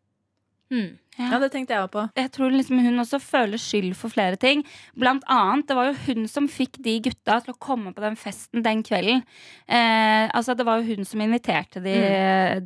hmm. 0.72 0.94
Ja, 1.16 1.38
det 1.40 1.48
tenkte 1.54 1.72
jeg 1.72 1.86
også 1.86 1.94
på. 1.94 2.02
Jeg 2.20 2.32
tror 2.36 2.52
liksom 2.52 2.80
hun 2.84 3.00
også 3.00 3.20
føler 3.24 3.60
skyld 3.62 3.94
for 3.96 4.12
flere 4.12 4.36
ting. 4.40 4.66
Blant 5.00 5.24
annet, 5.32 5.64
det 5.70 5.78
var 5.78 5.88
jo 5.88 5.94
hun 6.10 6.28
som 6.28 6.50
fikk 6.52 6.76
de 6.84 6.98
gutta 7.06 7.38
til 7.46 7.54
å 7.54 7.60
komme 7.62 7.94
på 7.96 8.04
den 8.04 8.18
festen 8.20 8.66
den 8.66 8.84
kvelden. 8.84 9.24
Eh, 9.64 10.26
altså 10.28 10.58
Det 10.60 10.66
var 10.68 10.82
jo 10.82 10.90
hun 10.92 11.08
som 11.08 11.24
inviterte 11.24 11.80
de 11.80 11.96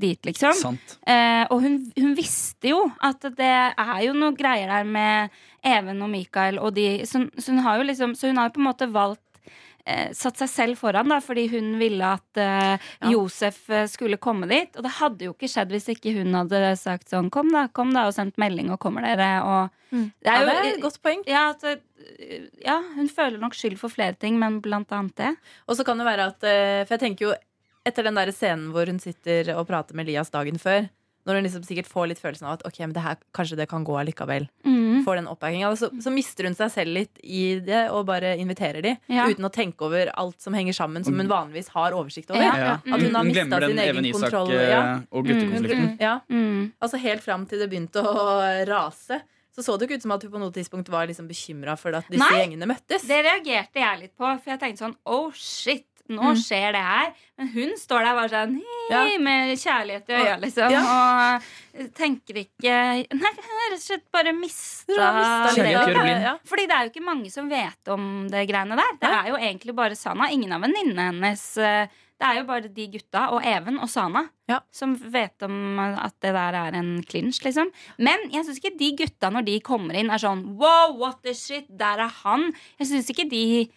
dit, 0.02 0.18
liksom. 0.26 0.58
Sant. 0.58 0.98
Eh, 1.06 1.46
og 1.52 1.62
hun, 1.62 1.78
hun 1.94 2.18
visste 2.18 2.74
jo 2.74 2.82
at 3.06 3.30
det 3.38 3.54
er 3.70 4.02
jo 4.08 4.18
noe 4.18 4.34
greier 4.38 4.72
der 4.72 4.90
med 4.98 5.38
Even 5.62 6.02
og 6.02 6.10
Mikael 6.10 6.58
og 6.58 6.72
de 6.74 7.04
Så, 7.06 7.26
så 7.38 7.52
hun 7.52 7.60
har 7.66 7.78
jo 7.78 7.84
liksom 7.84 8.14
Så 8.16 8.30
hun 8.30 8.38
har 8.40 8.48
jo 8.48 8.54
på 8.56 8.62
en 8.62 8.70
måte 8.70 8.88
valgt 8.88 9.29
Satt 10.14 10.38
seg 10.42 10.50
selv 10.52 10.78
foran, 10.80 11.10
da, 11.12 11.18
fordi 11.24 11.48
hun 11.52 11.74
ville 11.80 12.06
at 12.16 12.38
uh, 12.42 12.78
Ja. 13.02 13.10
Josef 13.12 13.70
eh, 13.70 13.86
skulle 13.92 14.18
komme 14.22 14.48
dit. 14.50 14.76
Og 14.78 14.84
det 14.86 14.92
hadde 15.00 15.26
jo 15.28 15.34
ikke 15.34 15.50
skjedd 15.52 15.74
hvis 15.74 15.90
ikke 15.96 16.14
hun 16.18 16.34
hadde 16.38 16.62
sagt 16.78 17.10
sånn 17.10 17.30
Kom, 17.34 17.50
da, 17.56 17.68
kom 17.74 17.94
da, 17.96 18.08
og 18.10 18.14
sendt 18.18 18.38
melding, 18.42 18.70
og 18.74 18.80
kommer 18.80 19.02
dere, 19.08 19.32
og 19.44 19.76
Mm. 19.90 20.12
Det 20.22 20.30
er 20.30 20.36
Ja, 20.36 20.40
jo 20.42 20.46
det 20.46 20.54
er 20.60 20.76
et 20.76 20.82
godt 20.84 20.98
poeng. 21.02 21.22
ja, 21.26 21.40
at, 21.50 21.64
eh, 21.66 22.44
ja, 22.64 22.76
hun 22.96 23.08
føler 23.10 23.40
nok 23.42 23.56
skyld 23.58 23.80
for 23.82 23.90
flere 23.90 24.14
ting, 24.14 24.38
men 24.38 24.60
blant 24.62 24.92
annet 24.94 25.16
det. 25.18 25.32
Og 25.68 25.76
så 25.80 25.84
kan 25.84 25.98
det 25.98 26.06
være 26.06 26.28
at 26.30 26.44
eh, 26.46 26.84
For 26.86 26.94
jeg 26.94 27.00
tenker 27.00 27.26
jo 27.26 27.34
etter 27.90 28.04
den 28.06 28.14
der 28.14 28.30
scenen 28.32 28.68
hvor 28.72 28.86
hun 28.86 29.00
sitter 29.02 29.50
og 29.58 29.66
prater 29.68 29.96
med 29.98 30.06
Elias 30.06 30.30
dagen 30.30 30.60
før, 30.62 30.86
når 31.28 31.36
hun 31.36 31.44
liksom 31.46 31.64
sikkert 31.68 31.88
får 31.92 32.08
litt 32.10 32.20
følelsen 32.22 32.48
av 32.48 32.54
at 32.58 32.64
ok, 32.66 32.80
men 32.80 32.94
det 32.94 33.02
her, 33.04 33.18
kanskje 33.36 33.58
det 33.60 33.68
kan 33.70 33.84
gå 33.86 33.98
allikevel, 34.00 34.48
Mm. 34.66 35.04
får 35.06 35.16
den 35.16 35.28
oppbackinga, 35.28 35.70
så, 35.78 35.90
så 36.02 36.12
mister 36.12 36.44
hun 36.48 36.56
seg 36.56 36.72
selv 36.72 36.94
litt 36.94 37.20
i 37.24 37.60
det 37.64 37.90
og 37.92 38.06
bare 38.08 38.36
inviterer 38.38 38.82
de, 38.84 38.98
Ja. 39.08 39.28
uten 39.30 39.46
å 39.46 39.52
tenke 39.52 39.82
over 39.86 40.12
alt 40.18 40.42
som 40.42 40.54
henger 40.54 40.74
sammen, 40.74 41.04
som 41.06 41.14
hun 41.18 41.28
vanligvis 41.30 41.70
har 41.70 41.92
oversikt 41.94 42.32
over. 42.32 42.42
Ja. 42.44 42.56
Ja. 42.58 42.74
At 42.94 43.02
hun 43.02 43.16
har 43.16 43.26
glemmer 43.26 43.68
sin 43.68 43.80
egen 43.80 44.06
Isak 44.06 44.22
kontroll, 44.32 44.52
eh, 44.52 44.70
ja. 44.70 45.00
og 45.12 45.26
guttekonflikten. 45.26 46.00
Ja, 46.00 46.20
Mm. 46.30 46.72
altså 46.82 46.98
Helt 47.00 47.22
fram 47.24 47.46
til 47.48 47.60
det 47.60 47.70
begynte 47.70 48.02
å 48.04 48.68
rase, 48.68 49.22
så 49.56 49.64
så 49.64 49.78
det 49.78 49.88
ikke 49.90 49.96
ut 49.98 50.02
som 50.04 50.12
at 50.14 50.22
hun 50.24 50.32
på 50.32 50.40
noe 50.40 50.52
tidspunkt 50.52 50.88
var 50.90 51.08
liksom 51.08 51.28
bekymra 51.28 51.78
for 51.78 51.94
at 51.96 52.06
disse 52.10 52.20
Nei. 52.20 52.40
gjengene 52.46 52.68
møttes. 52.70 53.06
Det 53.08 53.24
reagerte 53.26 53.76
jeg 53.82 54.00
litt 54.00 54.16
på, 54.18 54.24
for 54.40 54.52
jeg 54.52 54.60
tenkte 54.60 54.78
sånn 54.86 54.96
Oh 55.06 55.32
shit, 55.36 55.86
nå 56.10 56.22
Mm. 56.34 56.36
skjer 56.42 56.72
det 56.74 56.82
her. 56.84 57.14
Men 57.38 57.48
hun 57.54 57.70
står 57.78 58.04
der 58.04 58.16
bare 58.18 58.30
sånn 58.30 58.56
Ja. 58.90 59.04
med 59.20 59.58
kjærlighet 59.58 60.10
i 60.10 60.14
øya, 60.20 60.36
liksom. 60.42 60.74
Og 61.80 61.94
tenker 61.96 62.34
ikke 62.44 62.74
Nei, 62.74 63.06
hun 63.14 63.60
har 63.62 63.70
rett 63.72 63.78
og 63.78 63.86
slett 63.86 64.06
bare 64.12 64.34
mista. 64.34 64.94
Ja. 64.98 66.36
Fordi 66.46 66.66
det 66.68 66.76
er 66.76 66.84
jo 66.88 66.92
ikke 66.92 67.06
mange 67.06 67.32
som 67.32 67.50
vet 67.50 67.88
om 67.94 68.28
det 68.32 68.48
greiene 68.50 68.76
der. 68.80 68.98
Det 69.00 69.10
er 69.10 69.28
jo 69.32 69.38
egentlig 69.40 69.76
bare 69.76 69.96
Sana. 69.96 70.30
Ingen 70.32 70.52
av 70.54 70.62
venninnene 70.62 71.10
hennes. 71.12 71.58
eh, 71.58 71.88
Det 72.20 72.28
er 72.28 72.36
jo 72.42 72.44
bare 72.44 72.68
de 72.68 72.86
gutta 72.92 73.30
og 73.32 73.46
Even 73.48 73.78
og 73.80 73.88
Sana 73.88 74.26
Ja. 74.50 74.60
som 74.74 74.94
vet 74.94 75.42
om 75.42 75.80
at 75.80 76.12
det 76.20 76.34
der 76.34 76.54
er 76.54 76.76
en 76.76 77.02
clinch, 77.02 77.40
liksom. 77.46 77.72
Men 77.98 78.18
jeg 78.30 78.44
syns 78.44 78.60
ikke 78.60 78.78
de 78.78 78.92
gutta, 78.98 79.30
når 79.32 79.46
de 79.46 79.60
kommer 79.62 79.96
inn, 79.96 80.10
er 80.12 80.18
sånn 80.18 80.58
wow, 80.58 80.92
what 80.98 81.24
the 81.24 81.34
shit, 81.34 81.66
der 81.78 81.98
er 81.98 82.10
han. 82.10 82.52
Jeg 82.78 82.88
syns 82.90 83.10
ikke 83.10 83.30
de 83.30 83.70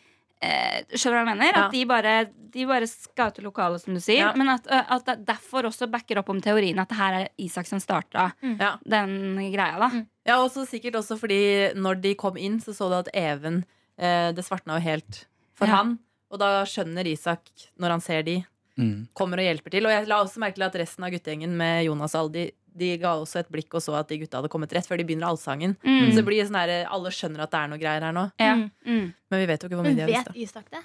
eh, 0.42 0.82
Skjønner 0.92 1.16
du 1.16 1.18
hva 1.18 1.22
jeg 1.22 1.30
mener? 1.30 1.50
Ja. 1.52 1.64
At 1.66 1.74
de 1.76 1.82
bare, 1.88 2.14
de 2.52 2.66
bare 2.68 2.88
scouter 2.90 3.46
lokalet, 3.46 3.82
som 3.84 3.96
du 3.96 4.00
sier. 4.02 4.26
Ja. 4.26 4.32
Men 4.38 4.52
at, 4.54 4.68
at 4.68 5.06
det 5.08 5.18
derfor 5.28 5.68
også 5.70 5.88
backer 5.92 6.20
opp 6.20 6.30
om 6.34 6.40
teorien 6.44 6.78
at 6.82 6.90
det 6.92 6.98
her 6.98 7.18
er 7.22 7.28
Isak 7.42 7.68
som 7.70 7.80
starta 7.82 8.30
mm. 8.42 8.56
den 8.84 9.16
greia, 9.54 9.78
da. 9.80 10.04
Ja, 10.28 10.38
og 10.42 10.52
sikkert 10.68 11.00
også 11.00 11.18
fordi 11.18 11.72
når 11.74 12.02
de 12.04 12.14
kom 12.18 12.36
inn, 12.38 12.60
så 12.62 12.74
så 12.76 12.88
du 12.92 12.98
at 13.00 13.10
Even 13.16 13.64
eh, 13.98 14.30
Det 14.36 14.44
svartna 14.46 14.78
jo 14.78 14.86
helt 14.86 15.24
for 15.58 15.66
Ja. 15.70 15.80
han. 15.82 15.98
Og 16.32 16.38
da 16.40 16.62
skjønner 16.64 17.06
Isak, 17.10 17.48
når 17.78 17.98
han 17.98 18.00
ser 18.00 18.22
de, 18.22 18.42
Mm. 18.78 19.08
kommer 19.12 19.36
og 19.36 19.44
hjelper 19.44 19.70
til. 19.74 19.84
Og 19.84 19.92
jeg 19.92 20.06
la 20.08 20.16
også 20.22 20.40
merke 20.40 20.56
til 20.56 20.64
at 20.64 20.76
resten 20.80 21.04
av 21.04 21.10
guttegjengen 21.12 21.52
med 21.58 21.84
Jonas 21.84 22.14
og 22.16 22.20
alle, 22.22 22.32
de, 22.32 22.44
de 22.78 22.96
ga 23.02 23.14
også 23.20 23.40
et 23.42 23.50
blikk 23.52 23.74
og 23.74 23.82
så 23.84 23.94
at 23.98 24.08
de 24.08 24.18
gutta 24.22 24.40
hadde 24.40 24.48
kommet 24.52 24.72
rett 24.72 24.86
før 24.88 24.98
de 25.00 25.04
begynner 25.08 25.28
allsangen. 25.28 25.76
Mm. 25.84 26.10
Så 26.10 26.16
det 26.20 26.24
blir 26.28 26.44
sånn 26.48 26.58
her, 26.60 26.72
alle 26.88 27.12
skjønner 27.14 27.44
at 27.44 27.50
det 27.52 27.60
er 27.60 27.68
noe 27.72 27.78
greier 27.82 28.02
her 28.08 28.12
nå. 28.16 28.26
Ja. 28.40 28.54
Mm. 28.56 28.70
Mm. 28.86 29.12
Men 29.30 29.40
vi 29.44 29.46
vet 29.52 29.62
jo 29.62 29.68
ikke 29.70 29.78
hvor 29.80 29.86
mye 29.88 29.94
de 29.98 30.02
har 30.06 30.10
vet 30.10 30.32
visst. 30.34 30.56
Vet 30.56 30.64
Isak 30.64 30.70
det? 30.72 30.82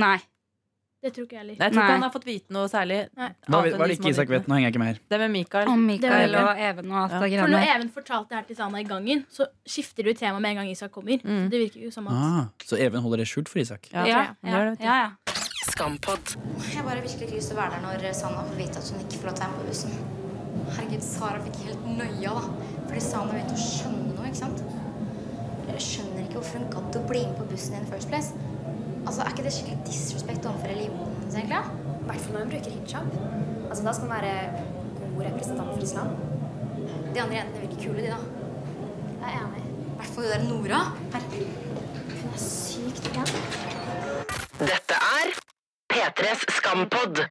Nei. 0.00 0.18
Det 1.00 1.14
tror 1.16 1.24
ikke 1.24 1.32
jeg 1.38 1.40
heller. 1.40 1.56
Jeg 1.56 1.72
tror 1.72 1.80
ikke 1.80 1.92
han 1.96 2.02
har 2.04 2.10
fått 2.12 2.26
vite 2.28 2.52
noe 2.52 2.68
særlig. 2.68 2.96
Nei. 3.16 3.28
Hva, 3.48 3.60
hva 3.72 3.86
det 3.88 3.94
ikke 3.96 4.10
Isak 4.12 4.28
vet? 4.28 4.44
Nå 4.50 4.58
henger 4.58 4.66
jeg 4.68 4.74
ikke 4.74 4.82
med 4.82 4.90
her. 4.90 4.98
Det 5.08 5.20
med 5.22 5.32
Mikael. 5.32 5.70
Og 5.72 5.78
Mikael 5.80 6.34
og 6.36 6.60
Even 6.60 6.90
og 6.92 6.98
alt 7.00 7.14
Ja. 7.14 7.20
det 7.24 7.38
For 7.40 7.54
når. 7.54 7.64
Even 7.76 7.88
fortalte 7.94 8.28
det 8.28 8.36
her 8.36 8.44
til 8.50 8.56
Sana 8.60 8.82
i 8.82 8.84
gangen, 8.84 9.24
så 9.32 9.46
skifter 9.64 10.04
du 10.04 10.12
tema 10.12 10.38
med 10.38 10.50
en 10.50 10.60
gang 10.60 10.68
Isak 10.74 10.92
kommer. 10.92 11.16
Mm. 11.24 11.48
Det 11.48 11.62
virker 11.64 11.86
jo 11.86 11.90
som 11.90 12.06
at 12.08 12.12
Ah, 12.12 12.44
så 12.68 12.76
Even 12.76 13.00
holder 13.00 13.24
det 13.24 13.28
skjult 13.32 13.48
for 13.48 13.58
Isak. 13.64 13.88
Ja, 13.94 14.04
Ja, 14.04 14.26
ja. 14.44 14.76
ja, 14.76 15.00
ja. 15.06 15.10
Skampod. 15.72 16.36
Jeg 16.74 16.84
bare 16.84 17.00
virkelig 17.00 17.30
ikke 17.30 17.36
lyst 17.40 17.48
til 17.48 17.56
å 17.56 17.62
være 17.62 17.80
der 17.80 17.86
når 17.88 18.12
Sanna 18.12 18.44
får 18.44 18.56
vite 18.60 18.76
at 18.76 18.90
hun 18.92 19.00
ikke 19.00 19.22
får 19.22 19.30
lov 19.30 19.34
til 19.34 19.44
å 19.44 19.46
være 19.46 19.56
med 19.56 19.60
på 19.60 19.68
bussen. 19.72 20.19
Herregud, 20.76 21.02
Sara 21.04 21.40
fikk 21.44 21.58
helt 21.66 21.86
nøya, 21.98 22.32
da. 22.36 22.42
Fordi 22.86 23.02
Sana 23.04 23.34
vet 23.34 23.52
å 23.54 23.58
skjønne 23.58 24.14
noe, 24.14 24.28
ikke 24.28 24.40
sant? 24.40 24.62
Jeg 25.70 25.84
skjønner 25.86 26.24
ikke 26.24 26.38
hvorfor 26.40 26.58
hun 26.58 26.72
gadd 26.72 26.98
å 26.98 27.02
bli 27.08 27.22
med 27.26 27.36
på 27.38 27.46
bussen 27.52 27.76
in 27.78 27.84
the 27.86 27.92
first 27.92 28.10
place. 28.10 28.32
Altså, 29.06 29.22
Er 29.22 29.32
ikke 29.32 29.46
det 29.46 29.54
skikkelig 29.56 29.86
disrespekt 29.86 30.46
overfor 30.46 30.72
religionen 30.72 31.14
hennes, 31.20 31.36
egentlig? 31.40 31.62
I 32.00 32.08
hvert 32.10 32.24
fall 32.24 32.36
når 32.36 32.44
hun 32.44 32.52
bruker 32.54 32.76
hijab. 32.76 33.06
Altså, 33.70 33.84
Da 33.84 33.92
skal 33.96 34.06
hun 34.06 34.14
være 34.16 34.34
god 35.00 35.24
representant 35.28 35.72
for 35.74 35.82
islam. 35.88 36.08
De 37.14 37.22
andre 37.22 37.36
jentene 37.40 37.62
virker 37.64 37.82
kule, 37.84 38.02
de, 38.02 38.10
da. 38.10 38.20
Jeg 39.20 39.30
er 39.30 39.40
enig. 39.40 39.64
I 39.64 39.96
hvert 40.00 40.14
fall 40.14 40.24
hun 40.24 40.32
der 40.34 40.46
Nora. 40.48 40.82
Herregud. 41.14 41.50
Hun 42.20 42.30
er 42.34 42.44
sykt 42.44 43.10
pen. 43.14 43.34
Dette 44.60 45.00
er 45.18 45.34
P3s 45.92 46.46
Skampod. 46.58 47.24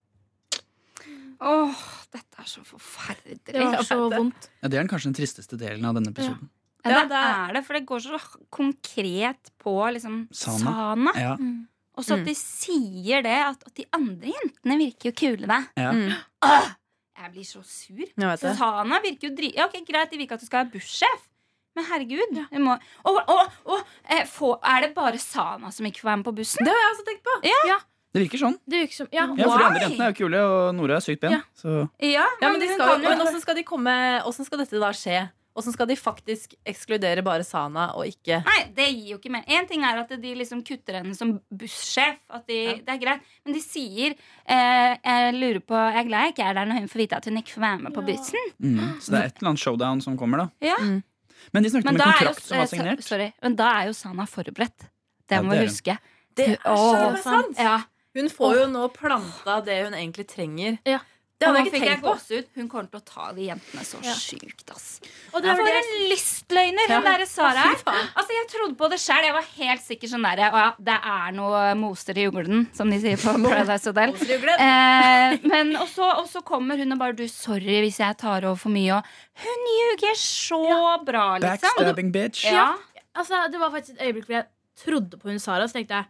Åh, 1.39 1.69
er 1.69 1.98
så 2.49 2.63
forferdelig. 2.67 3.39
Det 3.45 3.61
var 3.61 3.83
så 3.87 3.97
vondt. 4.11 4.49
Ja, 4.61 4.67
det 4.67 4.77
er 4.79 4.81
den 4.83 4.89
kanskje 4.91 5.11
den 5.11 5.17
tristeste 5.21 5.57
delen 5.61 5.85
av 5.89 5.95
denne 5.99 6.11
episoden. 6.15 6.49
Ja, 6.49 6.55
Ja, 6.89 6.99
det 7.03 7.09
det 7.11 7.17
er- 7.19 7.53
det, 7.57 7.61
for 7.67 7.75
det 7.75 7.85
går 7.85 7.99
så 8.05 8.19
konkret 8.49 9.49
på 9.59 9.73
liksom 9.93 10.27
Sana. 10.31 10.57
Sana. 10.73 11.11
Ja. 11.19 11.33
Og 11.99 12.05
så 12.07 12.15
at 12.15 12.25
de 12.25 12.33
sier 12.37 13.21
det, 13.25 13.35
at, 13.43 13.63
at 13.67 13.73
de 13.75 13.85
andre 13.97 14.31
jentene 14.31 14.77
virker 14.79 15.09
jo 15.11 15.15
kule, 15.19 15.47
da. 15.49 15.57
Ja. 15.75 15.89
Mm. 15.91 16.13
Åh, 16.47 16.69
jeg 17.19 17.31
blir 17.33 17.43
så 17.49 17.59
sur. 17.67 18.05
Sana 18.55 19.01
virker 19.03 19.27
jo 19.29 19.35
dri... 19.35 19.49
Ja, 19.57 19.65
ok, 19.67 19.81
Greit, 19.89 20.09
de 20.13 20.17
vil 20.17 20.25
ikke 20.25 20.37
at 20.39 20.45
du 20.45 20.47
skal 20.47 20.63
være 20.63 20.71
bussjef. 20.77 21.25
Men 21.75 21.85
herregud. 21.85 22.39
Det 22.49 22.61
må... 22.63 22.77
og, 23.05 23.19
og, 23.27 23.51
og. 23.65 23.83
Er 24.63 24.81
det 24.87 24.93
bare 24.95 25.19
Sana 25.19 25.71
som 25.75 25.85
ikke 25.85 25.99
får 26.05 26.09
være 26.13 26.21
med 26.23 26.29
på 26.31 26.35
bussen? 26.39 26.63
Det 26.65 26.71
har 26.71 26.79
jeg 26.85 26.93
også 26.95 27.05
tenkt 27.11 27.27
på. 27.27 27.35
Det 28.13 28.23
virker 28.23 28.41
sånn. 28.41 28.55
Det 28.65 28.83
virker 28.85 28.95
som 29.03 29.07
Ja. 29.13 29.27
Ja, 29.37 29.43
for 29.45 29.57
de 29.59 29.65
andre 29.65 29.81
jentene 29.85 30.05
er 30.07 30.13
jo 30.13 30.17
kule, 30.23 30.39
og 30.41 30.75
Nora 30.75 30.95
er 30.97 31.03
sykt 31.05 31.21
pen. 31.21 31.31
Ja. 31.35 31.41
Ja, 32.01 32.25
Ja, 32.41 32.49
men, 32.49 32.59
de 32.59 32.69
skal, 32.73 32.97
men 33.03 33.19
hvordan 33.19 33.41
skal 33.43 33.55
de 33.59 33.63
komme 33.67 33.93
Hvordan 34.23 34.45
skal 34.47 34.63
dette 34.63 34.79
da 34.81 34.89
skje? 34.97 35.19
Hvordan 35.53 35.73
skal 35.75 35.87
de 35.89 35.95
faktisk 35.99 36.53
ekskludere 36.65 37.23
bare 37.25 37.43
Sana 37.43 37.89
og 37.97 38.05
ikke 38.07 38.39
Nei, 38.45 38.59
det 38.73 38.85
gir 38.93 39.11
jo 39.13 39.17
ikke 39.19 39.31
mer. 39.33 39.43
En 39.47 39.67
ting 39.67 39.83
er 39.83 39.97
at 39.99 40.09
de 40.21 40.33
liksom 40.39 40.61
kutter 40.63 40.99
henne 41.01 41.13
som 41.17 41.35
bussjef. 41.51 42.17
At 42.31 42.47
de, 42.47 42.81
Det 42.85 42.93
er 42.95 43.01
greit. 43.01 43.21
Men 43.45 43.53
de 43.57 43.61
sier 43.61 44.15
eh, 44.47 44.95
Jeg 45.03 45.33
lurer 45.35 45.59
på 45.59 45.75
Jeg 45.75 45.99
er 46.05 46.07
glad 46.07 46.25
jeg 46.29 46.33
ikke 46.33 46.47
er 46.49 46.53
der 46.61 46.65
når 46.69 46.79
hun 46.79 46.87
får 46.93 47.03
vite 47.03 47.17
at 47.19 47.25
hun 47.29 47.37
ikke 47.41 47.53
får 47.57 47.65
være 47.65 47.79
med 47.83 47.93
på 47.93 48.05
bussen. 48.07 48.53
Mm. 48.57 48.79
Så 49.01 49.11
det 49.11 49.19
er 49.19 49.25
et 49.29 49.37
eller 49.41 49.49
annet 49.53 49.59
showdown 49.65 50.01
som 50.01 50.17
kommer, 50.17 50.45
da. 50.45 50.49
Ja. 50.71 50.77
Mm. 50.79 51.03
Men 51.53 51.63
de 51.63 51.69
snakket 51.69 51.85
Men 51.91 51.95
om 51.95 52.01
en 52.01 52.13
kontrakt 52.13 52.39
jo, 52.41 52.47
som 52.47 52.57
var 52.57 52.65
signert. 52.73 53.03
sorry, 53.03 53.29
men 53.41 53.55
da 53.55 53.69
er 53.81 53.89
jo 53.89 53.93
Sana 53.93 54.25
forberedt. 54.25 54.89
Det 55.29 55.37
Ja, 55.37 55.41
må 55.45 55.53
det 55.53 55.61
vi 55.61 55.67
huske. 55.69 55.97
Det 56.35 56.45
er 56.55 56.57
så 56.63 57.17
sant! 57.23 57.57
Ja. 57.57 57.81
Hun 58.15 58.29
får 58.33 58.55
jo 58.63 58.65
nå 58.73 58.87
planta 58.95 59.59
det 59.65 59.83
hun 59.85 59.93
egentlig 59.93 60.27
trenger. 60.31 60.79
Ja. 60.85 60.99
Det 61.39 61.47
hadde 61.47 61.59
jeg 61.61 61.67
ikke 61.69 61.79
tenkt 61.87 62.01
på. 62.03 62.11
gåsehud. 62.11 62.47
Hun 62.59 62.65
kommer 62.67 62.89
til 62.91 62.99
å 62.99 63.05
ta 63.07 63.25
de 63.31 63.45
jentene 63.47 63.83
så 63.87 63.99
Ja. 64.03 64.11
sjukt, 64.11 64.65
ass. 64.75 64.99
Og 65.31 65.41
det 65.41 65.53
var 65.55 65.69
en 65.71 66.09
lystløgner 66.11 66.89
hun 66.89 66.91
Ja. 66.91 66.99
derre 67.05 67.25
Sara. 67.29 67.63
Altså, 68.19 68.33
jeg 68.35 68.47
trodde 68.51 68.75
på 68.75 68.89
det 68.91 68.99
sjøl. 68.99 69.23
Jeg 69.23 69.31
var 69.37 69.45
helt 69.55 69.81
sikker 69.85 70.11
sånn 70.11 70.25
derre 70.27 70.49
Å 70.51 70.57
ja, 70.65 70.73
det 70.77 70.97
er 70.99 71.31
noe 71.37 71.61
moster 71.79 72.17
i 72.19 72.25
juglen, 72.27 72.67
som 72.75 72.89
de 72.91 72.99
sier 72.99 73.15
på 73.15 73.37
Paradise 73.47 73.87
Hotel. 73.87 74.11
Eh, 74.59 75.37
men, 75.47 75.75
og, 75.79 75.87
så, 75.87 76.09
og 76.19 76.27
så 76.27 76.43
kommer 76.43 76.75
hun 76.77 76.91
og 76.91 76.99
bare 76.99 77.15
Du, 77.15 77.23
sorry 77.31 77.79
hvis 77.87 78.01
jeg 78.03 78.17
tar 78.19 78.43
over 78.43 78.59
for 78.59 78.69
mye. 78.75 78.99
Og 78.99 79.03
hun 79.45 79.65
ljuger 79.77 80.15
så 80.19 80.59
bra, 81.07 81.37
liksom. 81.39 81.71
Backstabbing 81.71 82.11
bitch. 82.11 82.43
Ja. 82.51 82.73
Altså, 83.15 83.45
det 83.49 83.59
var 83.63 83.71
faktisk 83.71 83.95
et 83.95 84.09
øyeblikk 84.09 84.27
hvor 84.27 84.41
jeg 84.41 84.47
trodde 84.83 85.15
på 85.23 85.29
hun 85.31 85.39
Sara, 85.39 85.63
så 85.71 85.79
tenkte 85.79 85.95
jeg 86.03 86.05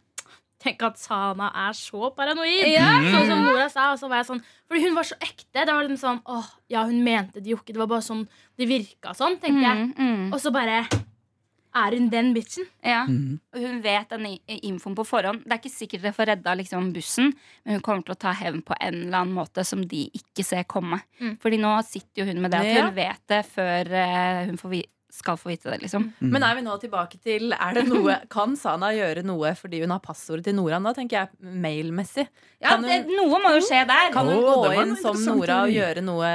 Tenk 0.59 0.81
at 0.83 0.97
Sana 0.99 1.49
er 1.67 1.75
så 1.77 2.09
paranoid. 2.15 2.65
Ja. 2.67 2.89
Sånn 3.13 3.29
som 3.29 3.43
Nora 3.45 3.69
sa. 3.71 3.91
Og 3.93 3.99
så 4.01 4.09
var 4.11 4.19
jeg 4.21 4.29
sånn, 4.33 4.41
fordi 4.67 4.81
hun 4.87 4.97
var 4.97 5.07
så 5.07 5.15
ekte. 5.23 5.61
Det 5.63 5.67
var 5.71 5.85
liksom 5.87 6.01
sånn, 6.03 6.23
åh, 6.27 6.49
ja, 6.71 6.83
hun 6.89 6.99
mente 7.05 7.39
det 7.39 7.53
jo 7.53 7.59
ikke. 7.61 7.73
Det 7.77 7.79
var 7.79 7.87
bare 7.93 8.03
sånn 8.03 8.25
det 8.59 8.67
virka 8.67 9.13
sånn, 9.15 9.39
tenkte 9.39 9.63
jeg. 9.63 9.85
Mm, 9.85 9.93
mm. 10.09 10.25
Og 10.35 10.41
så 10.43 10.51
bare 10.51 10.81
er 11.79 11.95
hun 11.95 12.09
den 12.11 12.33
bitchen. 12.35 12.65
Ja. 12.83 13.05
Mm. 13.07 13.39
Og 13.53 13.61
hun 13.63 13.79
vet 13.85 14.11
den 14.11 14.25
infoen 14.65 14.97
på 14.97 15.05
forhånd. 15.07 15.43
Det 15.45 15.53
er 15.55 15.61
ikke 15.61 15.71
sikkert 15.71 16.07
det 16.07 16.13
får 16.17 16.31
redda 16.33 16.55
liksom, 16.59 16.91
bussen, 16.95 17.31
men 17.63 17.77
hun 17.77 17.83
kommer 17.85 18.03
til 18.03 18.15
å 18.17 18.19
ta 18.19 18.33
hevn 18.35 18.63
på 18.65 18.75
en 18.81 18.97
eller 19.05 19.19
annen 19.21 19.35
måte 19.37 19.63
som 19.63 19.83
de 19.87 20.07
ikke 20.17 20.43
ser 20.43 20.65
komme. 20.67 20.99
Mm. 21.21 21.37
Fordi 21.39 21.61
nå 21.61 21.75
sitter 21.87 22.23
jo 22.23 22.29
hun 22.33 22.41
med 22.43 22.51
det 22.51 22.63
at 22.65 22.71
Ja. 22.73 22.87
hun 22.89 22.95
vet 22.97 23.21
det 23.31 23.43
før 23.53 23.93
uh, 23.95 24.45
hun 24.49 24.57
får 24.59 24.75
vi 24.75 24.83
skal 25.11 25.37
få 25.41 25.49
vite 25.49 25.71
det, 25.71 25.79
liksom. 25.81 26.03
Mm. 26.21 26.29
Men 26.31 26.43
er 26.45 26.55
vi 26.55 26.61
nå 26.61 26.75
tilbake 26.79 27.17
til 27.23 27.51
Er 27.53 27.73
det 27.73 27.87
noe 27.89 28.19
Kan 28.29 28.55
Sana 28.55 28.91
gjøre 28.93 29.23
noe 29.25 29.55
fordi 29.57 29.79
hun 29.81 29.89
har 29.95 29.99
passordet 29.99 30.43
til 30.45 30.55
Nora? 30.55 30.77
Da 30.85 30.93
tenker 30.93 31.17
jeg 31.23 31.29
mailmessig. 31.41 32.27
Ja, 32.61 32.75
hun- 32.77 32.85
det, 32.85 33.07
noe 33.09 33.39
må 33.41 33.53
jo 33.57 33.61
skje 33.65 33.85
der. 33.89 34.11
Kan 34.13 34.27
hun 34.29 34.43
oh, 34.43 34.67
gå 34.67 34.81
inn 34.83 34.95
som 35.01 35.17
Nora 35.25 35.63
og 35.65 35.73
gjøre 35.73 36.03
noe, 36.05 36.29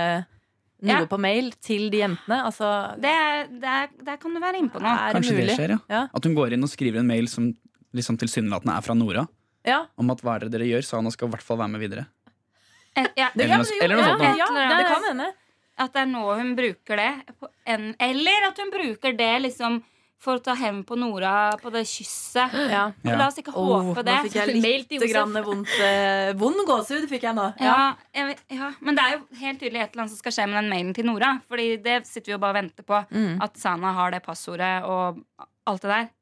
noe 0.84 0.96
Ja. 0.98 1.04
på 1.06 1.18
mail 1.22 1.52
til 1.62 1.86
de 1.90 2.02
jentene? 2.02 2.40
Altså, 2.50 2.98
Det, 3.00 3.08
er- 3.14 3.46
det, 3.48 3.64
er- 3.76 4.04
der 4.10 4.16
kan 4.18 4.34
du 4.34 4.40
være 4.42 4.58
innpå 4.58 4.80
på 4.80 4.82
noe. 4.82 4.96
er 4.98 5.12
det 5.14 5.22
Kanskje 5.22 5.36
det 5.46 5.56
skjer, 5.56 5.76
ja. 5.76 5.78
Ja. 5.88 6.02
At 6.12 6.24
hun 6.24 6.34
går 6.34 6.52
inn 6.58 6.62
og 6.66 6.68
skriver 6.74 6.98
en 7.00 7.06
mail 7.06 7.28
som 7.30 7.52
liksom 7.94 8.18
tilsynelatende 8.18 8.74
er 8.76 8.82
fra 8.82 8.94
Nora. 8.98 9.26
Ja. 9.64 9.84
Om 9.96 10.10
at 10.10 10.20
hva 10.20 10.34
er 10.36 10.48
det 10.48 10.52
dere 10.58 10.66
gjør, 10.66 10.82
Sana 10.84 11.10
skal 11.14 11.28
i 11.28 11.30
hvert 11.36 11.42
fall 11.46 11.56
være 11.62 11.70
med 11.70 11.80
videre. 11.80 12.06
Eh, 12.96 13.06
Ja, 13.16 13.30
Det, 13.34 13.44
Eller 13.46 13.58
noe- 13.62 13.80
eller 13.82 13.96
noe 13.96 14.04
sånt 14.04 14.20
noe. 14.22 14.36
ja, 14.38 14.46
Det 14.50 14.76
det 14.78 14.86
kan 14.90 15.04
hende. 15.08 15.32
At 15.80 15.94
det 15.94 16.04
er 16.04 16.10
nå 16.10 16.22
hun 16.38 16.54
bruker 16.58 17.00
det. 17.00 17.10
På 17.40 17.50
en, 17.66 17.90
eller 17.98 18.48
at 18.50 18.60
hun 18.62 18.70
bruker 18.74 19.16
det 19.18 19.32
liksom 19.48 19.80
for 20.24 20.38
å 20.38 20.42
ta 20.44 20.54
hevn 20.56 20.80
på 20.88 20.96
Nora 20.96 21.52
på 21.60 21.70
det 21.74 21.84
kysset. 21.88 22.54
Ja. 22.74 22.84
Ja. 23.04 23.16
La 23.18 23.26
oss 23.28 23.38
ikke 23.40 23.52
Åh, 23.52 23.90
håpe 23.90 24.00
nå 24.00 24.04
det. 24.06 24.16
fikk 24.26 24.38
jeg 24.38 24.54
litt 24.64 24.94
grann 25.10 25.36
vondt 25.44 25.74
eh, 25.84 26.30
Vond 26.40 26.62
gåsehud 26.68 27.06
fikk 27.10 27.26
jeg 27.28 27.36
nå. 27.36 27.50
Ja, 27.62 27.94
jeg 28.16 28.38
ja, 28.56 28.70
Men 28.80 28.96
det 28.98 29.04
er 29.04 29.16
jo 29.16 29.22
helt 29.42 29.60
tydelig 29.60 29.82
et 29.82 29.92
eller 29.92 30.04
annet 30.06 30.14
som 30.14 30.22
skal 30.22 30.36
skje 30.38 30.48
med 30.48 30.60
den 30.62 30.72
mailen 30.72 30.96
til 30.96 31.08
Nora. 31.10 31.34
Fordi 31.50 31.68
det 31.84 32.00
sitter 32.08 32.32
vi 32.32 32.36
jo 32.36 32.42
bare 32.42 32.56
og 32.56 32.60
venter 32.62 32.88
på. 32.88 33.00
Mm. 33.12 33.40
At 33.44 33.60
Sana 33.60 33.94
har 33.98 34.14
det 34.16 34.22
passordet 34.24 34.74
og 34.88 35.20
alt 35.68 35.84
det 35.84 35.92
der. 35.92 36.12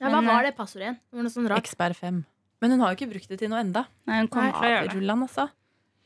Ja, 0.00 0.08
hva 0.08 0.18
Men, 0.18 0.28
eh, 0.28 0.34
var 0.34 0.48
det 0.48 0.54
passordet 0.58 0.88
igjen? 0.88 1.00
Det 1.02 1.18
var 1.18 1.28
noe 1.28 1.36
sånn 1.36 1.50
rart. 1.52 1.66
Expert 1.66 1.98
5. 2.00 2.22
Men 2.62 2.76
hun 2.76 2.84
har 2.84 2.92
jo 2.94 3.00
ikke 3.00 3.10
brukt 3.10 3.28
det 3.30 3.40
til 3.42 3.50
noe 3.50 3.60
enda. 3.62 3.84
Nei, 4.08 4.22
hun 4.22 4.30
kommer 4.30 4.54
til 4.54 4.64
å 4.64 4.72
gjøre 4.72 4.94
det. 4.94 5.18
Altså. 5.26 5.48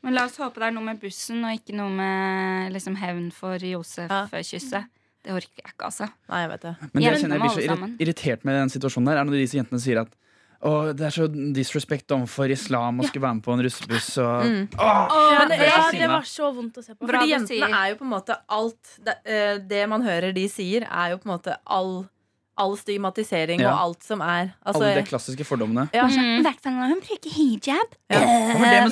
Men 0.05 0.13
la 0.13 0.27
oss 0.29 0.37
håpe 0.37 0.61
det 0.61 0.67
er 0.69 0.75
noe 0.75 0.85
med 0.85 0.99
bussen 1.01 1.41
og 1.47 1.55
ikke 1.57 1.75
noe 1.75 1.89
med 1.89 2.71
liksom, 2.75 2.95
hevn 3.01 3.31
for 3.33 3.57
Josef-kysset. 3.57 4.85
Det 5.25 5.33
orker 5.35 5.59
jeg 5.63 5.73
ikke, 5.73 5.89
altså. 5.89 6.07
Nei, 6.29 6.43
jeg 6.45 6.49
vet 6.53 6.61
det. 6.63 6.75
Men 6.85 7.01
det 7.01 7.07
jeg 7.07 7.19
kjenner 7.23 7.35
jeg 7.35 7.43
blir 7.43 7.67
så 7.67 7.89
irritert 8.05 8.45
med 8.47 8.59
den 8.61 8.71
situasjonen 8.71 9.09
der, 9.09 9.19
er 9.19 9.27
når 9.27 9.39
disse 9.41 9.57
jentene 9.59 9.81
sier 9.83 9.99
at 10.05 10.13
å, 10.57 10.71
det 10.97 11.05
er 11.05 11.13
så 11.13 11.27
disrespect 11.53 12.09
overfor 12.15 12.49
islam 12.49 13.01
å 13.01 13.05
skulle 13.05 13.25
være 13.27 13.37
med 13.37 13.43
på 13.45 13.53
en 13.53 13.61
russebuss. 13.65 14.07
Og, 14.23 14.45
Mm. 14.47 14.63
Åh, 14.73 15.17
ja, 15.35 15.43
det, 15.49 15.57
ja, 15.67 15.81
det 15.93 16.07
var 16.09 16.25
så 16.25 16.49
vondt 16.55 16.79
å 16.79 16.83
se 16.85 16.95
på. 16.95 17.05
Fordi 17.05 17.29
jentene 17.29 17.67
er 17.69 17.91
jo 17.91 17.99
på 17.99 18.07
en 18.07 18.13
måte 18.15 18.37
alt 18.49 18.93
det, 19.05 19.17
eh, 19.25 19.57
det 19.61 19.83
man 19.91 20.01
hører 20.05 20.33
de 20.33 20.47
sier, 20.49 20.87
er 20.89 21.11
jo 21.13 21.19
på 21.21 21.29
en 21.29 21.33
måte 21.35 21.57
all, 21.65 22.07
all 22.57 22.75
stigmatisering 22.79 23.61
Ja. 23.61 23.71
og 23.73 23.79
alt 23.85 24.03
som 24.03 24.21
er 24.21 24.53
altså, 24.65 24.81
Alle 24.83 24.95
de 25.01 25.03
klassiske 25.07 25.45
fordommene. 25.47 25.87
ja, 25.93 26.07
I 26.07 26.41
hvert 26.45 26.59
fall 26.63 26.73
når 26.73 26.93
hun 26.95 27.01
bruker 27.05 27.29
hijab. 27.37 27.95
Hva 28.09 28.19
har 28.19 28.75
det 28.75 28.83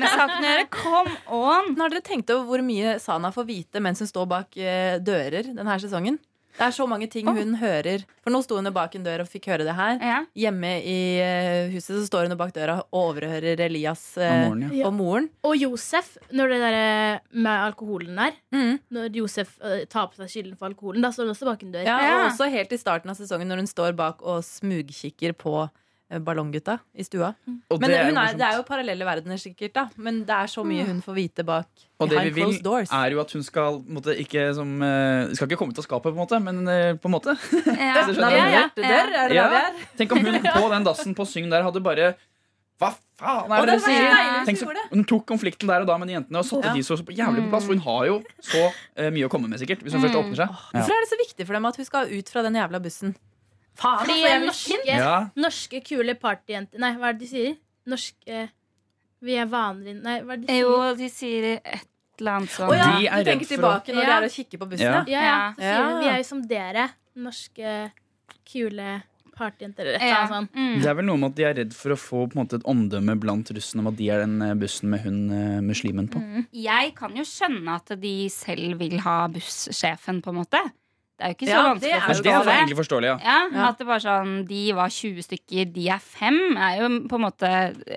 med 0.00 0.08
saken 0.08 0.42
å 0.42 0.50
gjøre? 0.50 0.66
Kom 0.70 1.08
on! 1.28 1.72
Nå 1.76 1.82
Har 1.84 1.90
dere 1.94 2.04
tenkt 2.06 2.30
over 2.34 2.46
hvor 2.48 2.64
mye 2.66 2.98
Sana 3.02 3.30
får 3.34 3.46
vite 3.48 3.80
mens 3.84 4.00
hun 4.02 4.08
står 4.08 4.28
bak 4.30 4.56
eh, 4.56 4.98
dører 5.04 5.52
denne 5.54 5.78
sesongen? 5.82 6.18
Det 6.58 6.66
er 6.66 6.74
så 6.76 6.84
mange 6.88 7.06
ting 7.10 7.26
hun 7.26 7.54
hører. 7.60 8.02
For 8.22 8.34
nå 8.34 8.42
sto 8.44 8.58
hun 8.58 8.68
jo 8.68 8.72
bak 8.76 8.94
en 8.98 9.04
dør 9.06 9.22
og 9.24 9.28
fikk 9.30 9.48
høre 9.52 9.64
det 9.66 9.74
her. 9.78 9.96
Ja. 10.04 10.18
Hjemme 10.36 10.72
i 10.84 10.96
eh, 11.22 11.72
huset 11.72 11.94
så 11.96 12.04
står 12.06 12.28
hun 12.28 12.36
bak 12.40 12.52
døra 12.56 12.78
og 12.82 12.98
overhører 13.02 13.60
Elias 13.66 14.02
eh, 14.20 14.28
Om 14.28 14.42
morgenen, 14.50 14.74
ja. 14.76 14.86
og 14.88 14.96
moren. 14.98 15.28
Og 15.48 15.56
Josef, 15.56 16.14
når 16.30 16.52
det 16.54 16.60
der 16.66 17.20
med 17.32 17.52
alkoholen 17.70 18.16
der 18.20 18.38
Mm. 18.52 18.78
Når 18.92 19.14
Josef 19.16 19.54
eh, 19.64 19.84
tar 19.88 20.10
på 20.12 20.18
seg 20.20 20.28
skylden 20.28 20.56
for 20.60 20.68
alkoholen, 20.68 21.00
da 21.04 21.08
står 21.12 21.24
hun 21.24 21.32
også 21.34 21.48
bak 21.48 21.62
en 21.64 21.72
dør. 21.72 21.86
Ja, 21.88 21.98
Ja. 22.02 22.16
Og 22.18 22.26
også 22.30 22.50
helt 22.52 22.72
i 22.72 22.78
starten 22.80 23.10
av 23.10 23.16
sesongen 23.16 23.48
når 23.48 23.62
hun 23.64 23.70
står 23.70 23.96
bak 23.96 24.20
og 24.22 24.42
smugkikker 24.44 25.32
på 25.40 25.54
eh, 25.64 25.78
ballonggutta 26.20 26.78
i 26.94 27.04
stua. 27.06 27.30
Og 27.70 27.80
Men 27.80 27.90
det 27.90 27.98
er 27.98 28.10
er, 28.12 28.34
det 28.36 28.44
er 28.46 28.56
jo 28.58 28.62
parallelle 28.68 29.04
verdener, 29.06 29.38
sikkert. 29.40 29.72
da 29.74 29.88
Men 29.96 30.24
det 30.24 30.34
er 30.36 30.46
så 30.46 30.64
mye 30.66 30.84
hun 30.84 31.00
får 31.00 31.14
vite 31.14 31.44
bak 31.44 31.66
Og 32.00 32.10
det 32.10 32.24
vi 32.24 32.30
vil, 32.40 32.58
doors. 32.62 32.90
er 32.92 33.10
jo 33.14 33.20
at 33.20 33.32
hun 33.32 33.42
skal 33.42 33.78
på 33.80 33.96
måte, 33.96 34.16
ikke 34.18 34.54
som 34.54 34.82
eh, 34.82 35.32
Skal 35.34 35.48
ikke 35.48 35.56
komme 35.62 35.72
ut 35.72 35.78
av 35.78 35.84
skapet, 35.86 36.10
på 36.12 36.16
en 36.16 36.20
måte, 36.26 36.40
men 36.42 36.68
eh, 36.68 36.94
på 37.00 37.08
en 37.08 37.14
måte. 37.16 37.36
Ja. 37.64 38.04
ja, 38.08 38.28
ja, 38.50 38.68
er 38.76 39.32
Ja. 39.32 39.48
vi 39.48 39.56
er? 39.62 39.72
Tenk 39.96 40.12
om 40.12 40.18
hun 40.18 40.42
på 40.62 40.68
den 40.74 40.84
dassen 40.84 41.14
på 41.14 41.24
Syng 41.26 41.48
der 41.50 41.62
hadde 41.62 41.80
bare 41.80 42.14
Hva 42.82 42.92
faen 43.16 43.52
er 43.54 43.66
det 43.66 43.74
det 43.78 43.82
dere 43.86 43.86
sier? 43.86 44.44
Tenk 44.48 44.58
så, 44.58 44.66
hun 44.90 45.04
tok 45.06 45.26
konflikten 45.26 45.68
der 45.70 45.80
og 45.84 45.86
da 45.86 45.96
med 45.98 46.08
de 46.10 46.16
jentene 46.18 46.40
og 46.40 46.44
satte 46.48 46.72
Ja. 46.72 46.74
de 46.74 46.82
så 46.82 46.96
jævlig 46.98 47.44
på 47.46 47.50
plass. 47.52 47.64
For 47.68 47.72
hun 47.76 47.84
har 47.86 48.06
jo 48.08 48.22
så 48.42 48.62
eh, 48.96 49.10
mye 49.14 49.28
å 49.28 49.30
komme 49.30 49.46
med, 49.48 49.60
sikkert, 49.62 49.82
hvis 49.86 49.94
hun 49.94 50.02
først 50.02 50.18
åpner 50.18 50.36
seg. 50.42 50.48
Ja. 50.50 50.80
Hvorfor 50.80 50.96
er 50.96 51.04
det 51.06 51.10
så 51.12 51.20
viktig 51.22 51.46
for 51.46 51.54
dem 51.54 51.64
at 51.70 51.76
hun 51.78 51.86
skal 51.86 52.10
ut 52.10 52.28
fra 52.34 52.42
den 52.42 52.58
jævla 52.58 52.80
bussen? 52.82 53.14
Faen, 53.74 53.98
Fordi 54.04 54.22
altså, 54.28 54.46
norske. 54.46 54.86
Ja. 54.86 55.28
norske 55.36 55.80
kule 55.86 56.14
partyjenter 56.20 56.78
Nei, 56.78 56.90
hva 56.98 57.08
er 57.08 57.12
det 57.16 57.20
de 57.24 57.26
sier? 57.30 57.54
Norske 57.88 58.42
Vi 59.22 59.36
er 59.40 59.46
vanlige 59.48 60.02
Nei, 60.02 60.18
hva 60.20 60.32
er 60.34 60.42
det 60.42 60.46
de 60.46 60.52
sier? 60.52 60.60
Jo, 60.66 60.94
de 60.98 61.08
sier 61.08 61.46
et 61.64 61.88
eller 62.20 62.36
annet 62.36 62.50
sånt. 62.52 62.70
Oh, 62.70 62.76
ja, 62.76 62.90
De 62.98 63.06
er 63.08 63.24
du 63.24 63.30
tenker 63.30 63.46
å- 63.46 63.52
tilbake 63.56 63.94
når 63.96 64.02
Ja. 64.02 64.06
de 64.06 64.12
er 64.12 64.24
og 64.28 64.30
kikker 64.36 64.58
på 64.60 64.68
bussen? 64.70 64.86
Ja. 64.86 65.04
Ja. 65.08 65.22
Ja. 65.22 65.52
Så 65.56 65.62
sier 65.62 65.80
Ja. 65.88 65.98
vi 65.98 66.06
er 66.12 66.16
jo 66.18 66.22
som 66.28 66.42
dere. 66.46 66.84
Norske, 67.16 67.92
kule 68.52 69.02
partyjenter 69.36 69.80
eller 69.86 69.94
et 69.96 70.02
eller 70.02 70.08
Ja. 70.12 70.26
annet 70.26 70.30
sånt. 70.36 70.52
Mm. 70.54 70.82
Det 70.82 70.86
er 70.90 70.94
vel 70.94 71.04
noe 71.06 71.16
med 71.16 71.30
at 71.30 71.34
de 71.36 71.44
er 71.44 71.54
redd 71.54 71.72
for 71.74 71.90
å 71.90 71.96
få 71.96 72.28
på 72.30 72.36
en 72.36 72.44
måte, 72.46 72.54
et 72.60 72.64
omdømme 72.68 73.18
blant 73.18 73.48
russen 73.56 73.80
om 73.80 73.86
at 73.88 73.96
de 73.96 74.10
er 74.10 74.18
den 74.20 74.42
eh, 74.42 74.54
bussen 74.54 74.90
med 74.90 75.00
hun 75.00 75.30
eh, 75.32 75.60
muslimen 75.64 76.08
på. 76.08 76.20
Mm. 76.20 76.46
Jeg 76.52 76.94
kan 76.94 77.16
jo 77.16 77.22
skjønne 77.24 77.74
at 77.74 78.00
de 78.00 78.28
selv 78.28 78.78
vil 78.78 78.98
ha 79.00 79.26
bussjefen, 79.28 80.20
på 80.22 80.28
en 80.28 80.44
måte. 80.44 80.60
Det 81.18 81.26
er 81.26 81.32
jo 81.32 81.34
ikke 81.36 81.46
så 81.46 81.52
Ja, 81.52 81.62
vanskelig 81.68 81.92
å 81.92 82.06
forstå 82.08 82.22
det 82.24 82.32
er 82.32 82.44
det. 82.46 82.52
egentlig 82.56 82.76
forståelig, 82.80 83.08
ja. 83.10 83.16
Ja, 83.22 83.48
Ja. 83.52 83.66
At 83.68 83.78
det 83.78 83.86
var 83.86 83.98
sånn 84.02 84.30
De 84.48 84.72
var 84.74 84.88
20 84.88 85.22
stykker, 85.22 85.72
de 85.72 85.84
er 85.92 85.98
fem. 86.02 86.38
Er 86.56 86.80
jo 86.80 86.88
på 87.06 87.14
en 87.18 87.24
måte 87.26 87.50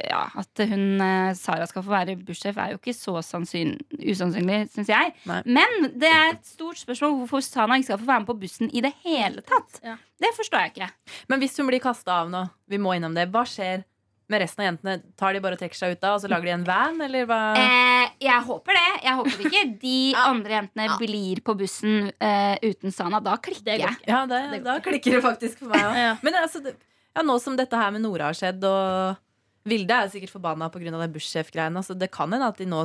Ja, 0.09 0.25
At 0.35 0.61
hun 0.69 1.01
eh, 1.01 1.33
Sara 1.33 1.65
skal 1.65 1.81
få 1.83 1.89
være 1.95 2.17
bussjef, 2.27 2.57
er 2.57 2.75
jo 2.75 2.77
ikke 2.77 2.93
så 2.93 3.15
sannsyn, 3.23 3.77
usannsynlig, 3.97 4.59
syns 4.75 4.87
jeg. 4.91 5.13
Nei. 5.25 5.41
Men 5.45 5.89
det 5.95 6.11
er 6.11 6.33
et 6.35 6.45
stort 6.45 6.77
spørsmål 6.77 7.17
hvorfor 7.23 7.41
Sana 7.41 7.79
ikke 7.79 7.89
skal 7.89 8.03
få 8.03 8.05
være 8.11 8.19
med 8.25 8.27
på 8.29 8.39
bussen 8.43 8.69
i 8.75 8.81
det 8.85 8.93
hele 9.05 9.41
tatt. 9.41 9.79
Ja. 9.83 9.95
Det 10.21 10.31
forstår 10.37 10.59
jeg 10.67 10.75
ikke. 10.75 10.91
Men 11.29 11.39
hvis 11.39 11.57
hun 11.57 11.67
blir 11.71 11.81
kasta 11.83 12.21
av 12.21 12.29
nå, 12.29 12.45
vi 12.69 12.77
må 12.77 12.93
innom 12.95 13.15
det, 13.15 13.29
hva 13.31 13.43
skjer 13.47 13.83
med 14.31 14.41
resten 14.41 14.63
av 14.63 14.67
jentene? 14.71 14.95
Tar 15.19 15.35
de 15.35 15.41
bare 15.43 15.57
og 15.57 15.61
trekker 15.61 15.77
seg 15.77 15.93
ut 15.95 16.01
da, 16.01 16.13
og 16.15 16.21
så 16.23 16.29
lager 16.31 16.49
de 16.49 16.53
en 16.55 16.63
van, 16.67 16.95
eller 17.05 17.27
hva? 17.29 17.39
Eh, 17.61 18.07
jeg 18.25 18.39
håper 18.47 18.77
det. 18.79 18.87
Jeg 19.05 19.19
håper 19.19 19.43
ikke 19.49 19.63
de 19.83 19.97
andre 20.31 20.57
jentene 20.59 20.97
blir 21.01 21.41
på 21.45 21.55
bussen 21.59 22.09
eh, 22.17 22.55
uten 22.65 22.95
Sana. 22.95 23.21
Da 23.23 23.35
klikker 23.37 23.67
Det 23.67 23.77
går 23.81 23.85
jeg. 23.89 23.99
ikke. 24.01 24.09
Ja, 24.11 24.23
det, 24.31 24.63
da 24.65 24.77
klikker 24.85 25.17
det 25.17 25.21
faktisk 25.25 25.61
for 25.63 25.73
meg 25.75 25.85
òg. 25.85 25.99
Ja. 26.05 26.11
Men 26.25 26.39
altså, 26.41 26.63
ja, 26.65 27.23
nå 27.25 27.37
som 27.41 27.55
dette 27.59 27.77
her 27.79 27.93
med 27.95 28.03
Nora 28.05 28.31
har 28.31 28.37
skjedd, 28.37 28.65
og 28.67 29.21
Vilde 29.65 29.95
er 29.97 30.11
sikkert 30.13 30.29
forbanna 30.35 30.67
pga. 30.69 30.91
den 30.93 31.13
bussjef-greiene, 31.15 31.81
altså, 31.81 31.95
det 31.97 32.11
kan 32.13 32.29
hende 32.33 32.45
at 32.51 32.59
de 32.61 32.67
nå 32.69 32.83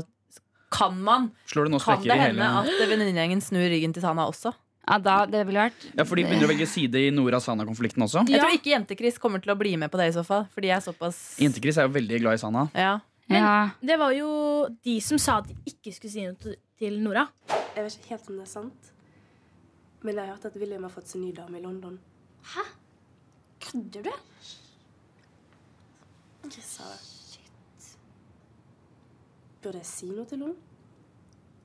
Kan 0.73 1.01
man? 1.05 1.27
Slår 1.51 1.67
det 1.67 1.73
nå 1.75 1.81
Kan 1.83 2.01
det 2.05 2.17
hende 2.17 2.47
hele 2.47 2.61
at 2.81 2.89
venninnegjengen 2.89 3.43
snur 3.45 3.67
ryggen 3.69 3.93
til 3.93 4.01
Sana 4.05 4.25
også? 4.31 4.53
Ja, 4.91 4.97
da, 4.99 5.17
det 5.31 5.45
ville 5.47 5.61
vært 5.69 5.85
Ja, 5.95 6.03
For 6.05 6.19
de 6.19 6.25
begynner 6.27 6.49
å 6.49 6.51
velge 6.51 6.67
side 6.67 6.99
i 7.07 7.11
Nora-Sana-konflikten 7.15 8.03
også. 8.03 8.25
Jeg 8.29 8.41
tror 8.43 8.57
ikke 8.57 8.73
Jente-Chris 8.75 9.21
kommer 9.23 9.39
til 9.45 9.53
å 9.55 9.59
bli 9.61 9.77
med 9.79 9.91
på 9.93 10.01
det 10.01 10.09
i 10.11 10.17
så 10.17 10.25
fall. 10.27 10.49
Fordi 10.55 10.67
jeg 10.73 10.77
er 10.81 10.85
såpass 10.89 11.21
Jente-Chris 11.39 11.79
er 11.79 11.87
jo 11.87 11.95
veldig 11.95 12.19
glad 12.25 12.35
i 12.35 12.43
Sana. 12.43 12.67
ja. 12.75 12.99
Men- 13.31 13.45
ja. 13.45 13.71
Det 13.87 13.97
var 14.01 14.11
jo 14.11 14.67
de 14.83 14.97
som 15.01 15.17
sa 15.23 15.37
at 15.39 15.47
de 15.47 15.55
ikke 15.71 15.93
skulle 15.95 16.11
si 16.11 16.25
noe 16.27 16.57
til 16.81 16.97
Nora. 16.99 17.29
Jeg 17.77 17.85
vet 17.85 17.95
ikke 18.01 18.09
helt 18.17 18.29
om 18.33 18.37
det 18.41 18.43
er 18.43 18.51
sant. 18.51 18.91
Men 20.03 20.17
jeg 20.17 20.27
har 20.27 20.35
hørt 20.35 20.45
at 20.51 20.57
William 20.59 20.83
har 20.83 20.91
fått 20.91 21.07
sin 21.07 21.23
nye 21.23 21.33
dame 21.37 21.59
i 21.59 21.63
London. 21.63 22.01
Hæ? 22.43 22.65
Kødder 23.61 24.03
du? 24.03 24.11
Chris 26.51 26.65
sa 26.65 26.83
det. 26.91 26.99
Shit. 27.31 27.97
Burde 29.63 29.79
jeg 29.83 29.87
si 29.87 30.07
noe 30.11 30.25
til 30.27 30.41
henne? 30.43 30.57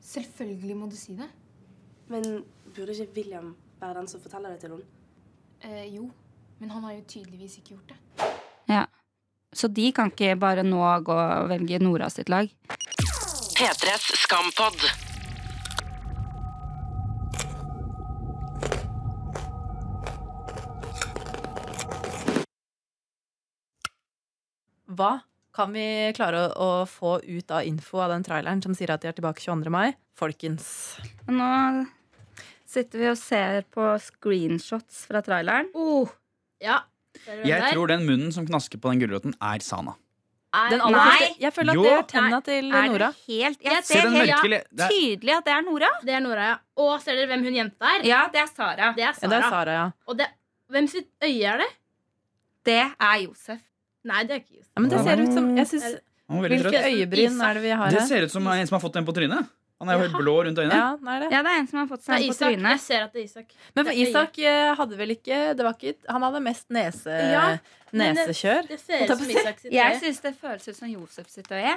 Selvfølgelig 0.05 0.75
må 0.77 0.89
du 0.91 0.95
si 0.99 1.15
det. 1.17 1.29
Men 2.11 2.43
burde 2.75 2.91
ikke 2.91 3.15
William 3.15 3.55
være 3.79 3.99
den 3.99 4.07
som 4.11 4.21
forteller 4.21 4.55
det 4.55 4.59
til 4.59 4.75
henne? 4.75 4.85
Eh, 5.63 5.95
jo, 5.95 6.09
men 6.59 6.69
han 6.69 6.83
har 6.83 6.97
jo 6.97 7.03
tydeligvis 7.07 7.57
ikke 7.57 7.75
gjort 7.75 7.89
det. 7.93 8.29
ja. 8.69 8.85
Så 9.55 9.67
de 9.71 9.91
kan 9.95 10.09
ikke 10.11 10.35
bare 10.35 10.63
nå 10.67 10.81
gå 11.07 11.15
og 11.15 11.49
velge 11.49 11.79
Nora 11.79 12.09
sitt 12.11 12.27
lag? 12.29 12.49
P3s 13.55 14.09
Skampod. 14.19 14.83
Hva 24.95 25.13
kan 25.55 25.71
vi 25.71 26.11
klare 26.15 26.49
å, 26.51 26.67
å 26.83 26.85
få 26.89 27.21
ut 27.23 27.51
av 27.55 27.63
info 27.63 28.03
av 28.03 28.11
den 28.11 28.27
traileren 28.27 28.59
som 28.63 28.75
sier 28.75 28.91
at 28.91 29.03
de 29.03 29.07
er 29.07 29.15
tilbake 29.15 29.39
22. 29.39 29.71
mai? 29.71 29.95
Folkens. 30.19 30.67
Nå 31.31 31.47
sitter 32.65 32.99
vi 32.99 33.09
og 33.11 33.17
ser 33.19 33.61
på 33.73 33.89
screenshots 34.01 35.05
fra 35.09 35.21
traileren. 35.25 35.69
Oh, 35.77 36.09
ja. 36.63 36.79
Ser 37.25 37.43
Jeg 37.47 37.61
der? 37.61 37.71
tror 37.73 37.87
den 37.93 38.05
munnen 38.07 38.31
som 38.35 38.45
knasker 38.47 38.77
på 38.81 38.91
den 38.91 38.99
gulroten, 39.05 39.35
er 39.41 39.61
Sana. 39.63 39.93
Den 40.71 40.79
aller 40.79 40.95
Nei. 40.95 41.05
første, 41.19 41.39
jeg 41.43 41.51
føler 41.53 41.71
at 41.71 41.75
Jo. 41.75 41.83
det 41.83 41.91
er 41.91 42.03
tenna 42.07 42.37
til 42.41 42.67
Er 42.71 42.85
Nora. 42.87 43.07
det 43.11 43.15
helt 43.27 43.59
Jeg 43.61 43.71
Jeg 43.73 43.83
Se 43.83 43.93
ser 43.93 44.01
den 44.07 44.13
helt 44.15 44.29
ja, 44.29 44.37
det 44.47 44.85
er, 44.85 44.89
tydelig 44.89 45.33
at 45.35 45.43
det 45.45 45.51
er 45.53 45.61
Nora. 45.67 45.89
Det 46.01 46.13
er 46.15 46.19
Nora, 46.23 46.45
ja. 46.47 46.55
Og 46.77 47.01
ser 47.03 47.15
dere 47.19 47.27
hvem 47.27 47.43
hun 47.43 47.53
jenta 47.57 47.85
er? 47.97 48.05
Ja, 48.07 48.21
det 48.31 48.39
er 48.39 48.47
Sara. 48.47 48.93
Det 48.95 49.03
er 49.03 49.07
Ja, 49.07 49.11
Sara. 49.13 49.29
det 49.29 49.37
er 49.37 49.49
Sara, 49.49 49.71
ja. 49.71 49.91
Og 50.07 50.17
det, 50.17 50.27
hvem 50.71 50.87
sitt 50.87 51.09
øye 51.21 51.43
er 51.43 51.57
det? 51.57 51.67
Det 52.65 52.79
er 52.99 53.17
Josef. 53.25 53.59
Nei, 54.05 54.23
det 54.23 54.31
er 54.31 54.39
ikke 54.39 54.55
Josef. 54.55 54.71
ja 54.75 54.81
men 54.81 54.89
det 54.89 55.03
ser 55.03 55.21
ut 55.25 55.33
som 55.33 55.57
jeg 55.57 55.67
synes, 55.67 55.99
han 56.29 56.39
Hvilke 56.39 56.83
øyebryn 56.87 57.41
er 57.49 57.53
det 57.53 57.61
vi 57.63 57.69
har 57.69 57.89
Det 57.91 58.07
ser 58.07 58.23
ut 58.23 58.31
som 58.31 58.47
en 58.47 58.67
som 58.67 58.75
har 58.79 58.81
fått 58.89 58.93
den 58.93 59.05
på 59.05 59.13
trynet. 59.13 59.49
Han 59.85 59.91
er 59.93 59.99
jo 59.99 60.03
helt 60.07 60.17
blå 60.19 60.35
rundt 60.47 60.57
øynene. 60.59 60.75
Ja, 60.81 60.89
det 60.97 61.13
er 61.15 61.19
det. 61.23 61.29
Ja, 61.35 61.41
det 61.45 61.51
er 61.53 61.59
en 61.61 61.67
som 61.69 61.79
har 61.79 61.87
fått 61.91 62.03
seg 62.05 62.17
seg 62.17 62.25
på 62.25 62.33
Isak. 62.33 62.57
Jeg 62.65 62.79
ser 62.85 63.03
at 63.05 63.13
det 63.13 63.21
er 63.21 63.25
Isak. 63.29 63.53
Men 63.75 63.85
for. 63.85 63.99
Isak 64.05 64.39
eh, 64.39 64.75
hadde 64.81 64.97
vel 64.97 65.13
ikke, 65.15 65.39
det 65.55 65.65
var 65.67 65.73
ikke 65.77 65.95
Han 66.09 66.21
hadde 66.27 66.41
mest 66.45 66.69
nese, 66.69 67.17
Ja, 67.31 67.43
men 67.91 68.15
det- 68.15 68.25
nesekjør. 68.25 68.67
Det 68.67 68.79
ser 68.81 69.03
ut 69.05 69.13
som. 69.17 69.29
Isak 69.29 69.59
sitt 69.59 69.71
Jeg 69.71 69.93
øye. 69.95 69.99
syns 70.01 70.21
det 70.25 70.33
føles 70.41 70.67
ut 70.67 70.75
som 70.75 70.89
Josef 70.89 71.29
sitt 71.29 71.47
øye. 71.51 71.75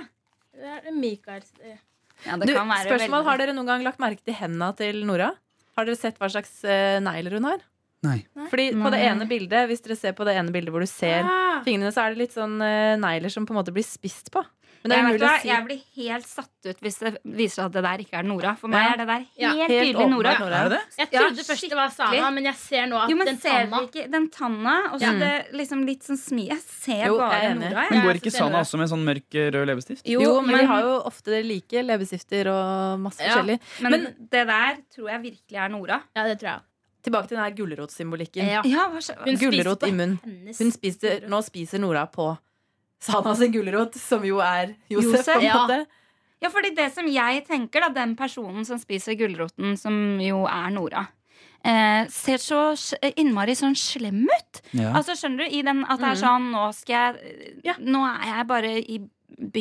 Det 0.59 0.75
er 0.87 0.91
Mikael 0.93 1.43
sitt 1.43 1.61
øye. 1.63 1.79
Ja, 2.27 2.37
det 2.37 2.47
Du, 2.49 2.55
kan 2.55 2.67
være 2.69 2.89
spørsmål, 2.89 3.21
veldig- 3.21 3.25
Har 3.31 3.37
dere 3.39 3.53
noen 3.55 3.67
gang 3.67 3.85
lagt 3.85 3.99
merke 4.01 4.25
til 4.25 4.35
henda 4.35 4.73
til 4.77 5.05
Nora? 5.07 5.35
Har 5.77 5.85
dere 5.85 5.95
sett 5.97 6.19
hva 6.19 6.27
slags 6.33 6.65
eh, 6.65 6.99
negler 7.01 7.37
hun 7.39 7.45
har? 7.45 7.59
Nei. 8.03 8.25
Fordi 8.51 8.71
på 8.75 8.91
det 8.91 8.99
Nei. 9.03 9.09
ene 9.11 9.27
bildet 9.29 9.67
Hvis 9.69 9.81
dere 9.83 9.97
ser 9.99 10.13
på 10.15 10.25
det 10.25 10.37
ene 10.39 10.53
bildet 10.55 10.71
hvor 10.71 10.79
du 10.81 10.87
ser 10.87 11.23
Ah, 11.27 11.63
fingrene, 11.65 11.91
så 11.91 12.05
er 12.07 12.15
det 12.15 12.19
litt 12.19 12.35
sånn 12.35 12.61
eh, 12.63 12.95
negler 12.97 13.29
som 13.31 13.45
på 13.47 13.51
en 13.51 13.59
måte 13.59 13.73
blir 13.75 13.83
spist 13.87 14.31
på. 14.31 14.45
Men 14.85 14.91
det 14.91 14.97
Jeg, 14.99 15.23
er 15.29 15.39
si. 15.43 15.49
jeg 15.49 15.65
blir 15.67 15.81
helt 15.97 16.27
satt 16.27 16.67
ut 16.69 16.81
hvis 16.81 16.99
det 17.03 17.11
viser 17.25 17.55
seg 17.57 17.65
at 17.67 17.73
det 17.73 17.83
der 17.83 17.99
ikke 18.05 18.19
er 18.21 18.23
Nora. 18.23 18.53
For 18.57 18.69
meg 18.69 18.85
Ja. 18.87 18.93
er 18.93 18.97
det 18.99 19.07
der 19.09 19.25
Ja, 19.37 19.49
helt, 19.51 19.71
helt 19.71 19.97
tydelig 19.97 20.11
Nora. 20.11 20.33
Nora. 20.39 20.61
Er 20.65 20.71
jeg 20.99 21.09
Ja, 21.13 21.21
trodde 21.21 21.45
først 21.49 21.69
det 21.69 21.77
var 21.79 21.89
Sana, 21.91 22.31
men 22.31 22.45
jeg 22.45 22.55
ser 22.55 22.87
nå 22.87 22.97
at 23.03 23.11
Jo, 23.11 23.17
men 23.17 23.27
den 23.27 23.39
ser 23.39 23.51
tanna 23.67 23.81
ikke 23.89 24.11
den 24.11 24.29
tanna? 24.31 24.75
Og 24.93 25.01
så 25.01 25.13
Ja. 25.13 25.13
det 25.19 25.53
liksom 25.53 25.85
litt 25.85 26.03
sånn 26.03 26.17
smi... 26.19 26.47
Jeg 26.49 26.61
ser 26.61 27.07
Jo, 27.07 27.19
bare 27.19 27.43
jeg 27.43 27.55
Nora. 27.59 27.69
Nora. 27.71 27.87
Men 27.91 28.03
går 28.07 28.15
ikke 28.23 28.31
Sana 28.33 28.61
også 28.61 28.79
med 28.79 28.89
sånn 28.89 29.05
mørk 29.05 29.35
eh, 29.35 29.51
rød 29.51 29.67
leppestift? 29.67 30.03
Jo, 30.07 30.41
men, 30.41 30.57
vi 30.59 30.65
har 30.65 30.81
jo 30.83 31.03
ofte 31.05 31.43
like 31.45 31.83
leppestifter 31.83 32.47
og 32.47 33.01
masse 33.01 33.21
Ja. 33.21 33.35
forskjellig. 33.35 33.61
Men, 33.81 33.91
Men- 33.91 34.15
det 34.31 34.47
der 34.47 34.77
tror 34.95 35.09
jeg 35.11 35.23
virkelig 35.23 35.59
er 35.59 35.69
Nora. 35.69 36.03
Ja, 36.15 36.23
det 36.25 36.39
tror 36.41 36.51
jeg. 36.55 36.61
Tilbake 37.03 37.29
til 37.29 37.37
den 37.37 37.45
her 37.45 37.55
gulrotsymbolikken. 37.55 38.47
Ja. 38.47 38.63
Ja. 38.65 38.89
Hun 39.25 39.37
Gulrot 39.37 39.79
spiser 39.81 39.87
i 39.87 39.91
hennes 39.91 40.59
Hun 40.59 40.71
spiser, 40.73 41.21
nå 41.29 41.43
spiser 41.45 41.79
Nora 41.81 42.07
på 42.07 42.37
Sana 43.01 43.35
sin 43.39 43.53
gulrot, 43.55 43.95
som 43.95 44.25
jo 44.27 44.41
er 44.43 44.75
Josef. 44.91 45.13
Josef, 45.21 45.29
på 45.35 45.39
en 45.41 45.47
ja. 45.47 45.55
måte. 45.61 45.87
Ja, 46.43 46.51
fordi 46.55 46.71
det 46.75 46.93
som 46.95 47.07
jeg 47.11 47.45
tenker, 47.47 47.81
da, 47.83 47.89
den 47.95 48.17
personen 48.19 48.65
som 48.67 48.79
spiser 48.79 49.17
gulroten, 49.19 49.77
som 49.79 50.19
jo 50.23 50.45
er 50.47 50.71
Nora, 50.71 51.05
eh, 51.67 52.07
ser 52.15 52.39
så 52.43 52.61
innmari 53.19 53.57
sånn 53.59 53.75
slem 53.79 54.25
ut. 54.27 54.61
Ja. 54.73 54.93
Altså, 54.99 55.17
skjønner 55.19 55.47
du? 55.47 55.57
I 55.59 55.63
den 55.67 55.85
at 55.85 55.99
det 55.99 56.13
er 56.13 56.19
Mm. 56.19 56.23
sånn 56.25 56.51
Nå 56.53 56.75
skal 56.75 56.95
jeg 57.15 57.61
Ja. 57.65 57.75
Nå 57.79 58.03
er 58.07 58.27
jeg 58.37 58.47
bare 58.47 58.73
i 58.83 58.99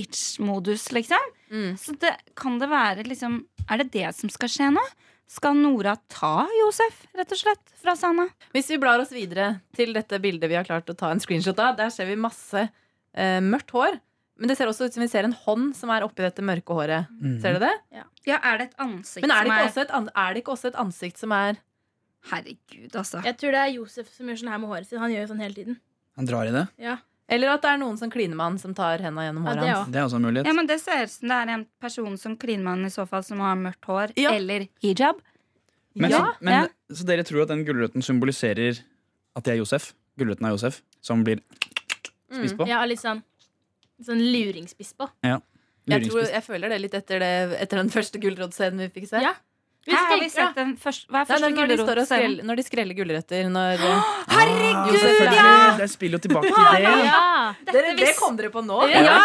bitch-modus, 0.02 0.92
liksom. 0.92 1.18
Mm. 1.52 1.78
Så 1.78 1.98
det, 2.00 2.16
kan 2.36 2.58
det 2.60 2.70
være 2.70 3.04
liksom 3.08 3.46
Er 3.70 3.78
det 3.78 3.92
det 3.92 4.16
som 4.16 4.30
skal 4.30 4.50
skje 4.50 4.72
nå? 4.74 4.84
Skal 5.28 5.56
Nora 5.60 5.98
ta 6.08 6.48
Josef, 6.62 7.02
rett 7.14 7.32
og 7.32 7.38
slett, 7.38 7.60
fra 7.82 7.96
Sana? 8.00 8.30
Hvis 8.54 8.70
vi 8.72 8.78
blar 8.80 9.00
oss 9.04 9.12
videre 9.12 9.60
til 9.76 9.92
dette 9.94 10.22
bildet 10.24 10.48
vi 10.48 10.56
har 10.56 10.64
klart 10.64 10.88
å 10.88 10.96
ta 10.96 11.10
en 11.12 11.20
screenshot 11.20 11.60
av, 11.60 11.76
der 11.76 11.90
ser 11.92 12.06
vi 12.08 12.16
masse 12.16 12.70
eh, 13.18 13.40
mørkt 13.44 13.74
hår. 13.76 13.98
Men 14.38 14.52
det 14.52 14.58
ser 14.60 14.70
også 14.70 14.86
ut 14.86 14.94
som 14.94 15.02
vi 15.02 15.10
ser 15.10 15.26
en 15.26 15.34
hånd 15.34 15.72
som 15.76 15.90
er 15.90 16.06
oppi 16.06 16.22
dette 16.22 16.44
mørke 16.46 16.76
håret. 16.78 17.10
Mm. 17.18 17.40
Ser 17.42 17.58
du 17.58 17.64
det? 17.66 17.74
Ja, 18.28 18.38
er 18.38 18.60
det 18.62 18.68
et 18.70 18.84
ansikt 18.84 19.26
Men 19.26 19.34
er 19.34 19.48
det, 19.48 19.50
som 19.50 19.56
ikke 19.56 19.64
er 19.64 19.72
også 19.72 19.84
et, 19.86 20.12
er 20.22 20.36
det 20.36 20.44
ikke 20.44 20.54
også 20.54 20.70
et 20.72 20.80
ansikt 20.84 21.22
som 21.24 21.34
er 21.34 21.58
Herregud, 22.28 22.92
altså. 22.98 23.22
Jeg 23.24 23.38
tror 23.40 23.54
det 23.56 23.60
er 23.62 23.70
Josef 23.78 24.08
som 24.12 24.28
gjør 24.28 24.40
sånn 24.42 24.50
her 24.52 24.60
med 24.60 24.72
håret 24.72 24.88
sitt. 24.90 24.98
Han 25.00 25.14
gjør 25.14 25.22
jo 25.24 25.30
sånn 25.30 25.44
hele 25.46 25.56
tiden. 25.56 25.78
Han 26.20 26.28
drar 26.28 26.50
i 26.50 26.52
det. 26.52 26.64
Ja, 26.82 26.98
Eller 27.30 27.54
at 27.54 27.64
det 27.64 27.70
er 27.74 27.80
noen 27.80 27.98
som 28.00 28.12
kliner 28.12 28.36
med 28.40 28.46
han, 28.46 28.58
som 28.60 28.74
tar 28.76 29.02
henda 29.04 29.24
gjennom 29.26 29.48
håret 29.48 29.64
ja, 29.68 29.78
hans. 29.80 29.92
Det 29.94 30.00
er 30.02 30.08
også 30.08 30.20
en 30.20 30.26
mulighet. 30.28 30.50
Ja, 30.50 30.56
men 30.58 30.68
Det 30.70 30.78
ser 30.82 31.06
ut 31.06 31.14
som 31.14 31.32
det 31.32 31.38
er 31.38 31.52
en 31.54 31.66
person 31.84 32.18
som 32.20 32.36
kliner 32.40 32.64
med 32.66 32.74
han 32.74 32.90
i 32.90 32.92
så 32.94 33.06
fall, 33.08 33.24
som 33.28 33.40
har 33.44 33.56
mørkt 33.60 33.88
hår 33.88 34.14
Ja. 34.20 34.34
eller 34.36 34.68
hijab. 34.84 35.22
Men, 35.96 36.12
Ja, 36.12 36.20
så, 36.20 36.36
men, 36.42 36.54
ja. 36.54 36.96
så 36.96 37.08
dere 37.08 37.24
tror 37.28 37.44
at 37.46 37.54
den 37.54 37.64
gulrøtten 37.66 38.04
symboliserer 38.06 38.82
at 39.36 39.44
det 39.44 39.56
er 39.56 39.62
Josef? 39.62 39.94
Gulrøtten 40.20 40.46
er 40.50 40.56
Josef, 40.56 40.82
som 41.02 41.24
blir 41.24 41.42
spist 42.32 42.58
på? 42.60 42.68
Ja, 42.70 42.84
litt 42.86 43.02
sånn, 43.02 43.24
sånn 44.04 44.22
luringspiss 44.22 44.94
på. 44.98 45.10
Jeg, 45.24 46.10
tror, 46.10 46.24
jeg 46.28 46.44
føler 46.44 46.70
det 46.74 46.82
litt 46.84 46.96
etter, 46.98 47.20
det, 47.24 47.60
etter 47.64 47.80
den 47.80 47.90
første 47.94 48.20
gulrotscenen 48.20 48.88
vi 48.88 48.90
fikk 49.00 49.12
se. 49.14 49.22
Ja. 49.24 49.36
Her 49.88 50.04
har 50.12 50.20
vi 50.20 50.28
sett 50.28 50.56
den 50.58 50.74
første, 50.76 51.08
Hva 51.08 51.22
er 51.22 51.28
første 51.30 51.48
det 51.48 51.56
når, 51.56 51.70
de 51.70 51.76
gulrotscenen? 51.78 52.08
skreller, 52.10 52.44
når 52.50 52.60
de 52.60 52.64
skreller 52.66 52.98
gulrøtter. 52.98 53.46
Når, 53.54 53.84
Herregud, 54.34 54.98
ja! 55.32 55.46
Det, 55.72 55.78
Det 55.80 55.88
spiller 55.94 56.20
jo 56.20 56.24
tilbake 56.26 56.50
til 56.52 56.68
det. 56.76 56.92
Ja. 57.08 57.22
Dere, 57.72 57.94
det 57.96 58.10
kom 58.20 58.36
dere 58.36 58.52
på 58.52 58.64
nå? 58.68 58.82
Ja, 58.92 59.06
ja 59.08 59.16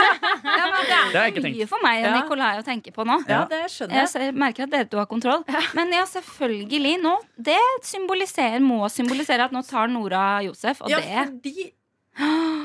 det 1.11 1.25
er 1.25 1.43
mye 1.49 1.67
for 1.67 1.83
meg 1.83 2.05
og 2.05 2.07
Ja. 2.07 2.15
Nikolai 2.21 2.53
å 2.61 2.65
tenke 2.67 2.95
på 2.95 3.07
nå. 3.09 3.19
Ja, 3.27 3.43
det 3.51 3.65
skjønner 3.75 4.05
Jeg 4.05 4.15
jeg. 4.29 4.37
merker 4.38 4.69
at 4.69 4.71
dere 4.77 4.87
to 4.93 5.03
har 5.03 5.11
kontroll. 5.11 5.43
Men 5.74 5.91
ja, 5.99 6.05
selvfølgelig 6.07 6.95
nå. 7.03 7.16
Det 7.51 7.59
symboliserer, 7.83 8.62
må 8.62 8.87
symbolisere 8.87 9.51
at 9.51 9.57
nå 9.57 9.66
tar 9.66 9.91
Nora 9.91 10.43
Josef, 10.47 10.85
og 10.87 10.95
Ja, 10.95 11.03
det 11.03 11.26
fordi. 11.26 11.72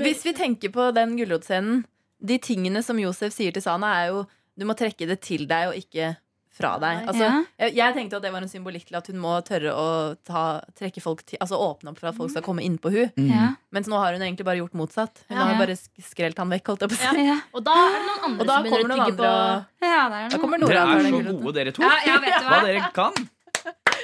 Hvis 0.00 0.24
vi 0.24 0.32
tenker 0.36 0.70
på 0.74 0.92
den 0.94 1.16
gulrotscenen 1.18 1.84
De 2.20 2.36
tingene 2.38 2.82
som 2.84 2.98
Josef 3.00 3.32
sier 3.32 3.52
til 3.52 3.62
Sana 3.62 3.94
er 4.02 4.08
jo 4.12 4.26
Du 4.58 4.66
må 4.68 4.74
trekke 4.76 5.06
det 5.08 5.20
til 5.22 5.46
deg 5.46 5.68
og 5.70 5.74
ikke 5.78 6.16
fra 6.60 6.74
deg. 6.82 7.06
Altså, 7.08 7.22
Ja. 7.24 7.44
jeg, 7.62 7.74
jeg 7.78 7.94
tenkte 7.94 8.16
at 8.18 8.22
det 8.22 8.32
var 8.34 8.42
en 8.42 8.48
symbolikk 8.50 8.84
til 8.88 8.96
at 8.98 9.06
hun 9.06 9.16
må 9.22 9.30
tørre 9.46 9.70
å 9.72 10.16
ta, 10.26 10.60
trekke 10.76 11.00
folk 11.00 11.22
til, 11.24 11.38
altså 11.40 11.56
åpne 11.56 11.92
opp 11.92 11.98
for 12.02 12.08
at 12.10 12.16
folk 12.18 12.28
skal 12.34 12.42
komme 12.42 12.60
innpå 12.66 12.90
hun 12.92 13.08
Mm. 13.16 13.30
Ja. 13.30 13.46
Mens 13.72 13.86
nå 13.88 13.96
har 13.96 14.12
hun 14.12 14.20
egentlig 14.20 14.44
bare 14.44 14.58
gjort 14.58 14.74
motsatt. 14.74 15.22
Hun 15.30 15.38
Ja. 15.38 15.44
har 15.46 15.54
bare 15.66 15.76
skrelt 16.02 16.36
han 16.36 16.50
vekk. 16.50 16.66
Holdt 16.66 16.80
jeg 16.80 16.90
på. 16.90 16.98
Ja. 17.00 17.12
Ja. 17.30 17.38
Og 17.54 17.64
da 17.64 17.70
er 17.72 17.92
det 17.96 18.02
noen 18.10 18.24
andre 18.26 18.44
som 18.44 18.62
begynner 18.64 18.70
kommer 18.76 18.84
å 18.84 18.98
noen 18.98 19.06
tygge 19.06 19.16
på 19.16 19.30
Ja, 19.80 20.08
det 20.10 20.18
er 20.18 20.28
Da 20.28 20.36
noe. 20.36 20.40
kommer 20.42 20.58
Dere 20.58 20.82
er 20.82 21.00
så 21.00 21.40
gode, 21.40 21.54
dere 21.54 21.72
to. 21.72 21.82
Ja, 21.82 21.92
ja, 22.04 22.18
vet 22.20 22.34
du 22.34 22.44
Hva 22.50 22.50
hva? 22.50 22.66
dere 22.66 22.92
kan. 22.92 23.12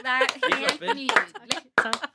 Det 0.07 0.53
er 0.53 0.61
helt 0.63 0.81
nydelig. 0.87 1.63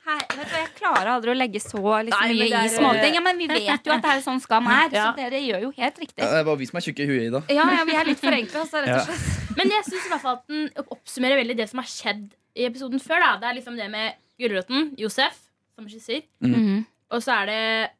Her, 0.02 0.20
vet 0.36 0.48
du 0.50 0.54
Jeg 0.56 0.68
klarer 0.78 1.08
aldri 1.14 1.32
å 1.32 1.36
legge 1.36 1.60
så 1.62 1.78
liksom, 1.78 2.22
Nei, 2.24 2.34
mye 2.38 2.48
er, 2.58 2.66
i 2.66 2.72
småting. 2.72 3.14
Ja, 3.16 3.22
men 3.24 3.38
vi 3.40 3.46
vet 3.50 3.86
jo 3.88 3.92
at 3.94 4.02
det 4.04 4.10
er 4.16 4.22
sånn 4.24 4.40
skam 4.42 4.66
er, 4.72 4.88
Ja. 4.92 5.04
så 5.12 5.16
dere 5.20 5.40
gjør 5.44 5.62
jo 5.66 5.70
helt 5.76 6.00
riktig. 6.02 6.18
Ja, 6.22 6.30
Det 6.32 6.40
er 6.40 6.44
bare 6.48 6.60
vi 6.60 6.66
som 6.70 6.80
er 6.80 6.84
tjukke 6.86 7.04
i 7.04 7.08
huet, 7.10 7.22
Ida. 7.28 7.42
Ja, 7.52 7.66
ja, 7.76 7.84
vi 7.88 7.96
er 7.96 8.08
litt 8.08 8.20
forenkla, 8.20 8.64
altså, 8.64 8.82
rett 8.84 8.96
og 8.96 9.06
slett. 9.06 9.56
Men 9.56 9.70
jeg 9.76 9.84
syns 9.88 10.06
i 10.06 10.12
hvert 10.12 10.24
fall 10.24 10.36
at 10.40 10.46
den 10.48 10.68
oppsummerer 10.88 11.40
veldig 11.42 11.56
det 11.62 11.68
som 11.70 11.78
har 11.82 11.88
skjedd 11.92 12.26
i 12.56 12.66
episoden 12.68 13.00
før. 13.00 13.20
Da. 13.24 13.32
Det 13.42 13.48
er 13.50 13.58
liksom 13.60 13.76
det 13.76 13.88
med 13.92 14.14
gulroten, 14.40 14.92
Josef, 14.98 15.38
som 15.76 15.88
skisser. 15.88 16.22
Mhm. 16.42 16.86
Og 17.12 17.20
så 17.22 17.34
er 17.42 17.46
det 17.52 17.90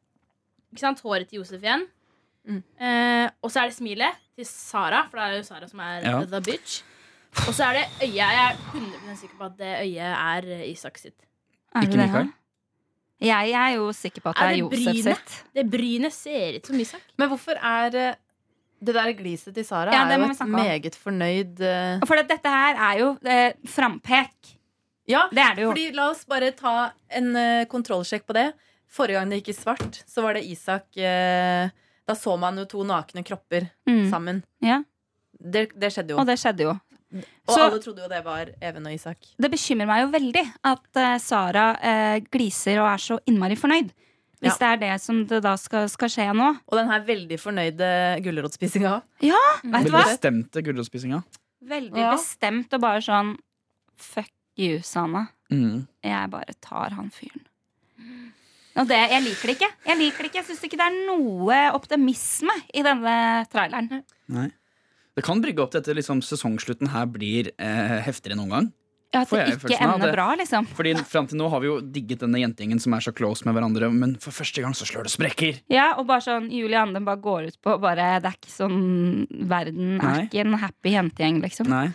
ikke 0.73 0.79
sant, 0.87 1.01
håret 1.05 1.29
til 1.29 1.39
Josef 1.41 1.61
igjen. 1.61 1.85
Mm. 2.49 2.63
Eh, 2.81 3.29
og 3.41 3.51
så 3.53 3.61
er 3.63 3.69
det 3.69 3.75
smilet 3.77 4.17
til 4.35 4.45
Sara, 4.45 5.05
for 5.09 5.17
det 5.21 5.23
er 5.29 5.37
jo 5.37 5.43
Sara 5.47 5.67
som 5.69 5.79
er 5.79 6.01
Ja. 6.03 6.25
the 6.25 6.41
bitch. 6.41 6.81
Og 7.47 7.53
så 7.53 7.63
er 7.69 7.73
det 7.79 7.85
øyet. 8.05 8.15
Jeg 8.15 8.39
er 8.45 8.57
100 8.71 9.17
sikker 9.19 9.37
på 9.39 9.45
at 9.49 9.57
det 9.59 9.71
øyet 9.83 10.09
er 10.13 10.47
eh, 10.57 10.65
Isak 10.71 10.97
sitt. 11.01 11.17
Er 11.75 11.81
Ikke 11.81 11.91
det 11.91 11.99
det, 11.99 12.07
Mikael? 12.07 12.31
Jeg, 13.23 13.49
jeg 13.53 13.71
er 13.71 13.75
jo 13.77 13.91
sikker 13.95 14.21
på 14.25 14.29
at 14.33 14.35
det 14.35 14.43
Er 14.43 14.53
er 14.53 14.59
Josef 14.61 15.03
sitt. 15.07 15.35
Det 15.55 15.63
brynet 15.71 16.13
ser 16.13 16.57
ut 16.59 16.65
som 16.67 16.79
Isak. 16.79 17.01
Men 17.17 17.29
hvorfor 17.31 17.55
er 17.59 17.95
eh, 17.95 18.15
det 18.83 18.95
der 18.97 19.13
gliset 19.15 19.53
til 19.55 19.63
Sara 19.65 19.93
Ja, 19.95 20.03
er 20.11 20.19
jo 20.19 20.25
et 20.33 20.41
meget 20.51 20.95
fornøyd 20.99 21.61
uh... 21.63 22.03
For 22.07 22.19
dette 22.19 22.51
her 22.51 22.75
er 22.75 22.97
jo 22.99 23.13
eh, 23.23 23.53
frampek. 23.65 24.33
Ja, 25.07 25.25
Det 25.31 25.39
er 25.43 25.55
det 25.55 25.63
jo. 25.63 25.71
fordi 25.71 25.85
la 25.95 26.09
oss 26.11 26.25
bare 26.27 26.51
ta 26.55 26.91
en 27.11 27.31
uh, 27.35 27.63
kontrollsjekk 27.71 28.25
på 28.27 28.35
det. 28.35 28.49
Forrige 28.91 29.17
gang 29.19 29.31
det 29.31 29.39
gikk 29.41 29.49
i 29.53 29.55
svart, 29.57 30.01
så 30.07 30.21
var 30.23 30.35
det 30.37 30.43
Isak 30.47 30.85
uh, 30.99 31.71
Da 32.07 32.15
så 32.15 32.35
man 32.39 32.59
jo 32.59 32.65
to 32.69 32.83
nakne 32.87 33.23
kropper 33.23 33.69
Mm. 33.87 34.09
sammen. 34.11 34.43
Ja. 34.63 34.81
Det, 35.39 35.69
det 35.79 35.89
skjedde 35.91 36.13
jo. 36.15 36.19
Og 36.19 36.27
det 36.27 36.37
skjedde 36.39 36.63
jo. 36.67 36.75
Og 37.13 37.53
så- 37.55 37.65
alle 37.67 37.79
trodde 37.83 38.01
jo 38.01 38.07
det 38.09 38.23
var 38.25 38.49
Even 38.61 38.87
og 38.87 38.93
Isak. 38.93 39.17
Det 39.39 39.51
bekymrer 39.51 39.85
meg 39.87 40.01
jo 40.05 40.11
veldig 40.15 40.43
at 40.63 40.85
uh, 40.97 41.17
Sara 41.21 41.65
uh, 41.77 42.19
gliser 42.31 42.79
og 42.81 42.87
er 42.93 42.97
så 43.03 43.19
innmari 43.29 43.55
fornøyd. 43.59 43.91
Hvis 44.43 44.57
det 44.59 44.67
er 44.67 44.77
det 44.81 45.01
som 45.01 45.21
det 45.25 45.37
da 45.45 45.53
skal, 45.55 45.85
skal 45.87 46.09
skje 46.11 46.25
nå. 46.35 46.49
Og 46.67 46.75
den 46.75 46.89
her 46.89 46.99
veldig 47.07 47.37
fornøyde 47.39 47.91
gulrotspisinga. 48.25 48.97
Ja, 49.23 49.39
vet 49.63 49.85
du 49.87 49.91
hva? 49.93 50.01
bestemte 50.03 50.63
gulrotspisinga. 50.65 51.21
Veldig 51.63 51.95
Ja. 52.01 52.09
bestemt 52.11 52.73
og 52.75 52.81
bare 52.83 52.99
sånn 52.99 53.37
Fuck 53.95 54.27
you, 54.57 54.81
Sana. 54.83 55.29
Mm. 55.49 55.87
Jeg 56.03 56.29
bare 56.33 56.53
tar 56.59 56.89
han 56.97 57.09
fyren. 57.13 57.45
Og 58.75 58.87
det, 58.89 58.97
jeg 59.11 59.21
liker 59.23 59.47
det 59.51 59.55
ikke. 59.59 59.69
Jeg 59.85 59.97
liker 59.99 60.17
det 60.25 60.29
ikke 60.31 60.39
Jeg 60.41 60.45
syns 60.49 60.63
ikke 60.65 60.77
det 60.81 60.87
er 60.89 60.95
noe 61.07 61.57
optimisme 61.77 62.55
i 62.73 62.81
denne 62.85 63.15
traileren. 63.53 64.03
Nei. 64.33 64.47
Det 65.15 65.23
kan 65.25 65.41
brygge 65.43 65.61
opp 65.61 65.73
til 65.73 65.83
at 65.83 65.91
liksom, 65.93 66.23
sesongslutten 66.25 66.89
her 66.93 67.05
blir 67.05 67.51
eh, 67.61 67.99
heftigere 68.05 68.33
enn 68.37 68.41
noen 68.45 68.55
gang. 68.57 68.71
Ja, 69.13 69.21
At 69.21 69.29
det 69.29 69.59
ikke 69.59 69.77
ender 69.77 70.07
det? 70.07 70.13
bra, 70.15 70.23
liksom. 70.39 70.65
Fordi 70.73 70.95
Fram 71.05 71.27
til 71.29 71.37
nå 71.37 71.45
har 71.53 71.61
vi 71.61 71.67
jo 71.69 71.75
digget 71.85 72.23
denne 72.23 72.39
jentegjengen 72.41 72.79
som 72.81 72.95
er 72.97 73.03
så 73.05 73.11
close 73.13 73.45
med 73.45 73.53
hverandre, 73.53 73.91
men 73.93 74.15
for 74.17 74.33
første 74.33 74.63
gang 74.63 74.73
så 74.73 74.87
slår 74.89 75.05
det 75.05 75.11
sprekker. 75.13 75.59
Ja, 75.69 75.91
og 76.01 76.07
bare 76.09 76.23
sånn 76.25 76.47
Julie 76.49 76.79
Anden 76.81 77.05
bare 77.05 77.21
går 77.21 77.51
ut 77.51 77.59
på 77.61 77.75
bare, 77.83 78.07
Det 78.23 78.31
er 78.31 78.39
ikke 78.39 78.49
sånn 78.49 78.79
Verden 79.51 79.99
er 79.99 80.01
Nei. 80.01 80.23
ikke 80.25 80.41
en 80.47 80.57
happy 80.63 80.95
jentegjeng, 80.95 81.37
liksom. 81.45 81.69
Nei. 81.69 81.91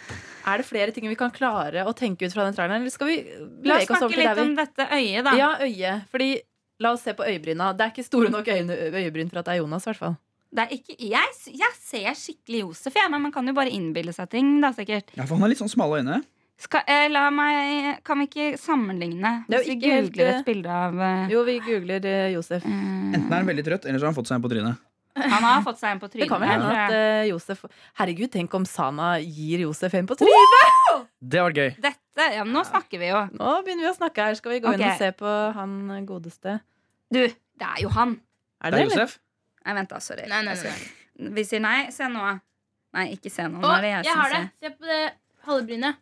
Er 0.46 0.62
det 0.62 0.68
flere 0.70 0.94
ting 0.94 1.08
vi 1.10 1.18
kan 1.18 1.34
klare 1.34 1.82
å 1.90 1.92
tenke 1.96 2.22
ut 2.22 2.32
fra 2.32 2.46
den 2.46 2.54
traileren? 2.54 2.86
Eller 2.86 2.94
skal 2.94 3.10
vi 3.10 3.18
La 3.66 3.80
bevege 3.80 3.82
oss 3.82 3.90
oss 3.90 4.06
over 4.06 4.14
snakke 4.14 4.14
til 4.14 4.22
litt 4.22 4.30
der 4.30 4.38
vi 4.38 4.46
om 4.46 4.54
dette 4.62 4.88
øyet, 4.94 5.24
da. 5.26 5.34
Ja, 5.34 5.50
øyet. 5.66 6.06
Fordi 6.14 6.30
La 6.78 6.92
oss 6.94 7.02
se 7.02 7.10
på 7.18 7.26
øyebryna. 7.26 7.72
Det 7.74 7.82
er 7.82 7.90
ikke 7.90 8.06
store 8.06 8.30
nok 8.30 8.46
øyne, 8.46 8.78
øyebryn 8.94 9.28
for 9.32 9.40
at 9.42 9.50
det 9.50 9.56
er 9.56 9.62
Jonas. 9.64 9.82
i 9.82 9.90
hvert 9.90 9.98
fall 10.06 10.16
ikke, 10.57 10.96
jeg, 10.99 11.34
jeg 11.53 11.74
ser 11.76 12.14
skikkelig 12.16 12.61
Josef, 12.64 12.94
jeg, 12.96 13.11
men 13.12 13.20
man 13.22 13.32
kan 13.34 13.46
jo 13.46 13.53
bare 13.57 13.70
innbille 13.70 14.12
seg 14.16 14.30
ting. 14.32 14.61
da 14.64 14.70
sikkert 14.72 15.11
Ja, 15.16 15.24
for 15.26 15.36
han 15.36 15.42
har 15.44 15.49
litt 15.53 15.61
sånn 15.61 15.68
smale 15.72 16.01
øyne. 16.01 16.22
Skal, 16.59 16.82
eh, 16.90 17.07
la 17.12 17.28
meg, 17.30 18.01
Kan 18.03 18.18
vi 18.18 18.24
ikke 18.26 18.59
sammenligne? 18.59 19.44
Det 19.46 19.61
Hvis 19.61 19.68
vi 19.68 19.76
googler 19.78 19.94
helt, 19.94 20.11
googler 20.12 20.32
eh, 20.32 20.38
et 20.40 20.46
bilde 20.49 20.70
av 20.74 20.96
eh, 21.07 21.28
Jo, 21.30 21.42
vi 21.46 21.59
googler 21.62 22.05
eh, 22.11 22.32
Josef. 22.34 22.64
Enten 22.66 23.28
er 23.30 23.36
han 23.36 23.46
veldig 23.46 23.64
trøtt, 23.68 23.84
eller 23.86 23.99
så 24.01 24.09
har 24.09 24.11
han 24.12 24.16
fått 24.18 24.30
seg 24.32 24.40
en 24.40 24.42
på 24.42 24.51
trynet. 24.51 24.80
Han 25.18 25.42
har 25.42 25.62
fått 25.66 25.78
seg 25.80 25.92
en 25.94 26.01
på 26.03 26.07
Det 26.09 26.16
trynet. 26.16 26.28
kan 26.30 26.40
vel 26.42 26.51
hende 26.51 26.72
at 26.74 26.92
eh, 26.96 27.28
Josef 27.30 27.62
Herregud, 28.01 28.30
tenk 28.34 28.53
om 28.55 28.64
Sana 28.66 29.12
gir 29.22 29.62
Josef 29.66 29.94
en 29.99 30.07
på 30.11 30.16
trynet! 30.18 31.07
Det 31.22 31.40
var 31.42 31.55
gøy. 31.55 31.70
Dette, 31.82 32.26
ja, 32.34 32.42
Nå 32.46 32.64
snakker 32.66 32.99
vi 33.03 33.09
jo. 33.12 33.22
Nå 33.38 33.55
begynner 33.66 33.86
vi 33.86 33.90
å 33.92 33.96
snakke 33.96 34.26
her. 34.28 34.34
Skal 34.38 34.53
vi 34.57 34.61
gå 34.64 34.74
inn 34.74 34.82
og 34.86 34.99
se 34.99 35.09
på 35.18 35.32
han 35.57 35.72
godeste? 36.07 36.59
Du, 37.11 37.22
det 37.26 37.66
er 37.70 37.82
jo 37.82 37.90
han. 37.94 38.16
Er 38.62 38.70
Det 38.70 38.78
det, 38.78 38.82
er 38.82 38.86
eller? 38.86 39.03
Josef. 39.07 39.18
Nei, 39.68 39.74
vent, 39.76 39.90
da. 39.92 40.00
Sorry. 40.00 40.24
Nei, 40.30 40.40
nei, 40.46 40.56
nei. 40.64 41.32
Vi 41.36 41.44
sier 41.44 41.60
nei. 41.60 41.90
Se 41.92 42.08
nå. 42.08 42.26
Nei, 42.96 43.08
ikke 43.18 43.32
se 43.32 43.44
nå. 43.52 43.60
Å, 43.60 43.72
jeg 43.84 44.06
jeg 44.06 44.16
har 44.16 44.32
det. 44.32 44.44
Se 44.64 44.70
på 44.72 44.88
det 44.88 45.02
halvbrynet. 45.44 45.98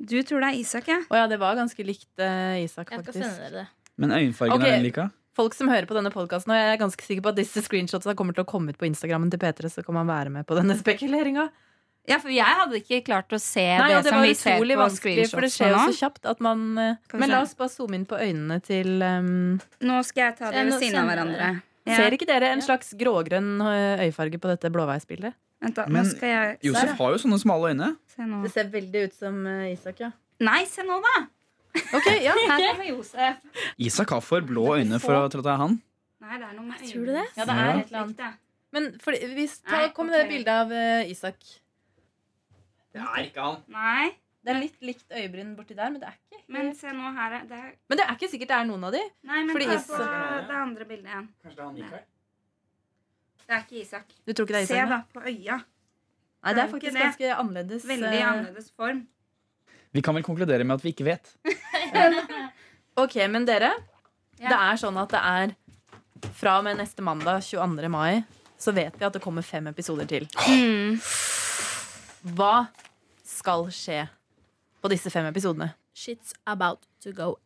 Du 0.00 0.18
tror 0.24 0.44
det 0.44 0.50
er 0.52 0.58
Isak, 0.60 0.88
ja? 0.88 0.98
Å 1.08 1.22
ja, 1.22 1.24
det 1.28 1.38
var 1.40 1.56
ganske 1.56 1.84
likt 1.84 2.10
uh, 2.20 2.56
Isak, 2.60 2.88
Jeg 2.88 3.00
skal 3.00 3.06
faktisk. 3.06 3.24
sende 3.24 3.48
dere 3.48 3.64
det. 3.64 3.96
Men 4.00 4.14
øyenfargen 4.16 4.56
okay. 4.56 4.68
er 4.68 4.78
den 4.78 4.86
like. 4.88 5.08
Folk 5.36 5.56
som 5.56 5.72
hører 5.72 5.88
på 5.88 5.96
denne 5.96 6.12
podkasten, 6.12 6.52
og 6.52 6.60
jeg 6.60 6.74
er 6.74 6.78
ganske 6.80 7.04
sikker 7.04 7.24
på 7.24 7.32
at 7.32 7.40
disse 7.40 7.64
screenshotsa 7.64 8.16
kommer 8.18 8.36
til 8.36 8.44
å 8.44 8.48
komme 8.48 8.72
ut 8.72 8.80
på 8.80 8.88
Instagrammen 8.88 9.32
til 9.32 9.40
P3, 9.40 9.72
så 9.72 9.84
kan 9.86 9.96
man 9.96 10.08
være 10.08 10.32
med 10.36 10.48
på 10.48 10.56
denne 10.58 10.76
spekuleringa. 10.82 11.48
Ja, 12.08 12.16
for 12.16 12.32
jeg 12.32 12.48
hadde 12.60 12.80
ikke 12.80 13.02
klart 13.04 13.32
å 13.36 13.38
se 13.38 13.62
Nei, 13.62 13.90
det, 13.92 14.00
det 14.06 14.12
som 14.14 14.22
vi 14.24 14.32
ser 14.34 14.56
på 14.56 14.76
vanskelig, 14.80 15.26
for 15.30 15.44
det 15.44 15.50
skjer 15.52 15.74
jo 15.74 15.82
så 15.92 15.96
kjapt 15.98 16.30
at 16.32 16.40
man 16.42 16.62
eh, 16.80 17.10
Men 17.20 17.28
la 17.30 17.42
oss 17.44 17.52
bare 17.58 17.70
zoome 17.70 17.98
inn 17.98 18.06
på 18.08 18.16
øynene 18.16 18.56
til 18.64 19.04
um, 19.04 19.58
Nå 19.84 19.98
skal 20.08 20.30
jeg 20.30 20.38
ta 20.38 20.48
dere 20.48 20.64
det 20.64 20.72
ved 20.72 20.86
siden 20.86 21.02
av 21.02 21.10
hverandre. 21.12 21.50
Ja. 21.88 21.96
Ser 21.96 22.12
ikke 22.16 22.26
dere 22.28 22.50
en 22.52 22.60
slags 22.62 22.92
grågrønn 23.00 23.54
eh, 23.64 24.02
øyefarge 24.06 24.38
på 24.38 24.50
dette 24.52 24.68
blåveisbildet? 24.72 25.32
Vent 25.60 25.76
da, 25.76 25.84
Men 25.88 26.04
nå 26.04 26.10
skal 26.12 26.28
jeg 26.32 26.58
Josef 26.70 26.92
har 26.98 27.14
jo 27.14 27.20
sånne 27.20 27.38
smale 27.40 27.70
øyne. 27.72 27.88
se 28.08 28.24
nå. 28.28 28.42
Det 28.44 28.50
ser 28.52 28.68
veldig 28.72 29.04
ut 29.08 29.14
som 29.16 29.38
eh, 29.46 29.72
Isak, 29.74 30.00
ja. 30.00 30.10
Nei, 30.40 30.64
se 30.68 30.84
nå, 30.86 31.00
da! 31.04 31.14
Ok, 31.96 32.06
ja 32.24 32.34
Her 32.50 32.66
kommer 32.70 32.88
Josef. 32.88 33.40
Isak 33.78 34.10
har 34.16 34.20
for 34.24 34.40
blå 34.44 34.66
øyne 34.78 35.00
for 35.00 35.16
å 35.16 35.26
tro 35.32 35.40
at 35.40 35.48
det 35.48 35.52
er 35.54 35.60
han. 35.64 35.76
Nei, 36.20 36.36
det 36.36 36.46
er 36.50 36.54
noe 36.58 36.66
med 36.68 36.84
Tror 36.84 37.04
du 37.08 37.12
det? 37.16 37.26
Ja, 37.36 37.44
det 37.48 37.56
er 37.56 37.60
Ja. 37.64 37.74
et 37.78 37.86
eller 37.92 38.00
annet. 38.04 38.18
Ja. 38.24 38.32
Men 38.76 38.88
for, 39.02 39.16
hvis, 39.34 39.58
ta, 39.66 39.82
kom 39.96 40.06
med 40.12 40.20
det 40.20 40.28
bildet 40.30 40.52
av 40.54 40.72
eh, 40.72 41.10
Isak. 41.10 41.38
Det 42.92 43.00
er 43.04 43.24
ikke 43.28 43.44
han. 43.46 43.60
Nei, 43.72 44.10
Det 44.44 44.54
er 44.54 44.60
litt 44.60 44.76
likt 44.80 45.10
øyebryn 45.12 45.50
borti 45.56 45.74
der, 45.76 45.90
men 45.92 46.00
det 46.00 46.08
er 46.08 46.14
ikke 46.16 46.38
men 46.50 46.70
se 46.74 46.88
nå 46.96 47.10
her 47.14 47.32
er- 47.40 47.44
det 47.46 47.56
er, 47.58 47.74
Men 47.88 47.98
det 47.98 48.04
er 48.06 48.14
ikke 48.16 48.30
sikkert 48.32 48.48
det 48.48 48.56
er 48.56 48.64
noen 48.64 48.84
av 48.88 48.92
de. 48.92 49.02
Nei, 49.28 49.42
men 49.44 49.54
Fordi 49.54 49.66
ta 49.66 49.82
på 49.86 50.48
det 50.48 50.56
andre 50.56 50.84
bildet 50.88 51.10
igjen. 51.12 51.28
Kanskje 51.44 51.56
det 51.56 51.84
er 51.84 51.90
han? 51.90 52.00
Det 53.46 53.54
er 53.56 53.60
ikke 53.66 53.80
Isak. 53.82 54.06
Du 54.26 54.32
tror 54.32 54.46
ikke 54.46 54.56
det 54.56 54.62
er 54.62 54.66
Se 54.66 54.74
Isak? 54.74 54.88
da, 54.88 54.96
da? 54.96 55.02
på 55.12 55.20
øya. 55.28 55.56
Nei, 56.42 56.52
det 56.54 56.58
er 56.58 56.64
er 56.64 56.72
faktisk 56.72 56.92
det. 56.92 57.02
ganske 57.02 57.34
annerledes. 57.36 57.84
Veldig 57.84 58.14
eh, 58.20 58.26
annerledes 58.30 58.70
form. 58.72 59.06
Vi 59.92 60.00
kan 60.02 60.14
vel 60.14 60.22
konkludere 60.24 60.64
med 60.64 60.74
at 60.78 60.82
vi 60.84 60.92
ikke 60.94 61.04
vet. 61.04 61.34
Ok, 62.96 63.14
men 63.30 63.44
dere, 63.46 63.70
Ja. 64.40 64.48
det 64.48 64.56
er 64.58 64.76
sånn 64.80 64.96
at 65.00 65.08
det 65.10 65.20
er 65.20 66.30
fra 66.36 66.58
og 66.58 66.64
med 66.64 66.76
neste 66.76 67.00
mandag, 67.02 67.40
22. 67.44 67.88
mai, 67.88 68.24
så 68.58 68.72
vet 68.74 68.96
vi 68.98 69.04
at 69.06 69.12
det 69.12 69.22
kommer 69.22 69.42
fem 69.46 69.66
episoder 69.70 70.06
til. 70.08 70.26
Mm. 70.48 70.96
Hva 72.36 72.68
skal 73.24 73.64
skje 73.72 74.08
på 74.82 74.90
disse 74.92 75.10
fem 75.12 75.26
episodene? 75.30 75.72
Shit's 75.94 76.32
about 76.46 76.86
to 77.04 77.12
go 77.12 77.38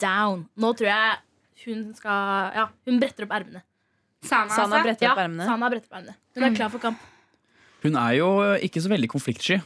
down. 0.00 0.46
Nå 0.56 0.72
tror 0.78 0.88
jeg 0.90 1.18
hun 1.66 1.90
skal 1.94 2.52
Ja, 2.56 2.68
hun 2.88 3.00
bretter 3.02 3.26
opp 3.26 3.34
ermene. 3.36 3.62
Sana, 4.22 4.48
Sana 4.52 4.80
bretter 4.80 4.86
bretter 4.86 5.06
Ja, 5.06 5.12
opp 5.14 5.22
ermene. 5.24 5.44
Sana 5.48 5.68
bretter 5.72 5.88
opp 5.90 5.98
ermene. 6.00 6.14
Hun 6.36 6.44
er 6.44 6.56
klar 6.56 6.70
for 6.72 6.78
kamp. 6.82 6.98
Hun 7.82 7.96
er 7.96 8.14
jo 8.18 8.30
ikke 8.60 8.80
så 8.84 8.90
veldig 8.92 9.08
konfliktsky. 9.12 9.60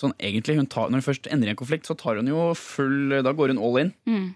Sånn 0.00 0.12
egentlig, 0.18 0.56
hun 0.58 0.66
tar, 0.66 0.88
Når 0.90 1.00
hun 1.00 1.06
først 1.14 1.28
ender 1.32 1.48
i 1.48 1.50
en 1.54 1.56
konflikt, 1.60 1.86
så 1.86 1.96
tar 1.96 2.16
hun 2.16 2.26
jo 2.26 2.52
full 2.58 3.22
Da 3.22 3.32
går 3.32 3.52
hun 3.54 3.58
all 3.62 3.76
in. 3.78 3.94
Mm. 4.06 4.34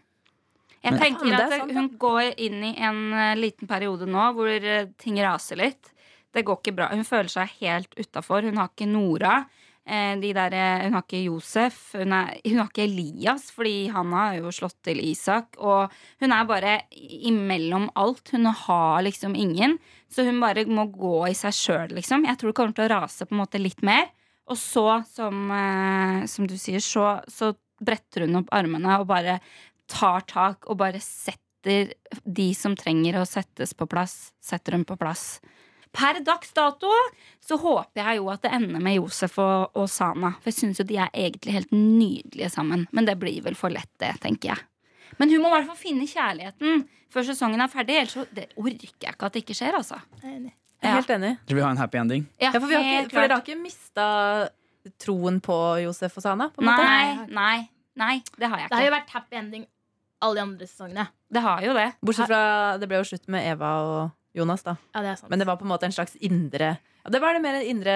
Jeg 0.85 0.93
Men- 0.93 1.01
tenker 1.03 1.27
er 1.33 1.43
at 1.43 1.51
sant, 1.59 1.73
hun 1.73 1.89
går 1.99 2.35
inn 2.39 2.63
i 2.63 2.75
en 2.79 3.13
eh, 3.13 3.35
liten 3.35 3.67
periode 3.67 4.07
nå 4.07 4.33
hvor 4.37 4.47
eh, 4.49 4.87
ting 4.97 5.17
raser 5.19 5.57
litt. 5.57 5.91
Det 6.33 6.45
går 6.45 6.61
ikke 6.63 6.75
bra. 6.77 6.89
Hun 6.93 7.03
føler 7.05 7.29
seg 7.29 7.49
helt 7.61 7.91
utafor. 7.99 8.43
Hun 8.45 8.57
har 8.57 8.69
ikke 8.69 8.87
Nora. 8.87 9.47
Eh, 9.89 10.15
de 10.21 10.33
der, 10.37 10.53
eh, 10.53 10.83
hun 10.85 10.97
har 10.99 11.05
ikke 11.07 11.25
Josef. 11.25 11.79
Hun, 11.97 12.13
er, 12.13 12.35
hun 12.49 12.61
har 12.61 12.69
ikke 12.69 12.85
Elias, 12.85 13.49
fordi 13.55 13.89
han 13.95 14.13
har 14.13 14.37
jo 14.37 14.53
slått 14.53 14.77
til 14.85 15.01
Isak. 15.01 15.57
Og 15.57 15.95
hun 16.21 16.35
er 16.35 16.49
bare 16.49 16.75
imellom 16.93 17.89
alt. 17.97 18.35
Hun 18.35 18.51
har 18.53 19.03
liksom 19.07 19.37
ingen. 19.39 19.79
Så 20.13 20.27
hun 20.29 20.41
bare 20.41 20.67
må 20.69 20.89
gå 20.93 21.29
i 21.31 21.37
seg 21.37 21.57
sjøl, 21.57 21.97
liksom. 21.97 22.27
Jeg 22.29 22.41
tror 22.41 22.53
det 22.53 22.59
kommer 22.61 22.77
til 22.77 22.89
å 22.89 22.93
rase 22.99 23.29
på 23.29 23.37
en 23.37 23.43
måte 23.43 23.63
litt 23.63 23.81
mer. 23.87 24.11
Og 24.49 24.57
så, 24.57 24.87
som, 25.09 25.51
eh, 25.53 26.27
som 26.29 26.47
du 26.49 26.57
sier, 26.61 26.81
så, 26.85 27.19
så 27.29 27.53
bretter 27.81 28.27
hun 28.27 28.41
opp 28.43 28.53
armene 28.57 28.97
og 28.99 29.09
bare 29.11 29.39
tar 29.89 30.25
tak 30.29 30.69
og 30.69 30.81
bare 30.81 31.01
setter 31.01 31.93
de 32.25 32.49
som 32.57 32.77
trenger 32.79 33.19
å 33.21 33.27
settes 33.29 33.75
på 33.77 33.87
plass, 33.91 34.33
setter 34.41 34.77
hun 34.77 34.87
på 34.89 34.97
plass. 35.01 35.39
Per 35.95 36.21
dags 36.25 36.53
dato 36.57 36.91
så 37.45 37.57
håper 37.61 38.03
jeg 38.03 38.21
jo 38.21 38.29
at 38.33 38.43
det 38.45 38.53
ender 38.57 38.83
med 38.83 38.99
Josef 38.99 39.39
og, 39.43 39.77
og 39.79 39.89
Sana. 39.91 40.35
For 40.39 40.51
jeg 40.53 40.59
syns 40.61 40.83
jo 40.83 40.87
de 40.89 40.99
er 41.01 41.13
egentlig 41.15 41.55
helt 41.57 41.73
nydelige 41.75 42.51
sammen. 42.53 42.87
Men 42.93 43.09
det 43.09 43.17
blir 43.21 43.41
vel 43.47 43.57
for 43.59 43.73
lett, 43.75 43.91
det, 44.03 44.15
tenker 44.25 44.55
jeg. 44.55 44.67
Men 45.19 45.33
hun 45.33 45.43
må 45.43 45.51
i 45.51 45.57
hvert 45.57 45.71
fall 45.71 45.81
finne 45.81 46.07
kjærligheten 46.09 46.85
før 47.13 47.25
sesongen 47.31 47.65
er 47.65 47.73
ferdig. 47.73 47.97
Ellers 48.03 48.17
så 48.19 48.27
det 48.35 48.51
orker 48.57 48.85
jeg 49.09 49.15
ikke 49.15 49.31
at 49.31 49.37
det 49.39 49.45
ikke 49.47 49.57
skjer, 49.57 49.79
altså. 49.81 49.99
Jeg 50.23 50.53
er 50.93 50.99
helt 51.01 51.11
enig. 51.11 51.33
Tror 51.49 51.59
vi 51.59 51.65
har 51.65 51.73
en 51.75 51.81
happy 51.81 51.99
ending? 51.99 52.29
Ja, 52.39 52.53
Ja, 52.53 52.61
for, 52.61 52.69
vi 52.69 52.77
har 52.77 52.85
ikke, 52.85 53.15
for 53.15 53.25
dere 53.25 53.39
har 53.39 53.43
ikke 53.47 53.59
mista 53.59 54.07
troen 55.03 55.41
på 55.45 55.57
Josef 55.83 56.21
og 56.21 56.25
Sana? 56.25 56.51
På 56.55 56.63
en 56.63 56.69
måte? 56.71 56.85
Nei, 56.85 57.27
nei, 57.35 57.59
nei, 57.99 58.15
det 58.39 58.53
har 58.53 58.63
jeg 58.63 58.71
Det 58.71 58.79
har 58.79 58.87
jo 58.87 58.95
vært 58.95 59.17
happy 59.17 59.41
ending 59.41 59.67
alle 60.21 60.35
de 60.39 60.43
andre 60.43 60.67
sesongene. 60.67 61.09
Det 61.31 61.43
har 61.45 61.63
jo 61.63 61.75
det. 61.77 61.89
Bortsett 62.03 62.31
fra 62.31 62.43
det 62.81 62.89
ble 62.91 63.01
jo 63.01 63.07
slutt 63.07 63.29
med 63.31 63.47
Eva 63.53 63.73
og 63.87 63.99
Jonas, 64.37 64.63
da. 64.67 64.77
Ja, 64.95 65.01
det 65.03 65.11
er 65.15 65.17
sant. 65.23 65.31
Men 65.33 65.39
det 65.41 65.47
var 65.49 65.57
på 65.61 65.65
en 65.67 65.73
måte 65.73 65.89
en 65.89 65.95
slags 65.95 66.15
indre 66.21 66.77
Ja, 67.05 67.11
det 67.11 67.21
var 67.23 67.35
det 67.35 67.43
mer 67.43 67.55
en 67.61 67.67
indre 67.71 67.95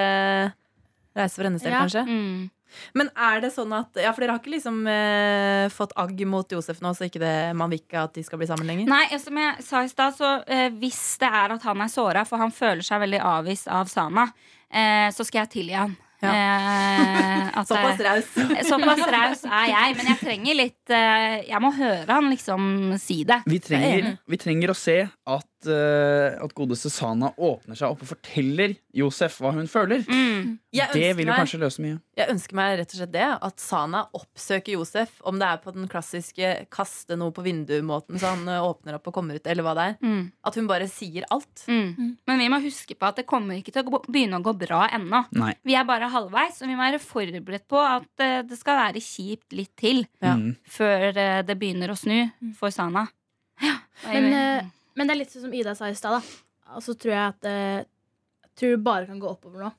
reise 1.16 1.36
for 1.36 1.44
hennes 1.44 1.62
del, 1.62 1.72
Ja. 1.72 1.80
kanskje. 1.84 2.06
Mm. 2.08 2.50
Men 2.96 3.10
er 3.20 3.40
det 3.44 3.50
sånn 3.52 3.72
at 3.76 3.98
Ja, 4.00 4.12
for 4.12 4.22
dere 4.24 4.32
har 4.32 4.40
ikke 4.40 4.54
liksom 4.54 4.86
eh, 4.88 5.68
fått 5.68 5.92
agg 6.00 6.22
mot 6.26 6.48
Josef 6.48 6.80
nå, 6.80 6.94
så 6.96 7.04
ikke 7.04 7.20
det, 7.20 7.34
man 7.54 7.68
vil 7.70 7.82
ikke 7.82 8.04
at 8.06 8.14
de 8.16 8.22
skal 8.24 8.38
bli 8.40 8.46
sammen 8.48 8.66
lenger? 8.66 8.88
Nei, 8.88 9.18
som 9.20 9.36
jeg 9.36 9.62
sa 9.66 9.82
i 9.84 9.90
stad, 9.92 10.16
så 10.16 10.30
eh, 10.48 10.70
hvis 10.80 11.18
det 11.20 11.28
er 11.28 11.52
at 11.52 11.62
han 11.68 11.84
er 11.84 11.92
såra, 11.92 12.24
for 12.24 12.40
han 12.40 12.50
føler 12.54 12.80
seg 12.86 13.02
veldig 13.04 13.20
avvist 13.20 13.68
av 13.68 13.92
Sana, 13.92 14.24
eh, 14.72 15.10
så 15.12 15.24
skal 15.28 15.44
jeg 15.44 15.52
tilgi 15.58 15.76
han. 15.76 15.92
Eh, 16.22 17.62
Såpass 17.68 18.00
raus. 18.00 18.32
Såpass 18.70 19.04
raus 19.10 19.44
er 19.44 19.68
jeg, 19.68 19.96
men 19.98 20.06
jeg 20.12 20.18
trenger 20.22 20.54
litt 20.58 20.92
eh, 20.94 21.40
Jeg 21.50 21.60
må 21.60 21.72
høre 21.76 22.06
han 22.08 22.28
liksom 22.30 22.94
si 23.02 23.22
det. 23.28 23.40
Vi 23.50 23.58
er 23.58 23.66
trenger, 23.68 24.12
vi 24.30 24.38
trenger 24.40 24.72
å 24.72 24.76
se 24.78 24.96
at, 25.04 25.48
at 25.66 26.54
godeste 26.56 26.90
Sana 26.92 27.30
åpner 27.38 27.76
seg 27.78 27.90
opp 27.92 28.02
og 28.02 28.08
forteller 28.14 28.74
Josef 28.96 29.38
hva 29.40 29.52
hun 29.54 29.66
føler. 29.70 30.02
Mm. 30.08 30.58
Det 30.72 31.10
vil 31.16 31.26
jo 31.26 31.30
meg- 31.32 31.38
kanskje 31.42 31.60
løse 31.60 31.82
mye. 31.84 31.98
Jeg 32.16 32.28
ønsker 32.32 32.54
meg 32.56 32.78
rett 32.80 32.92
og 32.94 32.98
slett 32.98 33.12
det. 33.12 33.26
At 33.42 33.60
Sana 33.60 34.02
oppsøker 34.16 34.72
Josef. 34.74 35.14
Om 35.28 35.38
det 35.38 35.46
er 35.48 35.60
på 35.64 35.72
den 35.74 35.88
klassiske 35.88 36.66
kaste 36.72 37.16
noe 37.16 37.32
på 37.32 37.44
vinduet-måten, 37.44 38.18
så 38.20 38.34
han 38.34 38.48
eh, 38.48 38.60
åpner 38.64 38.96
opp 38.98 39.06
og 39.08 39.14
kommer 39.14 39.36
ut, 39.36 39.46
eller 39.46 39.62
hva 39.66 39.74
det 39.78 39.86
er. 39.92 39.96
Mm. 40.02 40.22
At 40.44 40.54
hun 40.60 40.66
bare 40.70 40.88
sier 40.92 41.24
alt. 41.30 41.64
Mm. 41.68 42.16
Men 42.26 42.38
vi 42.42 42.48
må 42.52 42.60
huske 42.64 42.96
på 42.98 43.08
at 43.08 43.16
det 43.20 43.26
kommer 43.30 43.56
ikke 43.60 43.72
til 43.72 43.84
å 43.88 44.02
begynne 44.08 44.40
å 44.40 44.44
gå 44.44 44.56
bra 44.66 44.88
ennå. 44.92 45.24
Nei. 45.36 45.54
Vi 45.64 45.74
er 45.78 45.84
bare 45.88 46.10
halvveis, 46.12 46.60
og 46.62 46.68
vi 46.68 46.76
må 46.76 46.84
være 46.88 47.00
forberedt 47.02 47.68
på 47.68 47.80
at 47.80 48.24
eh, 48.24 48.42
det 48.48 48.58
skal 48.60 48.80
være 48.82 49.00
kjipt 49.04 49.52
litt 49.56 49.74
til 49.80 50.04
Ja. 50.22 50.34
Mm. 50.36 50.56
før 50.68 51.16
eh, 51.16 51.42
det 51.46 51.58
begynner 51.60 51.92
å 51.92 51.98
snu 51.98 52.30
for 52.58 52.70
Sana. 52.74 53.06
Ja. 53.62 53.76
Men, 54.08 54.32
eh, 54.32 54.64
men 54.96 55.06
det 55.08 55.14
er 55.14 55.20
litt 55.22 55.32
sånn 55.32 55.46
som 55.46 55.54
Ida 55.54 55.74
sa 55.78 55.88
i 55.90 55.94
stad. 55.98 56.22
Og 56.76 56.82
så 56.84 56.94
tror 56.96 57.12
jeg 57.12 57.26
at 57.34 57.44
eh, 57.48 57.82
jeg 57.82 58.54
tror 58.60 58.70
det 58.76 58.84
bare 58.84 59.06
kan 59.08 59.20
gå 59.22 59.28
oppover 59.30 59.64
nå. 59.66 59.72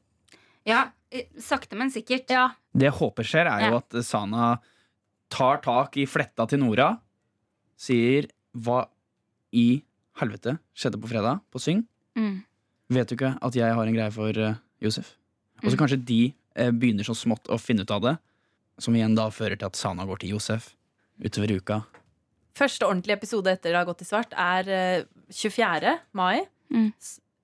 ja, 0.65 0.83
eh, 1.11 1.27
sakte, 1.41 1.75
men 1.77 1.91
sikkert. 1.93 2.29
Ja, 2.29 2.49
Det 2.73 2.87
jeg 2.89 2.97
håper 2.99 3.23
skjer, 3.27 3.49
er 3.49 3.69
jo 3.71 3.77
at 3.77 3.97
Sana 4.05 4.59
tar 5.33 5.57
tak 5.65 5.97
i 5.97 6.05
fletta 6.05 6.45
til 6.49 6.59
Nora, 6.61 6.91
sier 7.77 8.27
hva 8.53 8.83
i 9.53 9.81
helvete 10.21 10.57
skjedde 10.77 10.99
på 11.01 11.09
fredag 11.09 11.41
på 11.53 11.59
Syng. 11.61 11.83
Mm. 12.17 12.43
Vet 12.93 13.09
du 13.09 13.15
ikke 13.15 13.33
at 13.41 13.55
jeg 13.57 13.73
har 13.73 13.87
en 13.89 13.95
greie 13.95 14.13
for 14.13 14.29
uh, 14.37 14.55
Josef? 14.81 15.15
Og 15.63 15.71
så 15.71 15.75
Mm. 15.77 15.79
kanskje 15.79 16.05
de 16.05 16.21
eh, 16.55 16.69
begynner 16.71 17.03
så 17.07 17.15
smått 17.15 17.47
å 17.49 17.57
finne 17.57 17.81
ut 17.81 17.91
av 17.91 18.01
det, 18.01 18.17
som 18.77 18.93
igjen 18.93 19.15
da 19.15 19.29
fører 19.31 19.57
til 19.57 19.65
at 19.69 19.75
Sana 19.79 20.05
går 20.05 20.19
til 20.21 20.33
Josef 20.35 20.75
utover 21.23 21.53
uka. 21.57 21.77
Første 22.55 22.85
ordentlige 22.85 23.17
episode 23.17 23.49
etter 23.51 23.71
det 23.73 23.79
har 23.79 23.85
gått 23.87 24.01
i 24.01 24.05
svart, 24.05 24.33
er 24.37 24.67
eh, 24.69 25.03
24. 25.33 25.95
mai. 26.13 26.43
Mm. 26.73 26.91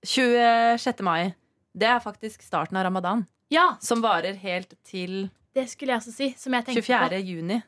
26. 0.06 1.02
mai. 1.06 1.34
Det 1.80 1.88
er 1.88 2.00
faktisk 2.04 2.42
starten 2.46 2.78
av 2.78 2.84
ramadan, 2.88 3.26
ja, 3.54 3.76
som 3.82 4.02
varer 4.04 4.36
helt 4.42 4.74
til 4.86 5.30
det 5.56 5.68
skulle 5.72 5.94
jeg 5.96 6.02
også 6.04 6.14
si. 6.14 6.28
Som 6.38 6.54
jeg 6.54 6.66
tenkte 6.68 6.84
24. 6.86 7.10
på. 7.10 7.26
juni. 7.26 7.60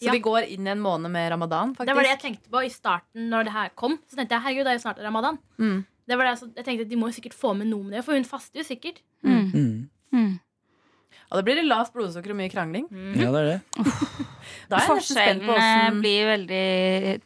Så 0.00 0.06
Ja. 0.08 0.12
vi 0.12 0.18
går 0.20 0.48
inn 0.48 0.66
i 0.66 0.70
en 0.70 0.80
måned 0.80 1.10
med 1.10 1.30
ramadan, 1.30 1.74
faktisk. 1.76 1.86
Det 1.86 1.94
var 1.94 2.02
det 2.02 2.10
jeg 2.10 2.20
tenkte 2.20 2.50
på 2.50 2.64
i 2.64 2.68
starten 2.70 3.28
når 3.30 3.44
det 3.44 3.52
her 3.52 3.68
kom. 3.76 3.98
Så 4.08 4.16
tenkte 4.16 4.32
jeg, 4.34 4.42
herregud, 4.42 4.64
det 4.64 4.72
er 4.72 4.78
jo 4.78 4.82
snart 4.88 4.98
ramadan. 5.04 5.38
Mm. 5.58 5.84
Det 6.08 6.16
var 6.18 6.24
det, 6.24 6.30
jeg 6.30 6.38
så- 6.48 6.54
jeg 6.56 6.64
tenkte 6.64 6.88
De 6.88 6.96
må 6.96 7.06
jo 7.12 7.20
sikkert 7.20 7.34
få 7.34 7.54
med 7.56 7.66
noe 7.68 7.82
med 7.84 7.92
det, 7.92 8.04
for 8.04 8.12
hun 8.14 8.24
faster 8.24 8.58
jo 8.60 8.64
sikkert. 8.64 8.98
Mm. 9.22 9.88
Mm. 10.12 10.39
Mm. 11.30 11.36
Og 11.36 11.38
da 11.38 11.46
blir 11.46 11.60
det 11.60 11.66
lavt 11.68 11.92
blodsukker 11.94 12.32
og 12.34 12.38
mye 12.40 12.50
krangling. 12.50 12.88
Ja, 13.14 13.30
det 13.30 13.40
er 13.40 13.48
det. 13.52 13.60
Da 14.70 14.78
er 14.80 14.86
Forskjellene 14.86 16.00
blir 16.00 16.26
veldig 16.26 16.64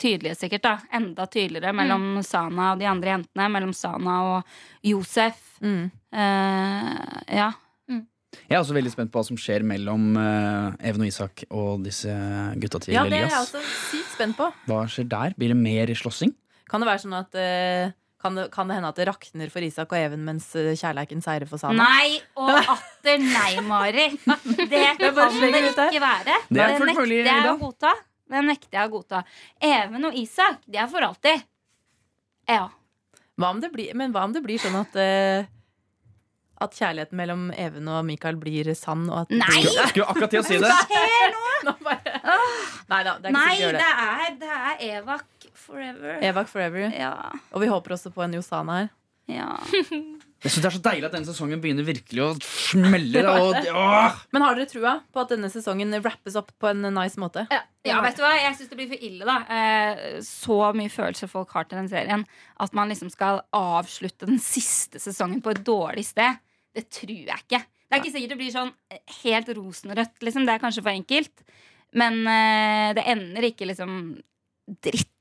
tydelige, 0.00 0.36
sikkert. 0.36 0.64
da 0.64 0.72
Enda 0.96 1.26
tydeligere 1.28 1.72
mellom 1.76 2.22
Sana 2.24 2.70
og 2.72 2.80
de 2.80 2.88
andre 2.88 3.14
jentene. 3.14 3.48
Mellom 3.52 3.72
Sana 3.76 4.16
og 4.30 4.56
Josef. 4.84 5.58
mm. 5.60 5.84
Uh, 6.14 7.20
ja. 7.32 7.50
Jeg 8.48 8.56
er 8.56 8.60
også 8.60 8.74
veldig 8.74 8.90
spent 8.92 9.12
på 9.14 9.20
hva 9.20 9.26
som 9.28 9.38
skjer 9.38 9.62
mellom 9.66 10.14
uh, 10.18 10.74
Even 10.82 11.04
og 11.04 11.10
Isak 11.10 11.44
og 11.54 11.84
disse 11.84 12.12
gutta 12.60 12.80
til 12.82 12.96
Ja, 12.96 13.04
det 13.06 13.20
er 13.20 13.28
jeg 13.28 13.40
også 13.40 13.62
sykt 13.62 14.14
spent 14.16 14.38
på. 14.38 14.48
Hva 14.68 14.80
skjer 14.90 15.06
der? 15.10 15.36
Blir 15.38 15.54
det 15.54 15.58
mer 15.60 15.92
slåssing? 15.98 16.34
Kan 16.70 16.82
det 16.82 16.88
være 16.88 17.02
sånn 17.04 17.14
at 17.16 17.36
eh, 17.38 17.92
kan, 18.24 18.38
det, 18.38 18.46
kan 18.54 18.70
det 18.70 18.78
hende 18.78 18.88
at 18.88 18.96
det 18.96 19.04
rakner 19.10 19.50
for 19.52 19.64
Isak 19.66 19.90
og 19.92 19.98
Even 20.00 20.22
mens 20.24 20.46
eh, 20.56 20.70
kjærleiken 20.80 21.20
seirer 21.24 21.48
for 21.50 21.60
Sana? 21.60 21.76
Nei 21.84 22.16
og 22.40 22.56
atter 22.56 23.20
nei, 23.20 23.50
Mari. 23.66 24.06
Det 24.16 24.84
kan 24.96 25.18
det 25.20 25.50
ikke 25.68 26.00
være. 26.00 26.38
Det 26.48 26.62
er 26.64 26.78
fullt 26.80 26.94
nekter 26.94 27.28
jeg 27.28 27.50
å 27.50 27.58
godta. 27.60 27.92
Det 28.32 28.44
nekter 28.48 28.78
jeg 28.78 28.88
å 28.88 28.92
godta. 28.94 29.20
Even 29.68 30.08
og 30.08 30.16
Isak, 30.16 30.62
de 30.64 30.80
er 30.80 30.88
for 30.88 31.04
alltid. 31.04 31.44
Ja. 32.48 32.70
Hva 33.36 33.50
om 33.52 33.60
det 33.60 33.68
blir, 33.74 33.92
men 33.98 34.14
hva 34.14 34.24
om 34.24 34.32
det 34.32 34.40
blir 34.44 34.60
sånn 34.62 34.76
at 34.78 34.96
uh, 34.96 35.44
At 36.64 36.76
kjærligheten 36.78 37.18
mellom 37.18 37.48
Even 37.58 37.88
og 37.90 38.04
Mikael 38.08 38.38
blir 38.40 38.70
sann? 38.78 39.04
Og 39.10 39.24
at 39.24 39.32
det 39.32 39.40
Nei! 39.42 39.64
Skulle, 39.66 39.86
skulle 39.92 40.08
akkurat 40.14 40.32
til 40.32 40.40
å 40.40 40.48
si 40.48 40.60
det. 40.62 40.72
Nå 41.66 41.76
bare- 41.84 42.40
Nei 42.88 43.00
da, 43.04 43.18
det 43.20 43.28
er 43.28 43.32
ikke 43.32 43.38
Nei, 43.38 43.54
det 43.60 43.72
det. 43.76 43.92
er, 44.08 44.34
det 44.40 44.56
er 44.56 44.84
Evak 45.00 45.28
forever. 45.58 46.18
Evak 46.24 46.48
forever. 46.50 46.90
Ja. 46.94 47.30
Og 47.54 47.62
vi 47.64 47.70
håper 47.70 47.96
også 47.96 48.12
på 48.14 48.22
en 48.26 48.36
Josana 48.38 48.82
her. 48.82 48.92
ja. 49.32 49.50
Jeg 50.44 50.52
synes 50.52 50.60
Det 50.60 50.68
er 50.68 50.74
så 50.74 50.80
deilig 50.84 51.06
at 51.08 51.14
denne 51.14 51.24
sesongen 51.24 51.60
begynner 51.62 51.86
virkelig 51.86 52.20
å 52.20 52.26
smelle. 52.44 53.20
Og, 53.40 53.54
åh! 53.72 54.18
Men 54.36 54.42
har 54.44 54.58
dere 54.58 54.68
trua 54.68 54.90
på 55.08 55.22
at 55.22 55.30
denne 55.32 55.48
sesongen 55.48 55.94
wrappes 56.04 56.34
opp 56.36 56.50
på 56.60 56.68
en 56.68 56.84
nice 56.92 57.16
måte? 57.16 57.46
Ja, 57.48 58.02
vet 58.04 58.18
du 58.18 58.20
hva? 58.20 58.34
Jeg 58.36 58.58
syns 58.58 58.68
det 58.68 58.76
blir 58.76 58.90
for 58.90 59.06
ille, 59.08 59.24
da. 59.24 59.38
Eh, 59.48 60.02
så 60.26 60.58
mye 60.76 60.92
følelser 60.92 61.32
folk 61.32 61.54
har 61.56 61.64
til 61.70 61.80
den 61.80 61.88
serien. 61.88 62.26
At 62.60 62.76
man 62.76 62.92
liksom 62.92 63.08
skal 63.14 63.40
avslutte 63.56 64.28
den 64.28 64.36
siste 64.36 65.00
sesongen 65.00 65.40
på 65.40 65.54
et 65.54 65.62
dårlig 65.64 66.04
sted. 66.10 66.36
Det 66.76 66.84
tror 66.92 67.14
jeg 67.16 67.40
ikke. 67.46 67.62
Det 67.64 67.96
er 67.96 68.02
ikke 68.04 68.12
sikkert 68.18 68.34
det 68.34 68.40
blir 68.42 68.52
sånn 68.58 68.74
helt 69.22 69.50
rosenrødt, 69.56 70.16
liksom. 70.28 70.44
Det 70.44 70.58
er 70.58 70.62
kanskje 70.66 70.84
for 70.84 70.92
enkelt. 70.92 71.48
Men 71.96 72.20
eh, 72.28 72.92
det 73.00 73.08
ender 73.16 73.48
ikke 73.48 73.72
liksom 73.72 73.96
dritt. 74.84 75.13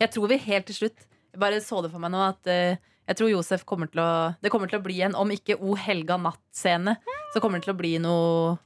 Jeg 0.00 0.10
tror 0.12 0.28
vi 0.28 0.36
helt 0.36 0.66
til 0.68 0.74
slutt 0.82 1.06
Jeg 1.32 1.40
bare 1.40 1.60
så 1.64 1.82
det 1.84 1.90
for 1.92 2.02
meg 2.02 2.10
nå 2.12 2.20
at 2.28 2.46
eh, 2.52 2.76
jeg 3.06 3.16
tror 3.20 3.30
Josef 3.30 3.64
kommer 3.64 3.86
til 3.92 4.00
å 4.02 4.34
Det 4.42 4.50
kommer 4.50 4.68
til 4.68 4.80
å 4.80 4.84
bli 4.84 5.00
en, 5.06 5.14
om 5.14 5.30
ikke 5.30 5.56
O 5.62 5.74
helga 5.78 6.16
natt-scene, 6.18 6.96
så 7.34 7.40
kommer 7.40 7.60
det 7.60 7.68
til 7.68 7.74
å 7.74 7.78
bli 7.80 7.92
noe 8.02 8.56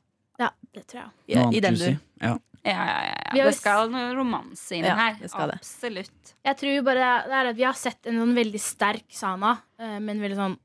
Ja, 0.41 0.51
det 0.75 0.87
tror 0.91 1.03
jeg. 1.03 1.11
i, 1.29 1.35
Noe 1.37 1.43
i 1.53 1.61
annet 1.61 1.63
den 1.67 1.75
du 1.75 1.89
Ja. 2.25 2.37
Ja, 2.61 2.73
ja, 2.77 2.87
ja, 2.87 3.13
ja. 3.17 3.31
Vi 3.33 3.41
har 3.41 3.47
Det 3.49 3.55
jo 3.55 3.59
skal 3.59 3.91
noe 3.93 4.15
romanse 4.19 4.75
inn 4.77 4.85
Ja, 4.85 4.95
her. 4.99 5.15
det 5.21 5.31
skal 5.33 5.49
det. 5.49 5.55
Absolutt. 5.63 6.33
Jeg 6.45 6.57
tror 6.61 6.83
bare 6.85 7.07
det 7.25 7.37
er 7.39 7.47
at 7.53 7.57
Vi 7.57 7.65
har 7.65 7.79
sett 7.79 8.07
en 8.11 8.19
sånn 8.21 8.35
veldig 8.37 8.61
sterk 8.61 9.07
Sana, 9.17 9.55
eh, 9.81 9.99
men 10.01 10.21
veldig 10.21 10.37
sånn 10.37 10.59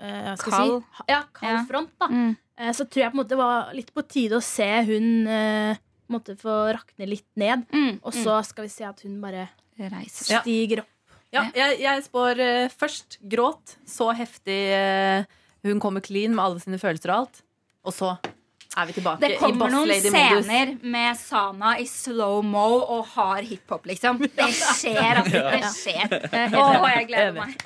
eh, 0.00 0.28
hva 0.28 0.36
skal 0.38 0.52
jeg 0.52 0.58
Kald. 0.60 0.84
Si? 1.00 1.06
Ja, 1.10 1.22
kald 1.34 1.52
Ja. 1.56 1.64
front. 1.70 1.90
da 1.98 2.06
Mm. 2.08 2.36
Eh, 2.58 2.72
Så 2.72 2.84
tror 2.90 3.02
jeg 3.02 3.12
på 3.12 3.18
en 3.18 3.22
måte 3.24 3.28
det 3.34 3.38
var 3.38 3.72
litt 3.74 3.92
på 3.94 4.02
tide 4.08 4.36
å 4.38 4.42
se 4.42 4.68
hun 4.86 5.26
eh, 5.26 5.74
på 5.74 6.10
en 6.14 6.18
måte 6.20 6.36
få 6.38 6.72
rakne 6.74 7.06
litt 7.08 7.26
ned. 7.36 7.66
Mm. 7.70 8.00
Og 8.02 8.12
så 8.14 8.38
skal 8.44 8.64
vi 8.64 8.68
se 8.68 8.84
at 8.84 9.00
hun 9.02 9.20
bare 9.20 9.48
mm. 9.48 9.54
Reiser 9.78 10.32
Ja. 10.34 10.40
stiger 10.42 10.84
opp. 10.84 10.94
Ja, 11.34 11.42
jeg, 11.52 11.80
jeg 11.82 12.04
spår 12.06 12.40
uh, 12.40 12.70
først 12.72 13.18
gråt, 13.28 13.76
så 13.84 14.08
heftig 14.16 14.56
uh, 14.72 15.28
hun 15.66 15.80
kommer 15.82 16.00
clean 16.00 16.32
med 16.34 16.44
alle 16.44 16.62
sine 16.62 16.80
følelser 16.80 17.12
og 17.12 17.18
alt. 17.22 17.42
Og 17.84 17.92
så 17.92 18.14
er 18.78 18.88
vi 18.88 18.96
tilbake 18.96 19.20
Det 19.24 19.34
i 19.34 19.38
kommer 19.40 19.72
noen 19.72 19.92
scener 20.00 20.74
med 20.80 21.18
Sana 21.20 21.74
i 21.82 21.86
slow-mo 21.88 22.64
og 22.80 23.06
hard 23.14 23.44
hiphop, 23.48 23.86
liksom. 23.90 24.22
Det 24.38 24.50
skjer, 24.56 25.22
altså. 25.22 25.44
Det 25.52 25.72
skjer. 25.76 26.18
Å, 26.62 26.66
jeg 26.94 27.08
gleder 27.10 27.36
meg. 27.36 27.56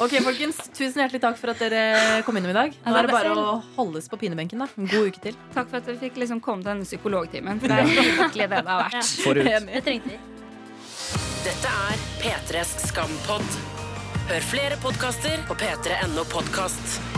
Ok, 0.00 0.18
folkens, 0.24 0.58
Tusen 0.76 1.00
hjertelig 1.00 1.22
takk 1.22 1.36
for 1.40 1.52
at 1.52 1.60
dere 1.60 2.22
kom 2.26 2.36
innom 2.36 2.52
i 2.52 2.56
dag. 2.56 2.76
Nå 2.84 2.92
er 2.92 3.06
det 3.06 3.12
er 3.12 3.16
bare 3.16 3.34
å 3.40 3.58
holdes 3.78 4.08
på 4.12 4.18
pinebenken. 4.20 4.60
da 4.60 4.68
En 4.76 4.88
god 4.92 5.12
uke 5.12 5.22
til. 5.30 5.36
Takk 5.56 5.70
for 5.72 5.80
at 5.80 5.88
vi 5.88 5.96
fikk 6.06 6.20
liksom 6.20 6.40
komme 6.44 6.64
til 6.64 6.74
denne 6.74 6.88
psykologtimen. 6.88 7.60
For 7.60 7.72
det 7.72 7.80
er 7.80 7.92
virkelig 7.92 8.48
det 8.52 8.64
det 8.64 8.72
har 8.72 8.82
vært. 8.84 9.12
Forut. 9.24 9.52
Det 9.72 9.84
trengte 9.88 10.16
vi. 10.16 10.45
Dette 11.46 11.70
er 11.70 12.00
P3s 12.18 12.72
Skampod. 12.88 13.58
Hør 14.26 14.46
flere 14.50 14.78
podkaster 14.82 15.44
på 15.46 15.54
p3.no 15.54 16.24
podkast. 16.32 17.15